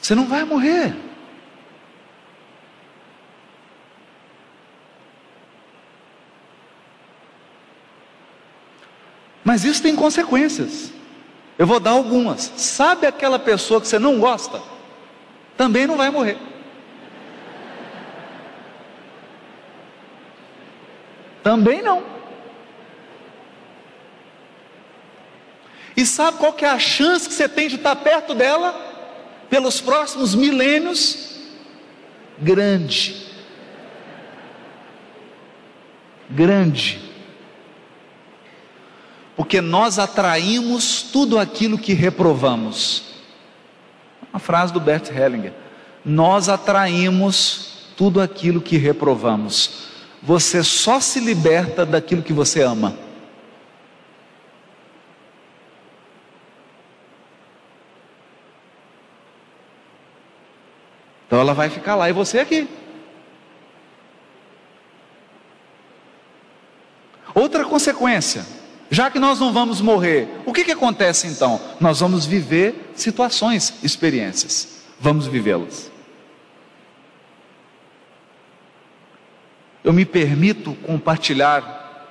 Você 0.00 0.14
não 0.14 0.26
vai 0.26 0.44
morrer. 0.44 0.96
Mas 9.44 9.64
isso 9.64 9.82
tem 9.82 9.94
consequências. 9.94 10.90
Eu 11.58 11.66
vou 11.66 11.78
dar 11.78 11.90
algumas. 11.90 12.50
Sabe 12.56 13.06
aquela 13.06 13.38
pessoa 13.38 13.78
que 13.78 13.86
você 13.86 13.98
não 13.98 14.18
gosta? 14.18 14.62
Também 15.54 15.86
não 15.86 15.98
vai 15.98 16.10
morrer. 16.10 16.38
Também 21.44 21.82
não. 21.82 22.02
E 25.94 26.04
sabe 26.06 26.38
qual 26.38 26.54
que 26.54 26.64
é 26.64 26.70
a 26.70 26.78
chance 26.78 27.28
que 27.28 27.34
você 27.34 27.46
tem 27.46 27.68
de 27.68 27.76
estar 27.76 27.94
perto 27.96 28.34
dela 28.34 28.72
pelos 29.50 29.78
próximos 29.78 30.34
milênios? 30.34 31.42
Grande. 32.38 33.26
Grande. 36.30 36.98
Porque 39.36 39.60
nós 39.60 39.98
atraímos 39.98 41.02
tudo 41.02 41.38
aquilo 41.38 41.76
que 41.76 41.92
reprovamos. 41.92 43.02
Uma 44.32 44.40
frase 44.40 44.72
do 44.72 44.80
Bert 44.80 45.10
Hellinger. 45.10 45.52
Nós 46.04 46.48
atraímos 46.48 47.90
tudo 47.96 48.20
aquilo 48.20 48.62
que 48.62 48.78
reprovamos 48.78 49.93
você 50.24 50.64
só 50.64 50.98
se 51.00 51.20
liberta 51.20 51.84
daquilo 51.84 52.22
que 52.22 52.32
você 52.32 52.62
ama. 52.62 52.96
Então 61.26 61.38
ela 61.38 61.52
vai 61.52 61.68
ficar 61.68 61.94
lá 61.94 62.08
e 62.08 62.12
você 62.12 62.38
aqui. 62.38 62.66
Outra 67.34 67.64
consequência, 67.64 68.46
já 68.90 69.10
que 69.10 69.18
nós 69.18 69.40
não 69.40 69.52
vamos 69.52 69.80
morrer, 69.80 70.28
o 70.46 70.52
que, 70.52 70.64
que 70.64 70.70
acontece 70.72 71.26
então? 71.26 71.60
Nós 71.80 72.00
vamos 72.00 72.24
viver 72.24 72.92
situações, 72.94 73.74
experiências, 73.82 74.84
vamos 75.00 75.26
vivê-las. 75.26 75.93
Eu 79.84 79.92
me 79.92 80.06
permito 80.06 80.74
compartilhar 80.76 82.08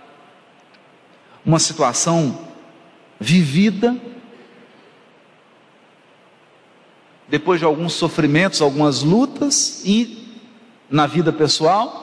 uma 1.43 1.57
situação 1.57 2.47
vivida, 3.19 3.97
depois 7.27 7.59
de 7.59 7.65
alguns 7.65 7.93
sofrimentos, 7.93 8.61
algumas 8.61 9.01
lutas 9.01 9.81
e 9.83 10.39
na 10.87 11.07
vida 11.07 11.33
pessoal. 11.33 12.01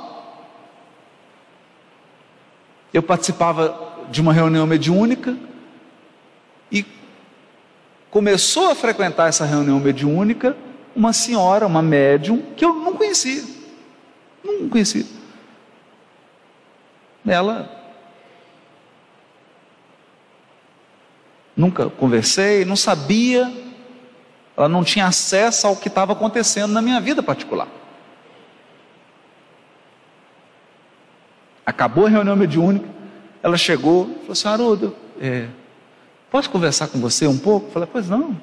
Eu 2.93 3.03
participava 3.03 4.09
de 4.11 4.21
uma 4.21 4.33
reunião 4.33 4.67
mediúnica 4.67 5.39
e 6.73 6.85
começou 8.11 8.73
a 8.73 8.75
frequentar 8.75 9.29
essa 9.29 9.45
reunião 9.45 9.79
mediúnica 9.79 10.57
uma 10.97 11.13
senhora, 11.13 11.65
uma 11.65 11.81
médium, 11.81 12.43
que 12.57 12.65
eu 12.65 12.75
não 12.75 12.95
conhecia. 12.95 13.45
Não 14.43 14.69
conhecia. 14.69 15.20
Ela. 17.27 17.69
Nunca 21.57 21.91
conversei, 21.91 22.65
não 22.65 22.77
sabia, 22.77 23.53
ela 24.57 24.69
não 24.69 24.85
tinha 24.85 25.07
acesso 25.07 25.67
ao 25.67 25.77
que 25.77 25.89
estava 25.89 26.13
acontecendo 26.13 26.73
na 26.73 26.81
minha 26.81 27.01
vida 27.01 27.23
particular. 27.23 27.69
Acabou 31.65 32.07
a 32.07 32.11
reunião 32.11 32.37
mediúnica, 32.37 32.89
ela 33.43 33.57
chegou 33.57 34.05
e 34.11 34.15
falou 34.21 34.33
assim: 34.33 34.49
Haroldo, 34.49 34.97
é, 35.21 35.49
posso 36.31 36.51
conversar 36.51 36.89
com 36.89 36.99
você 36.99 37.27
um 37.27 37.39
pouco? 37.39 37.69
Eu 37.69 37.73
falei: 37.73 37.89
Pois 37.91 38.09
não. 38.09 38.37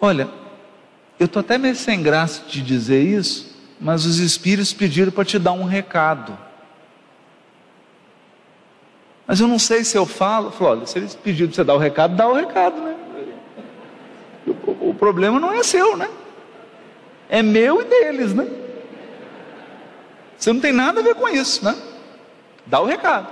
Olha, 0.00 0.28
eu 1.18 1.26
estou 1.26 1.40
até 1.40 1.58
meio 1.58 1.74
sem 1.74 2.02
graça 2.02 2.44
de 2.46 2.62
dizer 2.62 3.02
isso, 3.02 3.57
mas 3.80 4.04
os 4.04 4.18
espíritos 4.18 4.72
pediram 4.72 5.12
para 5.12 5.24
te 5.24 5.38
dar 5.38 5.52
um 5.52 5.64
recado. 5.64 6.36
Mas 9.26 9.40
eu 9.40 9.46
não 9.46 9.58
sei 9.58 9.84
se 9.84 9.96
eu 9.96 10.06
falo. 10.06 10.50
Falou, 10.50 10.78
olha, 10.78 10.86
se 10.86 10.98
eles 10.98 11.14
pediram 11.14 11.48
para 11.48 11.56
você 11.56 11.64
dar 11.64 11.74
o 11.74 11.78
recado, 11.78 12.16
dá 12.16 12.28
o 12.28 12.34
recado, 12.34 12.80
né? 12.80 12.96
O, 14.46 14.90
o 14.90 14.94
problema 14.94 15.38
não 15.38 15.52
é 15.52 15.62
seu, 15.62 15.96
né? 15.96 16.08
É 17.28 17.42
meu 17.42 17.82
e 17.82 17.84
deles, 17.84 18.32
né? 18.32 18.48
Você 20.36 20.52
não 20.52 20.60
tem 20.60 20.72
nada 20.72 21.00
a 21.00 21.02
ver 21.02 21.14
com 21.14 21.28
isso, 21.28 21.64
né? 21.64 21.76
Dá 22.64 22.80
o 22.80 22.86
recado. 22.86 23.28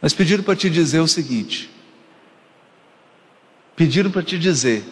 Mas 0.00 0.14
pediram 0.14 0.44
para 0.44 0.56
te 0.56 0.70
dizer 0.70 1.00
o 1.00 1.08
seguinte: 1.08 1.70
pediram 3.74 4.10
para 4.10 4.22
te 4.22 4.38
dizer 4.38 4.84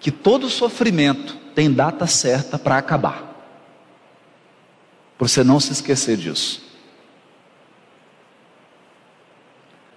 que 0.00 0.10
todo 0.10 0.48
sofrimento 0.48 1.41
tem 1.54 1.72
data 1.72 2.06
certa 2.06 2.58
para 2.58 2.76
acabar. 2.78 3.32
Para 5.18 5.28
você 5.28 5.44
não 5.44 5.60
se 5.60 5.72
esquecer 5.72 6.16
disso. 6.16 6.62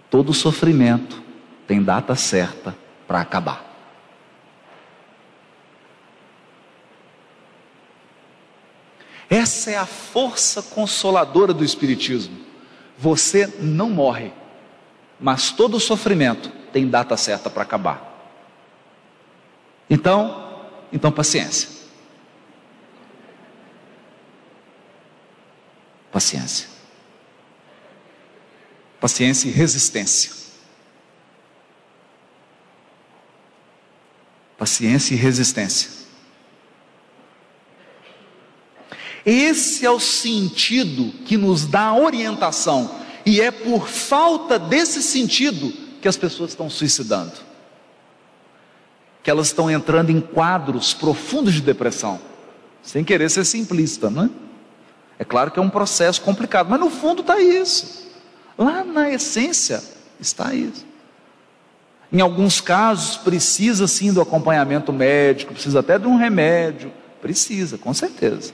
Todo 0.10 0.34
sofrimento 0.34 1.22
tem 1.68 1.82
data 1.82 2.16
certa 2.16 2.76
para 3.08 3.22
acabar. 3.22 3.66
Essa 9.30 9.72
é 9.72 9.78
a 9.78 9.86
força 9.86 10.62
consoladora 10.62 11.54
do 11.54 11.64
Espiritismo. 11.64 12.38
Você 12.98 13.54
não 13.60 13.90
morre, 13.90 14.32
mas 15.20 15.52
todo 15.52 15.80
sofrimento 15.80 16.50
tem 16.72 16.88
data 16.88 17.18
certa 17.18 17.50
para 17.50 17.64
acabar. 17.64 18.14
Então, 19.90 20.45
então, 20.92 21.12
paciência. 21.12 21.70
Paciência. 26.12 26.68
Paciência 29.00 29.50
e 29.50 29.52
resistência. 29.52 30.32
Paciência 34.58 35.14
e 35.14 35.18
resistência. 35.18 36.06
Esse 39.26 39.86
é 39.86 39.90
o 39.90 40.00
sentido 40.00 41.12
que 41.26 41.36
nos 41.36 41.66
dá 41.66 41.94
orientação, 41.94 43.04
e 43.26 43.42
é 43.42 43.50
por 43.50 43.88
falta 43.88 44.60
desse 44.60 45.02
sentido 45.02 45.74
que 46.00 46.08
as 46.08 46.16
pessoas 46.16 46.52
estão 46.52 46.70
suicidando 46.70 47.55
que 49.26 49.32
elas 49.32 49.48
estão 49.48 49.72
entrando 49.72 50.12
em 50.12 50.22
quadros 50.22 50.94
profundos 50.94 51.56
de 51.56 51.62
depressão, 51.62 52.20
sem 52.84 53.04
querer 53.04 53.28
ser 53.32 53.44
simplista, 53.44 54.08
não 54.08 54.26
é? 54.26 54.30
É 55.18 55.26
claro 55.26 55.50
que 55.50 55.58
é 55.58 55.62
um 55.64 55.70
processo 55.70 56.22
complicado, 56.22 56.68
mas 56.70 56.80
no 56.80 56.92
fundo 56.92 57.22
está 57.22 57.42
isso. 57.42 58.08
Lá 58.56 58.84
na 58.84 59.10
essência 59.10 59.82
está 60.20 60.54
isso. 60.54 60.86
Em 62.14 62.22
alguns 62.22 62.62
casos, 62.62 63.18
precisa 63.18 63.88
sim 63.88 64.14
do 64.14 64.22
acompanhamento 64.22 64.94
médico, 64.94 65.54
precisa 65.54 65.80
até 65.80 65.98
de 65.98 66.06
um 66.06 66.18
remédio. 66.18 66.94
Precisa, 67.20 67.80
com 67.80 67.96
certeza. 67.96 68.54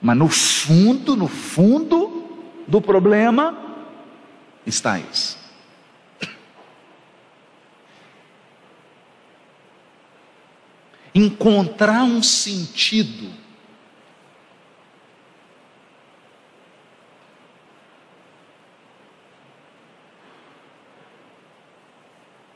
Mas 0.00 0.16
no 0.16 0.28
fundo, 0.30 1.14
no 1.14 1.28
fundo 1.28 2.24
do 2.66 2.80
problema, 2.80 3.58
está 4.66 4.98
isso. 4.98 5.43
Encontrar 11.14 12.02
um 12.02 12.22
sentido 12.22 13.44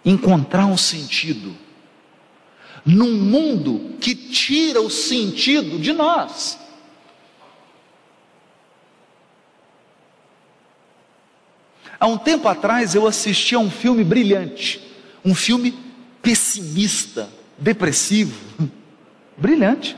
encontrar 0.09 0.67
um 0.67 0.77
sentido 0.77 1.55
num 2.85 3.13
mundo 3.13 3.97
que 4.01 4.15
tira 4.15 4.81
o 4.81 4.89
sentido 4.89 5.79
de 5.79 5.93
nós. 5.93 6.59
Há 12.01 12.07
um 12.07 12.17
tempo 12.17 12.49
atrás 12.49 12.95
eu 12.95 13.07
assisti 13.07 13.55
a 13.55 13.59
um 13.59 13.71
filme 13.71 14.05
brilhante, 14.05 14.81
um 15.25 15.35
filme 15.35 15.77
pessimista, 16.23 17.29
depressivo, 17.59 18.35
brilhante. 19.37 19.97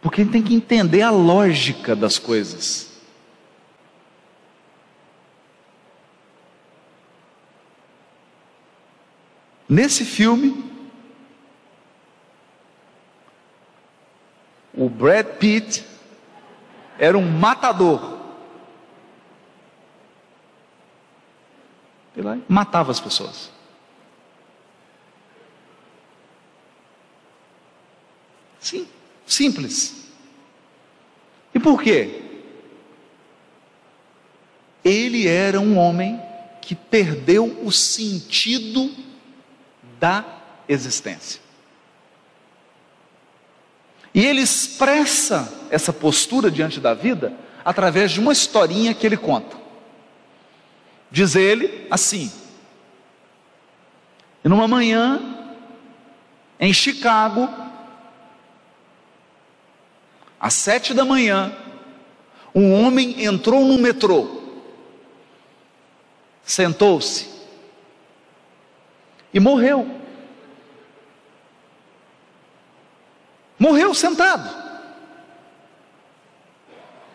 Porque 0.00 0.22
gente 0.22 0.32
tem 0.32 0.42
que 0.42 0.54
entender 0.54 1.02
a 1.02 1.10
lógica 1.10 1.94
das 1.94 2.18
coisas. 2.18 2.88
Nesse 9.68 10.04
filme, 10.04 10.64
o 14.72 14.88
Brad 14.88 15.26
Pitt 15.38 15.84
era 16.98 17.18
um 17.18 17.30
matador. 17.30 18.18
Ele 22.16 22.42
matava 22.48 22.90
as 22.90 22.98
pessoas. 22.98 23.50
Sim, 28.58 28.88
simples. 29.38 29.94
E 31.54 31.60
por 31.60 31.80
quê? 31.80 32.22
Ele 34.84 35.28
era 35.28 35.60
um 35.60 35.78
homem 35.78 36.20
que 36.60 36.74
perdeu 36.74 37.64
o 37.64 37.70
sentido 37.70 38.92
da 40.00 40.24
existência. 40.68 41.40
E 44.12 44.24
ele 44.26 44.40
expressa 44.40 45.66
essa 45.70 45.92
postura 45.92 46.50
diante 46.50 46.80
da 46.80 46.92
vida 46.92 47.32
através 47.64 48.10
de 48.10 48.18
uma 48.18 48.32
historinha 48.32 48.92
que 48.92 49.06
ele 49.06 49.16
conta. 49.16 49.56
Diz 51.10 51.36
ele 51.36 51.86
assim: 51.90 52.32
numa 54.42 54.66
manhã, 54.66 55.20
em 56.58 56.72
Chicago, 56.72 57.67
às 60.40 60.54
sete 60.54 60.94
da 60.94 61.04
manhã, 61.04 61.52
um 62.54 62.72
homem 62.72 63.24
entrou 63.24 63.64
no 63.64 63.78
metrô, 63.78 64.42
sentou-se 66.42 67.28
e 69.32 69.40
morreu. 69.40 69.88
Morreu 73.58 73.92
sentado. 73.92 74.48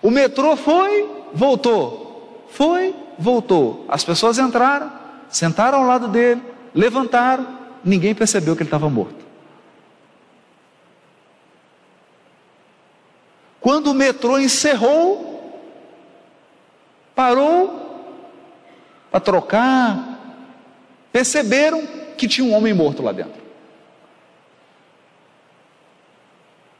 O 0.01 0.11
metrô 0.11 0.57
foi, 0.57 1.09
voltou. 1.33 2.45
Foi, 2.49 2.93
voltou. 3.17 3.85
As 3.87 4.03
pessoas 4.03 4.37
entraram, 4.37 4.91
sentaram 5.29 5.79
ao 5.79 5.85
lado 5.85 6.09
dele, 6.09 6.41
levantaram, 6.75 7.47
ninguém 7.83 8.13
percebeu 8.13 8.55
que 8.55 8.61
ele 8.61 8.67
estava 8.67 8.89
morto. 8.89 9.22
Quando 13.63 13.91
o 13.91 13.93
metrô 13.93 14.37
encerrou, 14.37 15.41
parou 17.15 18.11
para 19.09 19.21
trocar, 19.21 20.19
perceberam 21.13 21.87
que 22.17 22.27
tinha 22.27 22.45
um 22.45 22.53
homem 22.53 22.73
morto 22.73 23.01
lá 23.01 23.13
dentro. 23.13 23.41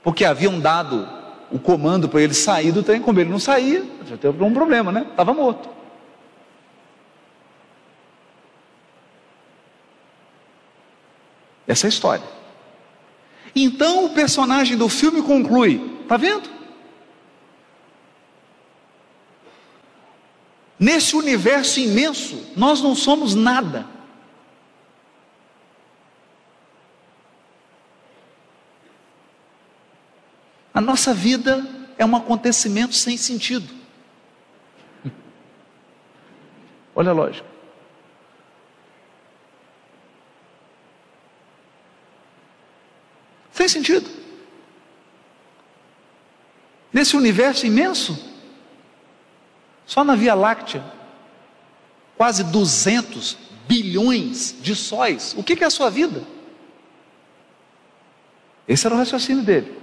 Porque 0.04 0.26
haviam 0.26 0.60
dado 0.60 1.08
o 1.50 1.58
comando 1.58 2.10
para 2.10 2.22
ele 2.22 2.34
sair 2.34 2.74
do 2.74 2.84
trem, 2.84 3.00
como 3.00 3.18
ele 3.18 3.30
não 3.30 3.40
saía, 3.40 3.86
já 4.06 4.18
teve 4.18 4.44
um 4.44 4.54
problema, 4.54 4.92
né? 4.92 5.08
Estava 5.10 5.34
morto. 5.34 5.70
Essa 11.66 11.86
é 11.86 11.88
a 11.88 11.90
história. 11.90 12.26
Então 13.56 14.04
o 14.04 14.10
personagem 14.10 14.76
do 14.76 14.90
filme 14.90 15.22
conclui: 15.22 16.00
está 16.02 16.18
vendo? 16.18 16.63
Nesse 20.80 21.16
universo 21.16 21.80
imenso, 21.80 22.52
nós 22.56 22.82
não 22.82 22.96
somos 22.96 23.36
nada. 23.36 23.88
A 30.74 30.82
nossa 30.82 31.14
vida 31.14 31.66
é 31.98 32.06
um 32.06 32.16
acontecimento 32.16 32.96
sem 32.96 33.16
sentido. 33.16 33.74
Olha 36.96 37.12
a 37.12 37.14
lógica. 37.14 37.48
Sem 43.52 43.68
sentido. 43.68 44.10
Nesse 46.92 47.16
universo 47.16 47.66
imenso, 47.66 48.33
só 49.86 50.04
na 50.04 50.16
Via 50.16 50.34
Láctea, 50.34 50.84
quase 52.18 52.44
200 52.44 53.38
bilhões 53.68 54.56
de 54.62 54.76
sóis. 54.76 55.34
O 55.38 55.44
que 55.44 55.64
é 55.64 55.68
a 55.68 55.70
sua 55.70 55.90
vida? 55.90 56.24
Esse 58.68 58.86
era 58.86 58.96
o 58.96 58.98
raciocínio 58.98 59.44
dele. 59.44 59.78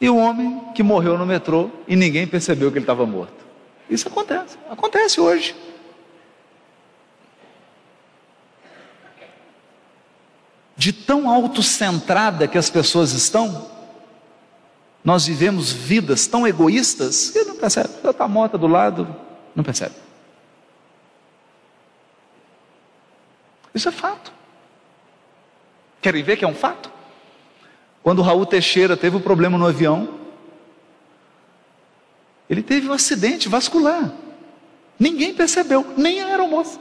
E 0.00 0.08
o 0.08 0.16
homem 0.16 0.60
que 0.74 0.82
morreu 0.82 1.18
no 1.18 1.26
metrô 1.26 1.70
e 1.86 1.94
ninguém 1.94 2.26
percebeu 2.26 2.70
que 2.70 2.78
ele 2.78 2.84
estava 2.84 3.04
morto. 3.04 3.44
Isso 3.88 4.08
acontece, 4.08 4.56
acontece 4.70 5.20
hoje. 5.20 5.54
De 10.74 10.92
tão 10.92 11.28
autocentrada 11.28 12.48
que 12.48 12.56
as 12.56 12.70
pessoas 12.70 13.12
estão, 13.12 13.69
nós 15.02 15.26
vivemos 15.26 15.72
vidas 15.72 16.26
tão 16.26 16.46
egoístas 16.46 17.30
que 17.30 17.42
não 17.44 17.56
percebe. 17.56 17.88
Já 18.02 18.10
está 18.10 18.28
morta 18.28 18.58
do 18.58 18.66
lado, 18.66 19.14
não 19.54 19.64
percebe. 19.64 19.94
Isso 23.74 23.88
é 23.88 23.92
fato. 23.92 24.32
Querem 26.02 26.22
ver 26.22 26.36
que 26.36 26.44
é 26.44 26.48
um 26.48 26.54
fato? 26.54 26.90
Quando 28.02 28.22
Raul 28.22 28.46
Teixeira 28.46 28.96
teve 28.96 29.16
um 29.16 29.20
problema 29.20 29.56
no 29.56 29.66
avião, 29.66 30.20
ele 32.48 32.62
teve 32.62 32.88
um 32.88 32.92
acidente 32.92 33.48
vascular. 33.48 34.12
Ninguém 34.98 35.32
percebeu, 35.32 35.86
nem 35.96 36.20
a 36.20 36.26
aeromoça. 36.26 36.78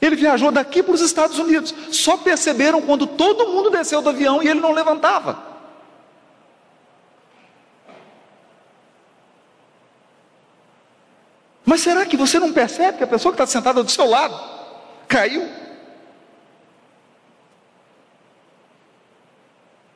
Ele 0.00 0.16
viajou 0.16 0.50
daqui 0.50 0.82
para 0.82 0.94
os 0.94 1.00
Estados 1.00 1.38
Unidos. 1.38 1.74
Só 1.90 2.16
perceberam 2.16 2.80
quando 2.82 3.06
todo 3.06 3.48
mundo 3.48 3.70
desceu 3.70 4.00
do 4.00 4.08
avião 4.08 4.42
e 4.42 4.48
ele 4.48 4.60
não 4.60 4.72
levantava. 4.72 5.51
Mas 11.72 11.80
será 11.80 12.04
que 12.04 12.18
você 12.18 12.38
não 12.38 12.52
percebe 12.52 12.98
que 12.98 13.04
a 13.04 13.06
pessoa 13.06 13.32
que 13.32 13.42
está 13.42 13.50
sentada 13.50 13.82
do 13.82 13.90
seu 13.90 14.06
lado 14.06 14.38
caiu? 15.08 15.48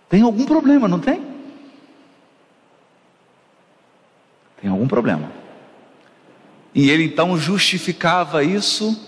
Tem 0.09 0.23
algum 0.23 0.47
problema, 0.47 0.89
não 0.89 0.99
tem? 0.99 1.23
Tem 4.59 4.71
algum 4.71 4.89
problema. 4.89 5.31
E 6.75 6.89
ele 6.89 7.05
então 7.05 7.37
justificava 7.37 8.43
isso, 8.43 8.99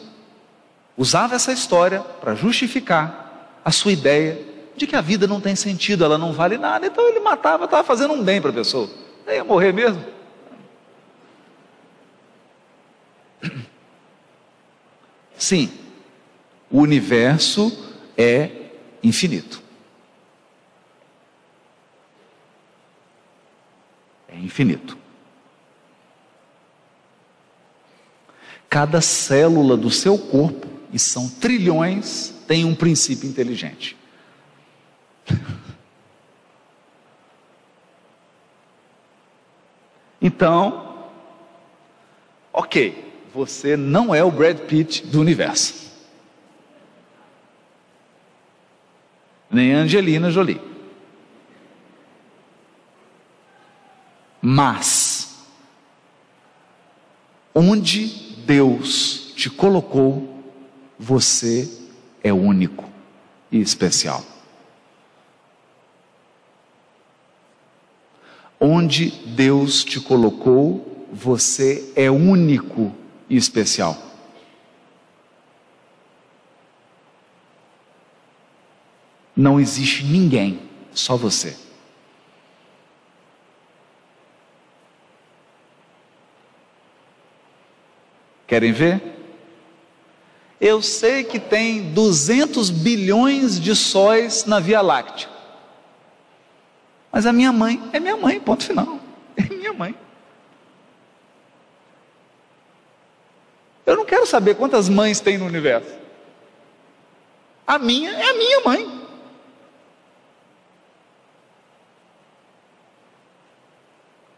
usava 0.94 1.36
essa 1.36 1.52
história 1.52 2.00
para 2.00 2.34
justificar 2.34 3.60
a 3.64 3.70
sua 3.70 3.92
ideia 3.92 4.44
de 4.76 4.86
que 4.86 4.94
a 4.94 5.00
vida 5.00 5.26
não 5.26 5.40
tem 5.40 5.56
sentido, 5.56 6.04
ela 6.04 6.18
não 6.18 6.34
vale 6.34 6.58
nada. 6.58 6.86
Então 6.86 7.08
ele 7.08 7.20
matava, 7.20 7.64
estava 7.64 7.82
fazendo 7.82 8.12
um 8.12 8.22
bem 8.22 8.42
para 8.42 8.50
a 8.50 8.52
pessoa. 8.52 8.90
Nem 9.26 9.36
ia 9.36 9.44
morrer 9.44 9.72
mesmo. 9.72 10.17
Sim, 15.38 15.70
o 16.68 16.80
universo 16.80 17.94
é 18.16 18.50
infinito. 19.02 19.62
É 24.28 24.36
infinito. 24.36 24.98
Cada 28.68 29.00
célula 29.00 29.76
do 29.76 29.90
seu 29.90 30.18
corpo, 30.18 30.66
e 30.92 30.98
são 30.98 31.28
trilhões, 31.28 32.34
tem 32.46 32.64
um 32.64 32.74
princípio 32.74 33.28
inteligente. 33.28 33.96
Então, 40.20 41.06
ok, 42.52 43.07
você 43.32 43.76
não 43.76 44.14
é 44.14 44.22
o 44.24 44.30
Brad 44.30 44.58
Pitt 44.58 45.06
do 45.06 45.20
universo. 45.20 45.88
Nem 49.50 49.72
Angelina 49.72 50.30
Jolie. 50.30 50.60
Mas, 54.40 55.36
onde 57.54 58.06
Deus 58.46 59.32
te 59.34 59.50
colocou, 59.50 60.42
você 60.98 61.68
é 62.22 62.32
único 62.32 62.88
e 63.50 63.60
especial. 63.60 64.24
Onde 68.60 69.10
Deus 69.10 69.84
te 69.84 70.00
colocou, 70.00 71.06
você 71.12 71.92
é 71.94 72.10
único 72.10 72.92
e 73.28 73.36
especial. 73.36 73.96
Não 79.36 79.60
existe 79.60 80.02
ninguém, 80.04 80.60
só 80.92 81.16
você. 81.16 81.56
Querem 88.46 88.72
ver? 88.72 89.00
Eu 90.60 90.82
sei 90.82 91.22
que 91.22 91.38
tem 91.38 91.92
200 91.92 92.70
bilhões 92.70 93.60
de 93.60 93.76
sóis 93.76 94.44
na 94.44 94.58
Via 94.58 94.80
Láctea. 94.80 95.28
Mas 97.12 97.26
a 97.26 97.32
minha 97.32 97.52
mãe 97.52 97.80
é 97.92 98.00
minha 98.00 98.16
mãe, 98.16 98.40
ponto 98.40 98.64
final. 98.64 98.98
É 99.36 99.42
minha 99.54 99.72
mãe. 99.72 99.94
Eu 103.88 103.96
não 103.96 104.04
quero 104.04 104.26
saber 104.26 104.54
quantas 104.54 104.86
mães 104.86 105.18
tem 105.18 105.38
no 105.38 105.46
universo. 105.46 105.96
A 107.66 107.78
minha 107.78 108.10
é 108.10 108.28
a 108.28 108.34
minha 108.34 108.60
mãe. 108.60 109.08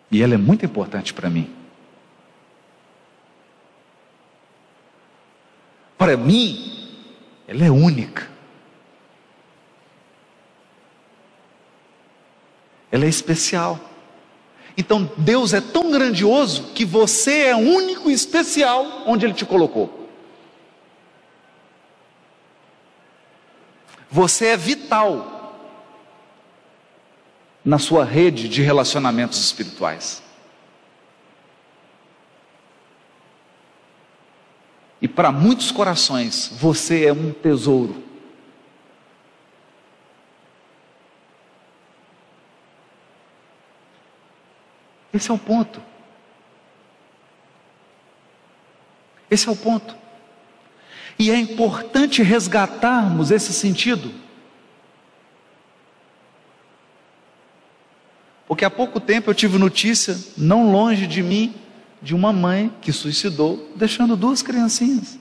E 0.09 0.22
ela 0.22 0.35
é 0.35 0.36
muito 0.36 0.64
importante 0.64 1.12
para 1.12 1.28
mim. 1.28 1.52
Para 5.98 6.16
mim, 6.16 6.89
ela 7.48 7.64
é 7.64 7.70
única. 7.72 8.31
Ela 12.93 13.05
é 13.05 13.09
especial. 13.09 13.81
Então 14.81 15.12
Deus 15.19 15.52
é 15.52 15.61
tão 15.61 15.90
grandioso 15.90 16.73
que 16.74 16.86
você 16.86 17.48
é 17.48 17.55
único 17.55 18.11
e 18.11 18.15
especial 18.15 19.02
onde 19.07 19.27
Ele 19.27 19.35
te 19.35 19.44
colocou. 19.44 20.09
Você 24.11 24.47
é 24.47 24.57
vital 24.57 25.55
na 27.62 27.78
sua 27.78 28.07
rede 28.07 28.48
de 28.48 28.62
relacionamentos 28.62 29.39
espirituais. 29.39 30.23
E 35.02 35.07
para 35.07 35.31
muitos 35.31 35.70
corações, 35.70 36.51
você 36.59 37.05
é 37.05 37.12
um 37.12 37.32
tesouro. 37.32 38.02
Esse 45.12 45.31
é 45.31 45.35
o 45.35 45.39
ponto. 45.39 45.82
Esse 49.31 49.49
é 49.49 49.53
o 49.53 49.57
ponto. 49.57 49.97
E 51.19 51.31
é 51.31 51.37
importante 51.37 52.23
resgatarmos 52.23 53.31
esse 53.31 53.53
sentido. 53.53 54.12
Porque 58.49 58.65
há 58.65 58.70
pouco 58.70 58.99
tempo 58.99 59.31
eu 59.31 59.35
tive 59.35 59.59
notícia, 59.59 60.19
não 60.37 60.73
longe 60.73 61.07
de 61.07 61.23
mim, 61.23 61.55
de 62.03 62.15
uma 62.15 62.32
mãe 62.32 62.74
que 62.81 62.93
suicidou, 62.93 63.70
deixando 63.77 64.16
duas 64.16 64.43
criancinhas. 64.43 65.19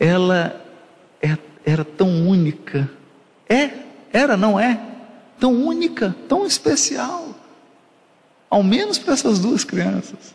Ela 0.00 0.65
única. 2.46 2.90
É, 3.48 3.70
era, 4.12 4.36
não 4.36 4.58
é? 4.58 4.80
Tão 5.38 5.52
única, 5.52 6.14
tão 6.28 6.46
especial. 6.46 7.34
Ao 8.48 8.62
menos 8.62 8.98
para 8.98 9.14
essas 9.14 9.38
duas 9.38 9.64
crianças. 9.64 10.34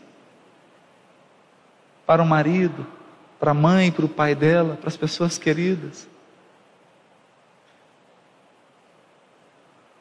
Para 2.05 2.21
o 2.21 2.25
marido, 2.25 2.85
para 3.39 3.51
a 3.51 3.53
mãe, 3.53 3.91
para 3.91 4.05
o 4.05 4.09
pai 4.09 4.35
dela, 4.35 4.75
para 4.75 4.89
as 4.89 4.97
pessoas 4.97 5.37
queridas. 5.37 6.07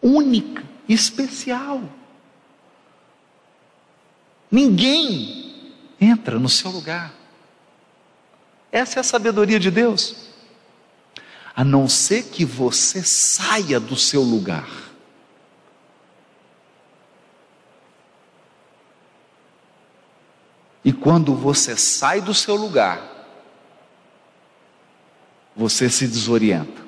Única, 0.02 0.64
especial. 0.88 1.82
Ninguém 4.50 5.72
entra 6.00 6.38
no 6.38 6.48
seu 6.48 6.70
lugar. 6.70 7.12
Essa 8.72 8.98
é 8.98 9.00
a 9.00 9.04
sabedoria 9.04 9.60
de 9.60 9.70
Deus 9.70 10.29
a 11.60 11.64
não 11.64 11.86
ser 11.86 12.22
que 12.22 12.42
você 12.42 13.02
saia 13.02 13.78
do 13.78 13.94
seu 13.94 14.22
lugar. 14.22 14.66
E 20.82 20.90
quando 20.90 21.34
você 21.34 21.76
sai 21.76 22.22
do 22.22 22.32
seu 22.32 22.54
lugar, 22.54 22.98
você 25.54 25.90
se 25.90 26.06
desorienta. 26.06 26.82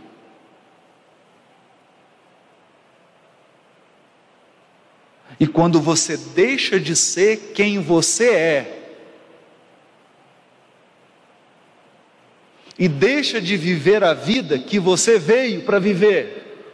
E 5.39 5.47
quando 5.47 5.83
você 5.83 6.17
deixa 6.17 6.81
de 6.81 6.97
ser 6.97 7.53
quem 7.55 7.79
você 7.79 8.31
é, 8.31 8.82
e 12.83 12.89
deixa 12.89 13.41
de 13.41 13.57
viver 13.57 14.03
a 14.03 14.13
vida 14.13 14.59
que 14.59 14.81
você 14.81 15.17
veio 15.17 15.63
para 15.63 15.79
viver. 15.79 16.67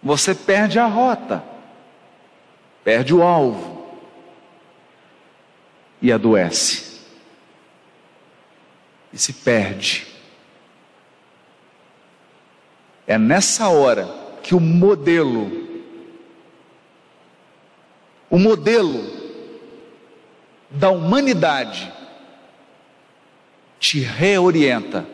Você 0.00 0.32
perde 0.32 0.78
a 0.78 0.86
rota, 0.86 1.44
perde 2.84 3.12
o 3.12 3.20
alvo 3.20 3.98
e 6.00 6.12
adoece. 6.12 7.00
E 9.12 9.18
se 9.18 9.32
perde. 9.32 10.06
É 13.08 13.18
nessa 13.18 13.68
hora 13.70 14.06
que 14.40 14.54
o 14.54 14.60
modelo, 14.60 15.50
o 18.30 18.38
modelo 18.38 19.11
da 20.72 20.90
humanidade 20.90 21.92
te 23.78 24.00
reorienta 24.00 25.06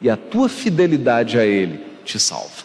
e 0.00 0.10
a 0.10 0.16
tua 0.16 0.48
fidelidade 0.48 1.38
a 1.38 1.44
Ele 1.44 1.84
te 2.04 2.18
salva. 2.18 2.64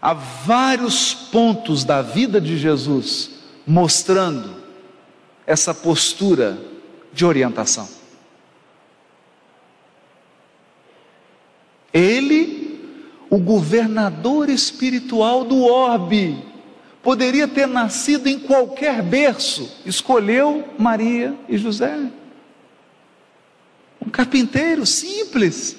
Há 0.00 0.12
vários 0.12 1.14
pontos 1.14 1.82
da 1.84 2.02
vida 2.02 2.38
de 2.40 2.58
Jesus 2.58 3.30
mostrando 3.66 4.62
essa 5.46 5.72
postura 5.72 6.58
de 7.12 7.24
orientação. 7.24 7.88
Ele, 11.92 12.80
o 13.30 13.38
governador 13.38 14.50
espiritual 14.50 15.44
do 15.44 15.64
orbe, 15.64 16.44
poderia 17.04 17.46
ter 17.46 17.68
nascido 17.68 18.26
em 18.26 18.38
qualquer 18.38 19.02
berço, 19.02 19.70
escolheu 19.84 20.66
Maria 20.78 21.36
e 21.46 21.58
José. 21.58 22.10
Um 24.00 24.08
carpinteiro 24.08 24.86
simples. 24.86 25.76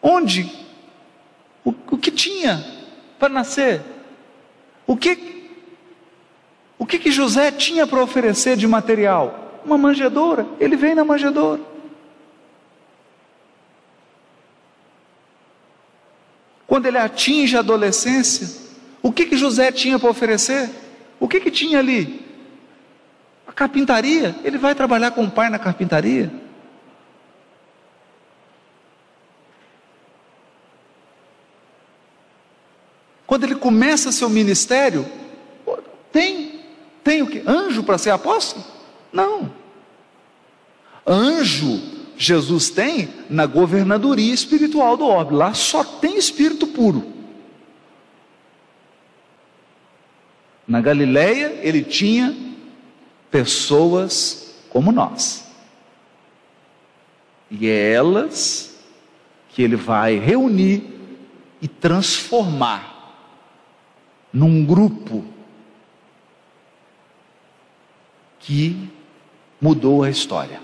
Onde? 0.00 0.50
O, 1.64 1.74
o 1.90 1.98
que 1.98 2.12
tinha 2.12 2.64
para 3.18 3.28
nascer? 3.28 3.82
O 4.86 4.96
que, 4.96 5.50
o 6.78 6.86
que, 6.86 6.98
que 7.00 7.10
José 7.10 7.50
tinha 7.50 7.88
para 7.88 8.02
oferecer 8.02 8.56
de 8.56 8.68
material? 8.68 9.60
Uma 9.64 9.76
manjedoura. 9.76 10.46
Ele 10.60 10.76
vem 10.76 10.94
na 10.94 11.04
manjedoura. 11.04 11.60
Quando 16.68 16.86
ele 16.86 16.98
atinge 16.98 17.56
a 17.56 17.60
adolescência, 17.60 18.63
o 19.04 19.12
que, 19.12 19.26
que 19.26 19.36
José 19.36 19.70
tinha 19.70 19.98
para 19.98 20.08
oferecer? 20.08 20.70
O 21.20 21.28
que, 21.28 21.38
que 21.38 21.50
tinha 21.50 21.78
ali? 21.78 22.24
A 23.46 23.52
carpintaria. 23.52 24.34
Ele 24.42 24.56
vai 24.56 24.74
trabalhar 24.74 25.10
com 25.10 25.24
o 25.24 25.30
pai 25.30 25.50
na 25.50 25.58
carpintaria. 25.58 26.32
Quando 33.26 33.44
ele 33.44 33.56
começa 33.56 34.10
seu 34.10 34.30
ministério, 34.30 35.04
tem, 36.10 36.60
tem 37.04 37.20
o 37.20 37.26
que? 37.26 37.42
Anjo 37.46 37.82
para 37.82 37.98
ser 37.98 38.08
apóstolo? 38.08 38.64
Não. 39.12 39.52
Anjo 41.06 41.78
Jesus 42.16 42.70
tem 42.70 43.10
na 43.28 43.44
governadoria 43.44 44.32
espiritual 44.32 44.96
do 44.96 45.04
orbe. 45.04 45.34
Lá 45.34 45.52
só 45.52 45.84
tem 45.84 46.16
espírito 46.16 46.66
puro. 46.66 47.13
Na 50.66 50.80
Galileia, 50.80 51.58
ele 51.62 51.82
tinha 51.82 52.34
pessoas 53.30 54.54
como 54.70 54.90
nós. 54.90 55.46
E 57.50 57.68
é 57.68 57.92
elas 57.92 58.76
que 59.50 59.62
ele 59.62 59.76
vai 59.76 60.18
reunir 60.18 60.82
e 61.60 61.68
transformar 61.68 62.94
num 64.32 64.64
grupo 64.64 65.24
que 68.40 68.90
mudou 69.60 70.02
a 70.02 70.10
história. 70.10 70.60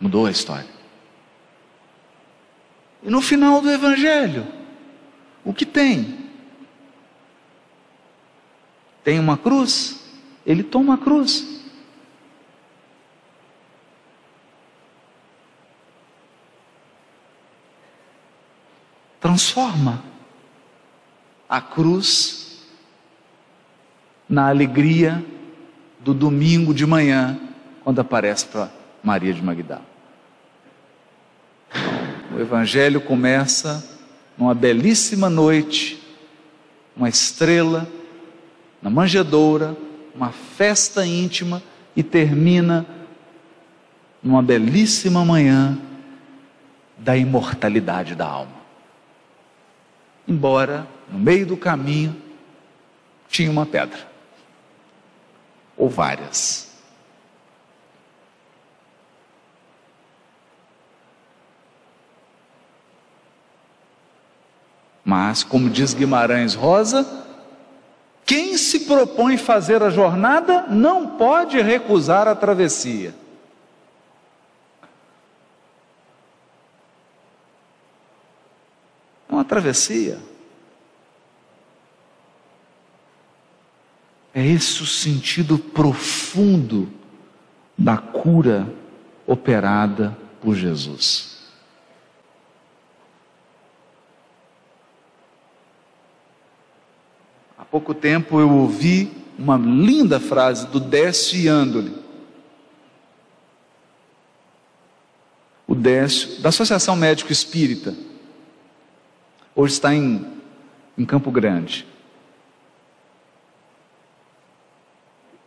Mudou 0.00 0.26
a 0.26 0.30
história. 0.30 0.79
E 3.02 3.08
no 3.08 3.20
final 3.20 3.60
do 3.60 3.70
Evangelho, 3.70 4.46
o 5.44 5.54
que 5.54 5.64
tem? 5.64 6.30
Tem 9.02 9.18
uma 9.18 9.38
cruz, 9.38 10.00
ele 10.44 10.62
toma 10.62 10.94
a 10.94 10.98
cruz. 10.98 11.60
Transforma 19.18 20.02
a 21.48 21.60
cruz 21.60 22.66
na 24.28 24.48
alegria 24.48 25.24
do 25.98 26.14
domingo 26.14 26.72
de 26.72 26.86
manhã, 26.86 27.38
quando 27.82 28.00
aparece 28.00 28.46
para 28.46 28.70
Maria 29.02 29.34
de 29.34 29.42
Magdala. 29.42 29.89
O 32.40 32.42
Evangelho 32.42 33.02
começa 33.02 33.86
numa 34.38 34.54
belíssima 34.54 35.28
noite, 35.28 36.02
uma 36.96 37.06
estrela, 37.06 37.86
na 38.80 38.88
manjedoura, 38.88 39.76
uma 40.14 40.32
festa 40.32 41.04
íntima 41.04 41.62
e 41.94 42.02
termina 42.02 42.86
numa 44.22 44.42
belíssima 44.42 45.22
manhã 45.22 45.78
da 46.96 47.14
imortalidade 47.14 48.14
da 48.14 48.26
alma. 48.26 48.56
Embora 50.26 50.86
no 51.12 51.18
meio 51.18 51.44
do 51.44 51.58
caminho 51.58 52.16
tinha 53.28 53.50
uma 53.50 53.66
pedra, 53.66 54.08
ou 55.76 55.90
várias. 55.90 56.69
Mas, 65.10 65.42
como 65.42 65.68
diz 65.68 65.92
Guimarães 65.92 66.54
Rosa, 66.54 67.04
quem 68.24 68.56
se 68.56 68.86
propõe 68.86 69.36
fazer 69.36 69.82
a 69.82 69.90
jornada 69.90 70.68
não 70.68 71.16
pode 71.16 71.60
recusar 71.60 72.28
a 72.28 72.34
travessia. 72.36 73.12
É 79.28 79.32
uma 79.32 79.44
travessia. 79.44 80.20
É 84.32 84.46
esse 84.46 84.80
o 84.80 84.86
sentido 84.86 85.58
profundo 85.58 86.88
da 87.76 87.98
cura 87.98 88.72
operada 89.26 90.16
por 90.40 90.54
Jesus. 90.54 91.39
Pouco 97.70 97.94
tempo 97.94 98.40
eu 98.40 98.50
ouvi 98.50 99.12
uma 99.38 99.56
linda 99.56 100.18
frase 100.18 100.66
do 100.66 100.80
Décio 100.80 101.38
Iandoli. 101.38 101.94
O 105.66 105.74
Décio, 105.74 106.42
da 106.42 106.48
Associação 106.48 106.96
Médico 106.96 107.30
Espírita, 107.30 107.94
hoje 109.54 109.74
está 109.74 109.94
em, 109.94 110.26
em 110.98 111.06
Campo 111.06 111.30
Grande. 111.30 111.86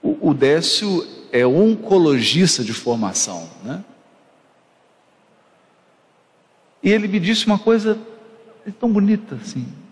O, 0.01 0.29
o 0.29 0.33
Décio 0.33 1.05
é 1.31 1.45
oncologista 1.45 2.63
de 2.63 2.73
formação, 2.73 3.49
né? 3.63 3.83
E 6.81 6.89
ele 6.89 7.07
me 7.07 7.19
disse 7.19 7.45
uma 7.45 7.59
coisa 7.59 7.97
tão 8.79 8.91
bonita 8.91 9.35
assim 9.35 9.82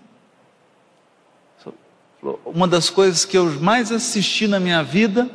uma 2.45 2.67
das 2.67 2.89
coisas 2.89 3.25
que 3.25 3.37
eu 3.37 3.49
mais 3.59 3.91
assisti 3.91 4.47
na 4.47 4.59
minha 4.59 4.83
vida 4.83 5.29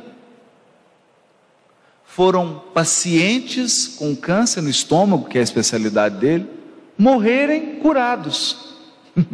foram 2.05 2.63
pacientes 2.73 3.87
com 3.87 4.15
câncer 4.15 4.61
no 4.61 4.69
estômago, 4.69 5.27
que 5.27 5.37
é 5.37 5.41
a 5.41 5.43
especialidade 5.43 6.17
dele, 6.17 6.49
morrerem 6.97 7.75
curados. 7.79 8.75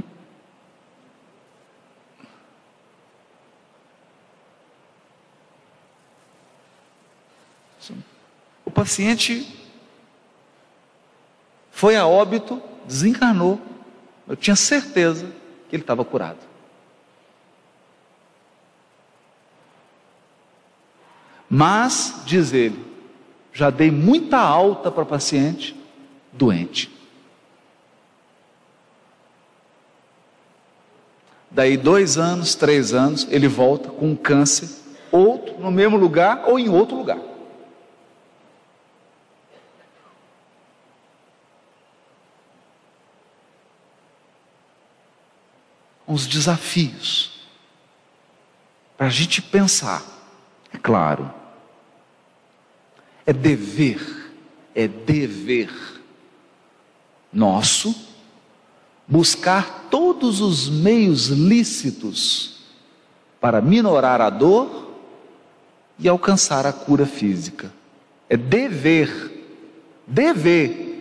o 8.65 8.71
paciente 8.71 9.47
foi 11.71 11.95
a 11.95 12.05
óbito, 12.07 12.61
desencarnou. 12.85 13.61
Eu 14.27 14.35
tinha 14.35 14.55
certeza 14.55 15.27
que 15.69 15.75
ele 15.75 15.84
estava 15.84 16.03
curado. 16.03 16.52
Mas, 21.55 22.23
diz 22.25 22.51
ele, 22.51 22.84
já 23.53 23.69
dei 23.69 23.91
muita 23.91 24.39
alta 24.39 24.89
para 24.89 25.05
paciente 25.05 25.80
doente. 26.31 26.91
Daí 31.51 31.77
dois 31.77 32.17
anos, 32.17 32.55
três 32.55 32.91
anos, 32.91 33.27
ele 33.30 33.47
volta 33.47 33.89
com 33.89 34.09
um 34.09 34.15
câncer, 34.15 34.67
outro 35.11 35.59
no 35.59 35.69
mesmo 35.69 35.95
lugar 35.95 36.45
ou 36.47 36.57
em 36.57 36.69
outro 36.69 36.97
lugar. 36.97 37.19
Uns 46.07 46.25
desafios 46.25 47.47
para 48.97 49.05
a 49.05 49.11
gente 49.11 49.39
pensar, 49.39 50.01
é 50.73 50.80
claro 50.80 51.43
é 53.26 53.34
dever, 53.34 54.32
é 54.76 54.88
dever 54.88 55.72
nosso 57.32 57.95
buscar 59.08 59.88
todos 59.90 60.40
os 60.41 60.70
meios 60.70 61.28
lícitos 61.28 62.62
para 63.40 63.62
minorar 63.62 64.22
a 64.22 64.30
dor 64.30 64.91
e 66.00 66.08
alcançar 66.08 66.66
a 66.66 66.74
cura 66.74 67.06
física. 67.06 67.72
É 68.30 68.38
dever, 68.38 69.45
dever 70.08 70.94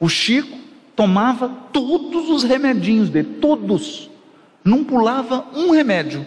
O 0.00 0.08
Chico 0.08 0.56
tomava 0.94 1.48
todos 1.72 2.28
os 2.28 2.42
remedinhos 2.42 3.10
dele, 3.10 3.38
todos. 3.40 4.10
Não 4.64 4.84
pulava 4.84 5.46
um 5.54 5.70
remédio. 5.70 6.26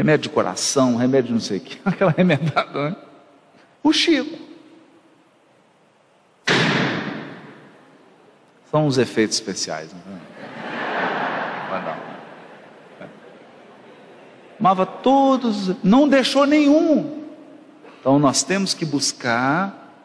Remédio 0.00 0.30
de 0.30 0.34
coração, 0.34 0.96
remédio 0.96 1.34
não 1.34 1.40
sei 1.40 1.58
o 1.58 1.60
que, 1.60 1.78
aquela 1.84 2.10
remedada, 2.10 2.88
né? 2.88 2.96
O 3.82 3.92
Chico. 3.92 4.38
São 8.70 8.86
os 8.86 8.96
efeitos 8.96 9.36
especiais. 9.36 9.90
Vai 11.68 11.84
dar. 11.84 12.00
Amava 14.58 14.86
todos, 14.86 15.76
não 15.84 16.08
deixou 16.08 16.46
nenhum. 16.46 17.26
Então 18.00 18.18
nós 18.18 18.42
temos 18.42 18.72
que 18.72 18.86
buscar 18.86 20.02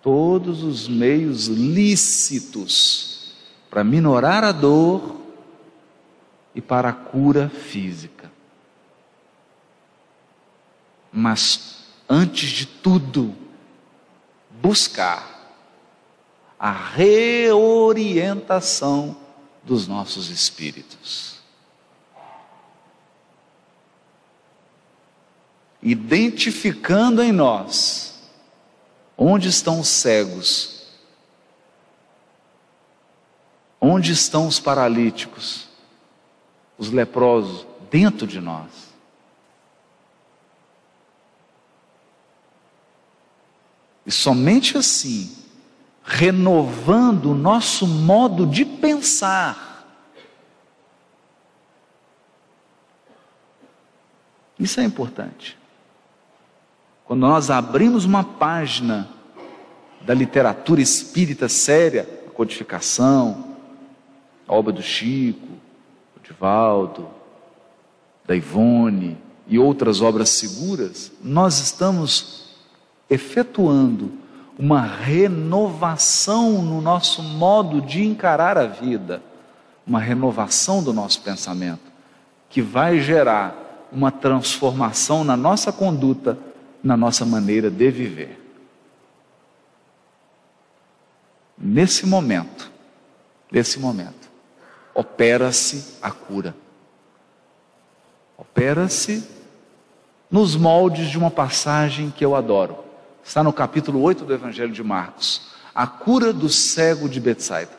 todos 0.00 0.62
os 0.62 0.86
meios 0.86 1.48
lícitos 1.48 3.34
para 3.68 3.82
minorar 3.82 4.44
a 4.44 4.52
dor 4.52 5.17
e 6.58 6.60
para 6.60 6.88
a 6.88 6.92
cura 6.92 7.48
física. 7.48 8.28
Mas, 11.12 11.84
antes 12.08 12.50
de 12.50 12.66
tudo, 12.66 13.32
buscar 14.60 15.54
a 16.58 16.72
reorientação 16.72 19.16
dos 19.62 19.86
nossos 19.86 20.30
espíritos. 20.30 21.38
Identificando 25.80 27.22
em 27.22 27.30
nós 27.30 28.20
onde 29.16 29.48
estão 29.48 29.78
os 29.78 29.86
cegos, 29.86 30.88
onde 33.80 34.10
estão 34.10 34.48
os 34.48 34.58
paralíticos, 34.58 35.67
os 36.78 36.90
leprosos, 36.90 37.66
dentro 37.90 38.26
de 38.26 38.40
nós. 38.40 38.88
E 44.06 44.10
somente 44.10 44.78
assim 44.78 45.36
renovando 46.02 47.32
o 47.32 47.34
nosso 47.34 47.86
modo 47.86 48.46
de 48.46 48.64
pensar. 48.64 49.86
Isso 54.58 54.80
é 54.80 54.84
importante. 54.84 55.58
Quando 57.04 57.20
nós 57.20 57.50
abrimos 57.50 58.06
uma 58.06 58.24
página 58.24 59.08
da 60.00 60.14
literatura 60.14 60.80
espírita 60.80 61.48
séria, 61.48 62.08
a 62.26 62.30
codificação, 62.30 63.56
a 64.46 64.54
obra 64.54 64.72
do 64.72 64.82
Chico, 64.82 65.57
Divaldo, 66.28 67.08
da 68.26 68.36
Ivone 68.36 69.16
e 69.46 69.58
outras 69.58 70.02
obras 70.02 70.28
seguras, 70.28 71.10
nós 71.24 71.58
estamos 71.58 72.54
efetuando 73.08 74.12
uma 74.58 74.82
renovação 74.82 76.60
no 76.60 76.82
nosso 76.82 77.22
modo 77.22 77.80
de 77.80 78.04
encarar 78.04 78.58
a 78.58 78.66
vida, 78.66 79.22
uma 79.86 80.00
renovação 80.00 80.82
do 80.82 80.92
nosso 80.92 81.22
pensamento, 81.22 81.80
que 82.50 82.60
vai 82.60 83.00
gerar 83.00 83.88
uma 83.90 84.10
transformação 84.10 85.24
na 85.24 85.36
nossa 85.36 85.72
conduta, 85.72 86.38
na 86.82 86.96
nossa 86.96 87.24
maneira 87.24 87.70
de 87.70 87.90
viver. 87.90 88.38
Nesse 91.56 92.04
momento, 92.04 92.70
nesse 93.50 93.80
momento, 93.80 94.17
opera-se 94.98 95.94
a 96.02 96.10
cura. 96.10 96.56
Opera-se 98.36 99.22
nos 100.28 100.56
moldes 100.56 101.08
de 101.08 101.16
uma 101.16 101.30
passagem 101.30 102.10
que 102.10 102.24
eu 102.24 102.34
adoro. 102.34 102.78
Está 103.22 103.44
no 103.44 103.52
capítulo 103.52 104.02
8 104.02 104.24
do 104.24 104.34
Evangelho 104.34 104.72
de 104.72 104.82
Marcos. 104.82 105.52
A 105.72 105.86
cura 105.86 106.32
do 106.32 106.48
cego 106.48 107.08
de 107.08 107.20
Betsaida. 107.20 107.70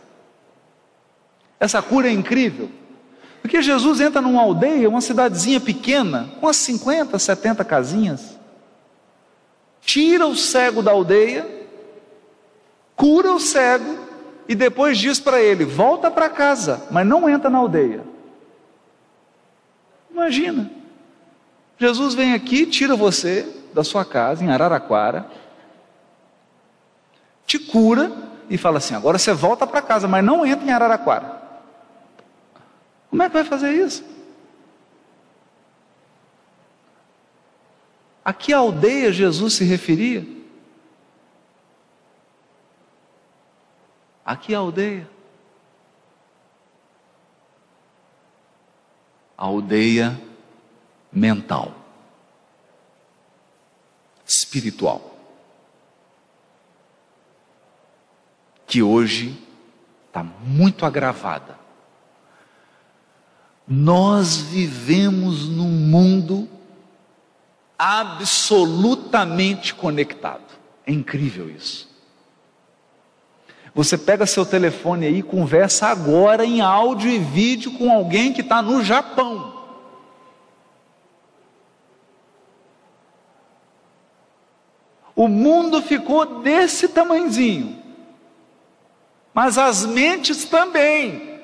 Essa 1.59 1.81
cura 1.81 2.07
é 2.07 2.11
incrível. 2.11 2.71
Porque 3.41 3.61
Jesus 3.61 3.99
entra 3.99 4.21
numa 4.21 4.41
aldeia, 4.41 4.87
uma 4.87 5.01
cidadezinha 5.01 5.59
pequena, 5.59 6.29
com 6.39 6.47
as 6.47 6.55
50, 6.55 7.19
70 7.19 7.65
casinhas. 7.65 8.39
Tira 9.81 10.25
o 10.25 10.37
cego 10.37 10.81
da 10.81 10.91
aldeia, 10.91 11.45
cura 12.95 13.33
o 13.33 13.41
cego 13.41 14.08
e 14.49 14.55
depois 14.55 14.97
diz 14.97 15.19
para 15.19 15.39
ele: 15.39 15.63
volta 15.63 16.09
para 16.09 16.27
casa, 16.27 16.87
mas 16.89 17.05
não 17.05 17.29
entra 17.29 17.51
na 17.51 17.59
aldeia. 17.59 18.03
Imagina. 20.09 20.71
Jesus 21.77 22.15
vem 22.15 22.33
aqui, 22.33 22.65
tira 22.65 22.95
você 22.95 23.47
da 23.73 23.83
sua 23.83 24.03
casa 24.03 24.43
em 24.43 24.49
Araraquara, 24.49 25.27
te 27.45 27.59
cura 27.59 28.11
e 28.49 28.57
fala 28.57 28.79
assim: 28.79 28.95
agora 28.95 29.19
você 29.19 29.31
volta 29.33 29.67
para 29.67 29.83
casa, 29.83 30.07
mas 30.07 30.25
não 30.25 30.43
entra 30.43 30.65
em 30.65 30.71
Araraquara. 30.71 31.39
Como 33.11 33.21
é 33.21 33.27
que 33.27 33.33
vai 33.33 33.43
fazer 33.43 33.71
isso? 33.71 34.03
A 38.25 38.33
que 38.33 38.51
aldeia 38.51 39.11
Jesus 39.13 39.53
se 39.53 39.63
referia? 39.63 40.38
A 44.29 44.35
que 44.35 44.53
aldeia? 44.53 45.09
A 49.35 49.45
aldeia 49.45 50.21
mental, 51.11 51.73
espiritual. 54.27 55.09
que 58.67 58.83
hoje 58.83 59.35
está 60.05 60.21
muito 60.23 60.85
agravada. 60.85 61.57
Nós 63.67 64.37
vivemos 64.37 65.47
num 65.49 65.71
mundo 65.71 66.47
absolutamente 67.75 69.73
conectado. 69.73 70.53
É 70.85 70.91
incrível 70.91 71.49
isso. 71.49 71.88
Você 73.73 73.97
pega 73.97 74.25
seu 74.25 74.45
telefone 74.45 75.05
aí 75.05 75.19
e 75.19 75.23
conversa 75.23 75.87
agora 75.87 76.45
em 76.45 76.61
áudio 76.61 77.09
e 77.09 77.19
vídeo 77.19 77.71
com 77.77 77.91
alguém 77.91 78.33
que 78.33 78.41
está 78.41 78.61
no 78.61 78.83
Japão. 78.83 79.57
O 85.15 85.27
mundo 85.27 85.81
ficou 85.81 86.41
desse 86.41 86.87
tamanzinho 86.87 87.79
mas 89.39 89.57
as 89.57 89.85
mentes 89.85 90.43
também. 90.43 91.39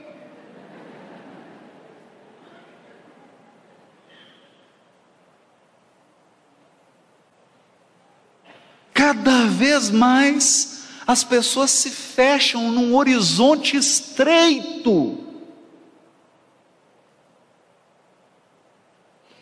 Cada 8.94 9.46
vez 9.48 9.90
mais 9.90 10.85
as 11.08 11.24
pessoas 11.24 11.72
se 11.72 11.92
fecham 11.92 12.72
num 12.72 12.96
horizonte 12.96 13.78
estreito. 13.78 15.24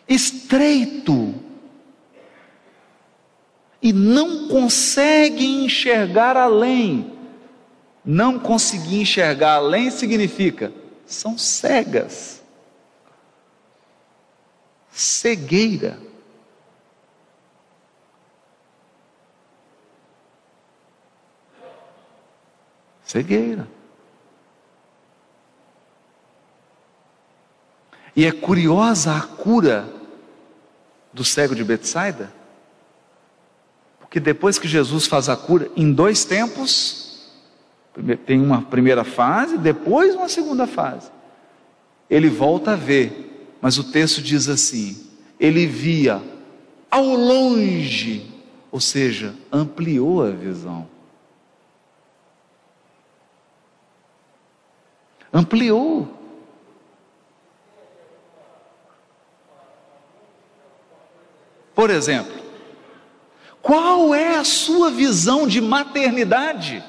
Estreito. 0.06 1.34
E 3.80 3.92
não 3.92 4.48
conseguem 4.48 5.64
enxergar 5.64 6.36
além. 6.36 7.12
Não 8.04 8.38
conseguir 8.38 9.00
enxergar 9.00 9.54
além 9.54 9.90
significa 9.90 10.72
são 11.06 11.38
cegas. 11.38 12.42
Cegueira. 14.90 16.03
Cegueira. 23.14 23.68
E 28.16 28.26
é 28.26 28.32
curiosa 28.32 29.16
a 29.16 29.20
cura 29.20 29.88
do 31.12 31.24
cego 31.24 31.54
de 31.54 31.62
Betsaida, 31.62 32.32
porque 34.00 34.18
depois 34.18 34.58
que 34.58 34.66
Jesus 34.66 35.06
faz 35.06 35.28
a 35.28 35.36
cura, 35.36 35.70
em 35.76 35.92
dois 35.92 36.24
tempos, 36.24 37.30
tem 38.26 38.40
uma 38.40 38.62
primeira 38.62 39.04
fase, 39.04 39.58
depois 39.58 40.16
uma 40.16 40.28
segunda 40.28 40.66
fase. 40.66 41.08
Ele 42.10 42.28
volta 42.28 42.72
a 42.72 42.76
ver, 42.76 43.56
mas 43.62 43.78
o 43.78 43.92
texto 43.92 44.20
diz 44.20 44.48
assim: 44.48 45.08
ele 45.38 45.68
via 45.68 46.20
ao 46.90 47.14
longe 47.14 48.28
Ou 48.72 48.80
seja, 48.80 49.36
ampliou 49.52 50.20
a 50.20 50.30
visão. 50.30 50.93
Ampliou. 55.34 56.08
Por 61.74 61.90
exemplo, 61.90 62.32
qual 63.60 64.14
é 64.14 64.36
a 64.36 64.44
sua 64.44 64.92
visão 64.92 65.44
de 65.48 65.60
maternidade? 65.60 66.84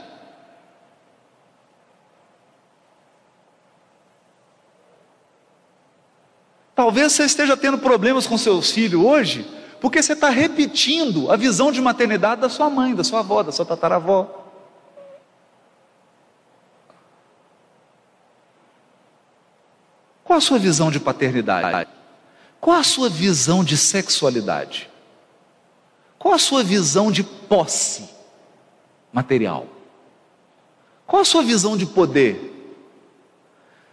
Talvez 6.75 7.13
você 7.13 7.23
esteja 7.23 7.57
tendo 7.57 7.79
problemas 7.79 8.27
com 8.27 8.37
seus 8.37 8.69
filhos 8.69 9.03
hoje, 9.03 9.49
porque 9.81 10.03
você 10.03 10.13
está 10.13 10.29
repetindo 10.29 11.31
a 11.31 11.35
visão 11.35 11.71
de 11.71 11.81
maternidade 11.81 12.41
da 12.41 12.49
sua 12.49 12.69
mãe, 12.69 12.93
da 12.93 13.03
sua 13.03 13.21
avó, 13.21 13.41
da 13.41 13.51
sua 13.51 13.65
tataravó. 13.65 14.44
Qual 20.35 20.39
a 20.39 20.41
sua 20.41 20.59
visão 20.59 20.91
de 20.91 20.99
paternidade? 20.99 21.87
Qual 22.59 22.77
a 22.77 22.83
sua 22.83 23.07
visão 23.07 23.63
de 23.63 23.77
sexualidade? 23.77 24.89
Qual 26.19 26.33
a 26.33 26.37
sua 26.37 26.61
visão 26.61 27.09
de 27.09 27.23
posse 27.23 28.09
material? 29.13 29.65
Qual 31.07 31.21
a 31.21 31.25
sua 31.25 31.41
visão 31.41 31.77
de 31.77 31.85
poder? 31.85 32.51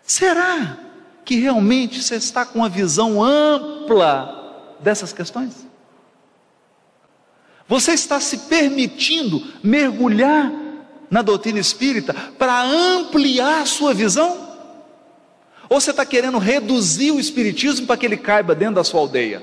Será 0.03 0.79
que 1.25 1.37
realmente 1.37 2.03
você 2.03 2.17
está 2.17 2.45
com 2.45 2.59
uma 2.59 2.69
visão 2.69 3.23
ampla 3.23 4.75
dessas 4.81 5.13
questões? 5.13 5.65
Você 7.69 7.93
está 7.93 8.19
se 8.19 8.49
permitindo 8.49 9.47
mergulhar 9.63 10.51
na 11.09 11.23
doutrina 11.23 11.61
espírita 11.61 12.13
para 12.37 12.65
ampliar 12.65 13.63
a 13.63 13.67
sua 13.67 13.95
visão? 13.95 14.42
Ou 15.73 15.81
você 15.81 15.91
está 15.91 16.05
querendo 16.05 16.37
reduzir 16.37 17.13
o 17.13 17.19
espiritismo 17.19 17.87
para 17.87 17.97
que 17.97 18.05
ele 18.05 18.19
caiba 18.19 18.55
dentro 18.55 18.75
da 18.75 18.85
sua 18.85 19.01
aldeia? 19.01 19.43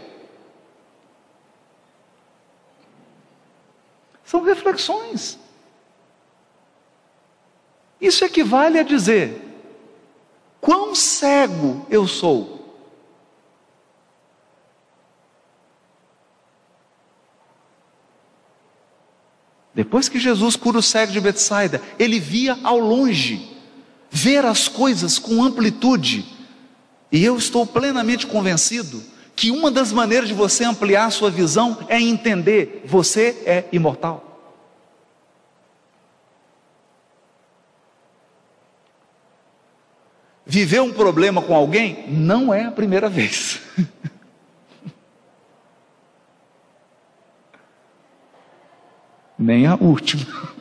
São 4.23 4.43
reflexões. 4.43 5.39
Isso 7.99 8.23
equivale 8.23 8.77
a 8.77 8.83
dizer: 8.83 9.41
quão 10.61 10.93
cego 10.93 11.83
eu 11.89 12.07
sou. 12.07 12.77
Depois 19.73 20.07
que 20.07 20.19
Jesus 20.19 20.55
cura 20.55 20.77
o 20.77 20.83
cego 20.83 21.11
de 21.11 21.19
Betsaida, 21.19 21.81
ele 21.97 22.19
via 22.19 22.55
ao 22.63 22.77
longe, 22.77 23.58
ver 24.09 24.45
as 24.45 24.67
coisas 24.67 25.19
com 25.19 25.43
amplitude. 25.43 26.25
E 27.11 27.23
eu 27.23 27.37
estou 27.37 27.65
plenamente 27.65 28.27
convencido 28.27 29.01
que 29.35 29.51
uma 29.51 29.71
das 29.71 29.91
maneiras 29.91 30.27
de 30.27 30.33
você 30.33 30.63
ampliar 30.63 31.05
a 31.05 31.11
sua 31.11 31.31
visão 31.31 31.77
é 31.87 31.99
entender: 31.99 32.83
você 32.85 33.41
é 33.45 33.65
imortal. 33.71 34.25
Viver 40.45 40.81
um 40.81 40.91
problema 40.91 41.43
com 41.43 41.55
alguém 41.55 42.05
não 42.07 42.51
é 42.51 42.65
a 42.65 42.71
primeira 42.71 43.07
vez. 43.09 43.61
Nem 49.37 49.67
a 49.67 49.75
última. 49.75 50.58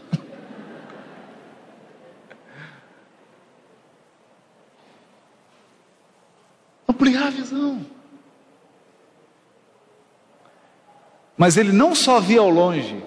Ampliar 6.99 7.29
a 7.29 7.31
visão. 7.31 7.87
Mas 11.37 11.57
ele 11.57 11.71
não 11.71 11.95
só 11.95 12.19
via 12.19 12.41
ao 12.41 12.51
longe, 12.51 13.01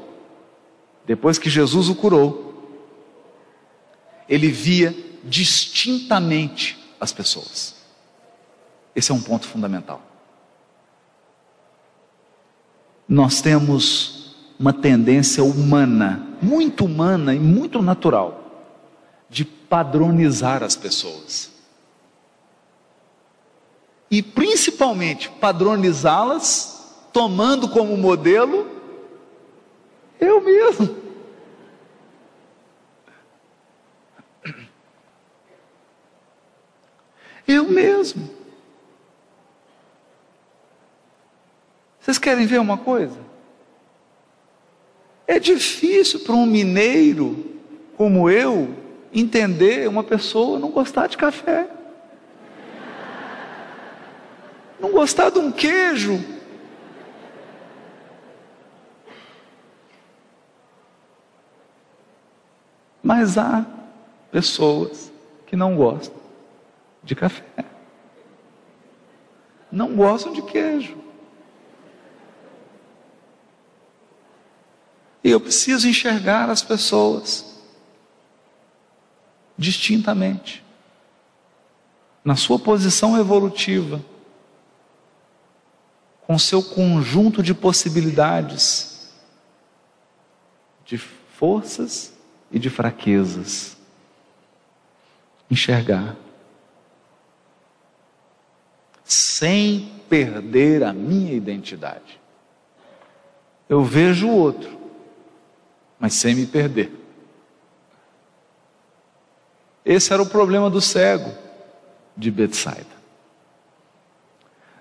depois 1.05 1.38
que 1.38 1.49
Jesus 1.49 1.89
o 1.89 1.95
curou, 1.95 2.72
ele 4.30 4.47
via 4.47 4.95
distintamente 5.26 6.80
as 7.01 7.11
pessoas. 7.11 7.76
Esse 8.95 9.11
é 9.11 9.13
um 9.13 9.22
ponto 9.22 9.45
fundamental. 9.45 10.01
Nós 13.05 13.41
temos 13.41 14.38
uma 14.57 14.72
tendência 14.72 15.43
humana, 15.43 16.26
muito 16.41 16.85
humana 16.85 17.35
e 17.35 17.39
muito 17.39 17.81
natural, 17.81 18.69
de 19.30 19.43
padronizar 19.43 20.63
as 20.63 20.77
pessoas. 20.77 21.51
E 24.12 24.22
principalmente 24.22 25.30
padronizá-las 25.30 27.08
tomando 27.14 27.70
como 27.70 27.96
modelo 27.96 28.70
eu 30.20 30.40
mesmo. 30.40 30.96
Eu 37.48 37.68
mesmo. 37.68 38.30
Vocês 42.00 42.20
querem 42.20 42.46
ver 42.46 42.60
uma 42.60 42.78
coisa? 42.78 43.18
É 45.26 45.40
difícil 45.40 46.20
para 46.20 46.36
um 46.36 46.46
mineiro 46.46 47.60
como 47.98 48.30
eu 48.30 48.76
entender 49.14 49.88
uma 49.88 50.04
pessoa 50.04 50.60
não 50.60 50.70
gostar 50.70 51.08
de 51.08 51.18
café, 51.18 51.68
não 54.82 54.91
gostar 54.91 55.30
de 55.30 55.38
um 55.38 55.52
queijo. 55.52 56.20
Mas 63.03 63.38
há 63.38 63.66
pessoas 64.32 65.12
que 65.45 65.56
não 65.56 65.76
gostam 65.76 66.20
de 67.03 67.16
café. 67.16 67.45
Não 69.72 69.95
gostam 69.95 70.34
de 70.34 70.41
queijo. 70.41 70.98
E 75.24 75.30
eu 75.30 75.40
preciso 75.40 75.88
enxergar 75.88 76.49
as 76.49 76.64
pessoas 76.64 77.62
distintamente, 79.56 80.64
na 82.26 82.36
sua 82.36 82.58
posição 82.58 83.18
evolutiva, 83.20 84.02
com 86.32 86.40
seu 86.40 86.64
conjunto 86.64 87.44
de 87.44 87.53
possibilidades, 87.53 89.12
de 90.86 90.98
forças 90.98 92.14
e 92.49 92.58
de 92.58 92.70
fraquezas. 92.70 93.76
Enxergar 95.49 96.16
sem 99.03 99.91
perder 100.08 100.86
a 100.86 100.94
minha 100.94 101.34
identidade. 101.34 102.18
Eu 103.68 103.84
vejo 103.84 104.30
o 104.30 104.34
outro, 104.34 104.80
mas 105.99 106.14
sem 106.14 106.34
me 106.34 106.45
perder. 106.45 106.94
Esse 109.84 110.14
era 110.14 110.22
o 110.22 110.30
problema 110.30 110.70
do 110.70 110.80
cego 110.80 111.38
de 112.16 112.32
Betsaida. 112.32 113.01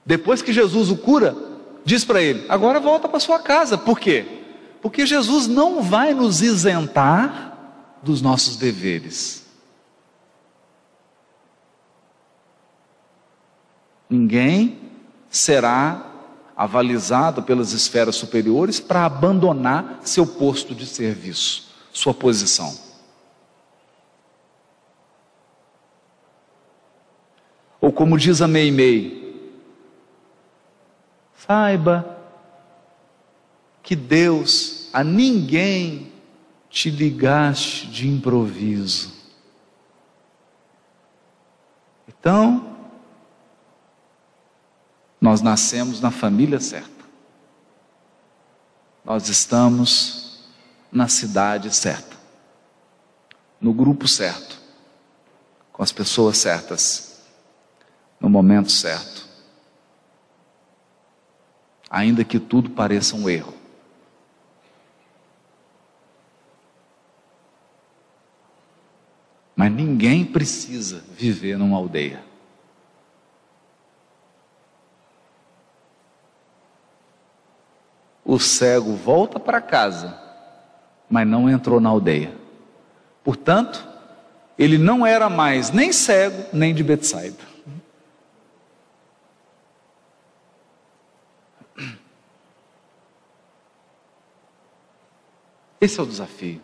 Depois 0.05 0.43
que 0.43 0.53
Jesus 0.53 0.91
o 0.91 0.97
cura, 0.97 1.37
diz 1.85 2.05
para 2.05 2.23
ele: 2.23 2.47
agora 2.49 2.81
volta 2.81 3.09
para 3.09 3.21
sua 3.21 3.39
casa. 3.39 3.77
Por 3.77 3.99
quê? 3.99 4.41
Porque 4.81 5.05
Jesus 5.07 5.47
não 5.47 5.83
vai 5.83 6.15
nos 6.15 6.41
isentar 6.41 7.51
dos 8.03 8.23
nossos 8.23 8.57
deveres. 8.57 9.45
Ninguém 14.09 14.79
será 15.29 16.07
avalizado 16.57 17.43
pelas 17.43 17.73
esferas 17.73 18.17
superiores 18.17 18.81
para 18.81 19.05
abandonar 19.05 20.01
seu 20.03 20.27
posto 20.27 20.75
de 20.75 20.85
serviço, 20.85 21.71
sua 21.93 22.13
posição. 22.13 22.77
Ou 27.81 27.93
como 27.93 28.19
diz 28.19 28.43
a 28.43 28.49
Meimei, 28.49 29.20
saiba 31.47 32.19
que 33.83 33.97
Deus 33.97 34.89
a 34.93 35.03
ninguém 35.03 36.13
te 36.69 36.91
ligaste 36.91 37.87
de 37.89 38.09
improviso. 38.09 39.13
Então, 42.09 42.77
nós 45.21 45.41
nascemos 45.41 46.01
na 46.01 46.11
família 46.11 46.61
certa. 46.61 47.01
nós 49.05 49.29
estamos 49.29 50.39
na 50.93 51.09
cidade 51.09 51.75
certa, 51.75 52.17
no 53.61 53.73
grupo 53.73 54.07
certo, 54.07 54.61
com 55.73 55.83
as 55.83 55.91
pessoas 55.91 56.39
certas, 56.39 57.23
no 58.21 58.29
momento 58.29 58.71
certo. 58.71 59.20
Ainda 61.91 62.23
que 62.23 62.39
tudo 62.39 62.71
pareça 62.71 63.17
um 63.17 63.29
erro. 63.29 63.53
Mas 69.57 69.73
ninguém 69.73 70.25
precisa 70.25 71.05
viver 71.11 71.59
numa 71.59 71.77
aldeia. 71.77 72.25
O 78.25 78.39
cego 78.39 78.95
volta 78.95 79.41
para 79.41 79.61
casa, 79.61 80.17
mas 81.11 81.27
não 81.27 81.51
entrou 81.51 81.81
na 81.81 81.91
aldeia. 81.91 82.33
Portanto, 83.25 83.87
ele 84.57 84.79
não 84.79 85.05
era 85.05 85.29
mais 85.29 85.71
nem 85.71 85.93
cego, 85.93 86.45
nem 86.53 86.73
de 86.73 86.85
Betsaida. 86.85 87.51
Esse 95.81 95.99
é 95.99 96.03
o 96.03 96.07
desafio. 96.07 96.61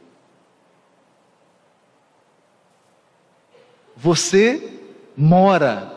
Você 3.97 4.81
mora 5.17 5.91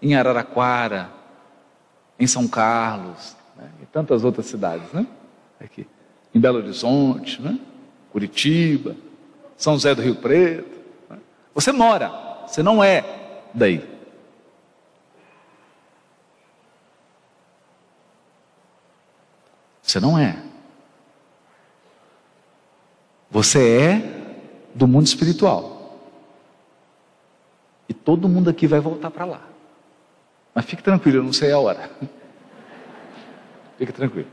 em 0.00 0.14
Araraquara, 0.14 1.12
em 2.18 2.26
São 2.26 2.48
Carlos, 2.48 3.36
né? 3.56 3.70
tantas 3.92 4.24
outras 4.24 4.46
cidades, 4.46 4.90
né? 4.92 5.06
Aqui. 5.60 5.86
Em 6.34 6.40
Belo 6.40 6.58
Horizonte, 6.58 7.42
né? 7.42 7.58
Curitiba, 8.10 8.96
São 9.56 9.74
José 9.74 9.94
do 9.94 10.00
Rio 10.00 10.16
Preto. 10.16 10.78
Né? 11.10 11.18
Você 11.54 11.72
mora, 11.72 12.10
você 12.46 12.62
não 12.62 12.82
é 12.82 13.04
daí. 13.52 13.86
Você 19.82 20.00
não 20.00 20.18
é. 20.18 20.49
Você 23.30 23.78
é 23.78 24.20
do 24.74 24.88
mundo 24.88 25.06
espiritual. 25.06 25.98
E 27.88 27.94
todo 27.94 28.28
mundo 28.28 28.50
aqui 28.50 28.66
vai 28.66 28.80
voltar 28.80 29.10
para 29.10 29.24
lá. 29.24 29.42
Mas 30.54 30.64
fique 30.64 30.82
tranquilo, 30.82 31.18
eu 31.18 31.22
não 31.22 31.32
sei 31.32 31.52
a 31.52 31.58
hora. 31.58 31.90
Fique 33.78 33.92
tranquilo. 33.92 34.28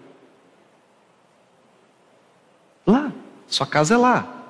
Lá, 2.86 3.14
sua 3.48 3.65
casa 3.65 3.94
é 3.94 3.98
lá. 3.98 4.44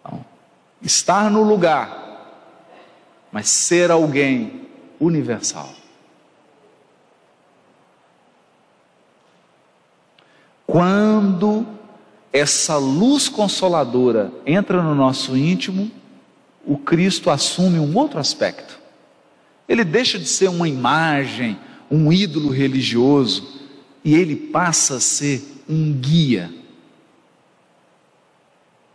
Então, 0.00 0.24
estar 0.82 1.30
no 1.30 1.42
lugar, 1.42 2.46
mas 3.32 3.48
ser 3.48 3.90
alguém 3.90 4.68
universal. 5.00 5.79
Quando 10.70 11.66
essa 12.32 12.76
luz 12.76 13.28
consoladora 13.28 14.32
entra 14.46 14.80
no 14.80 14.94
nosso 14.94 15.36
íntimo, 15.36 15.90
o 16.64 16.78
Cristo 16.78 17.28
assume 17.28 17.80
um 17.80 17.96
outro 17.98 18.20
aspecto. 18.20 18.78
Ele 19.68 19.82
deixa 19.82 20.16
de 20.16 20.26
ser 20.26 20.48
uma 20.48 20.68
imagem, 20.68 21.58
um 21.90 22.12
ídolo 22.12 22.50
religioso, 22.50 23.60
e 24.04 24.14
ele 24.14 24.36
passa 24.36 24.98
a 24.98 25.00
ser 25.00 25.42
um 25.68 25.92
guia 25.92 26.52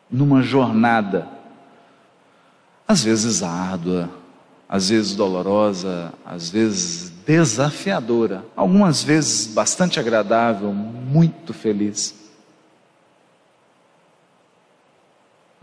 numa 0.10 0.42
jornada, 0.42 1.28
às 2.88 3.04
vezes 3.04 3.44
árdua, 3.44 4.10
às 4.68 4.90
vezes 4.90 5.16
dolorosa, 5.16 6.14
às 6.26 6.50
vezes 6.50 7.12
desafiadora, 7.26 8.46
algumas 8.56 9.04
vezes 9.04 9.48
bastante 9.48 10.00
agradável, 10.00 10.72
muito 10.74 11.54
feliz. 11.54 12.26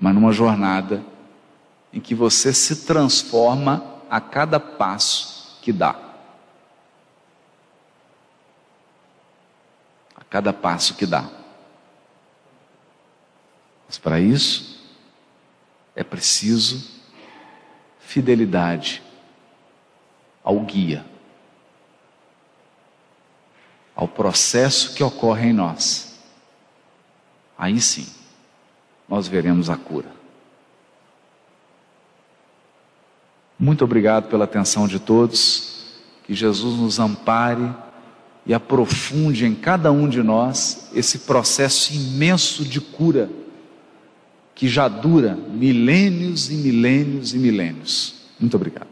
mas 0.03 0.16
numa 0.16 0.33
jornada 0.33 1.01
em 1.93 2.01
que 2.01 2.12
você 2.12 2.53
se 2.53 2.85
transforma 2.85 4.03
a 4.11 4.20
cada 4.20 4.59
passo 4.59 5.61
que 5.62 5.73
dá. 5.73 5.95
A 10.16 10.24
cada 10.24 10.53
passo 10.53 10.97
que 10.97 11.07
dá. 11.07 11.31
Mas 13.87 13.97
para 13.97 14.19
isso 14.19 14.85
é 15.95 16.03
preciso 16.03 17.02
fidelidade 18.13 19.03
ao 20.45 20.61
guia, 20.61 21.03
ao 23.97 24.07
processo 24.07 24.95
que 24.95 25.03
ocorre 25.03 25.49
em 25.49 25.53
nós. 25.55 26.21
Aí 27.57 27.81
sim 27.81 28.07
nós 29.09 29.27
veremos 29.27 29.71
a 29.71 29.79
cura. 29.79 30.11
Muito 33.59 33.83
obrigado 33.83 34.29
pela 34.29 34.45
atenção 34.45 34.87
de 34.87 34.99
todos. 34.99 35.71
Que 36.25 36.35
Jesus 36.35 36.79
nos 36.79 36.99
ampare 36.99 37.75
e 38.45 38.53
aprofunde 38.53 39.47
em 39.47 39.55
cada 39.55 39.91
um 39.91 40.09
de 40.09 40.23
nós 40.23 40.91
esse 40.93 41.21
processo 41.21 41.95
imenso 41.95 42.65
de 42.65 42.81
cura 42.81 43.31
que 44.63 44.69
já 44.69 44.87
dura 44.87 45.37
milênios 45.53 46.49
e 46.49 46.55
milênios 46.55 47.35
e 47.35 47.37
milênios. 47.37 48.15
Muito 48.39 48.55
obrigado. 48.55 48.91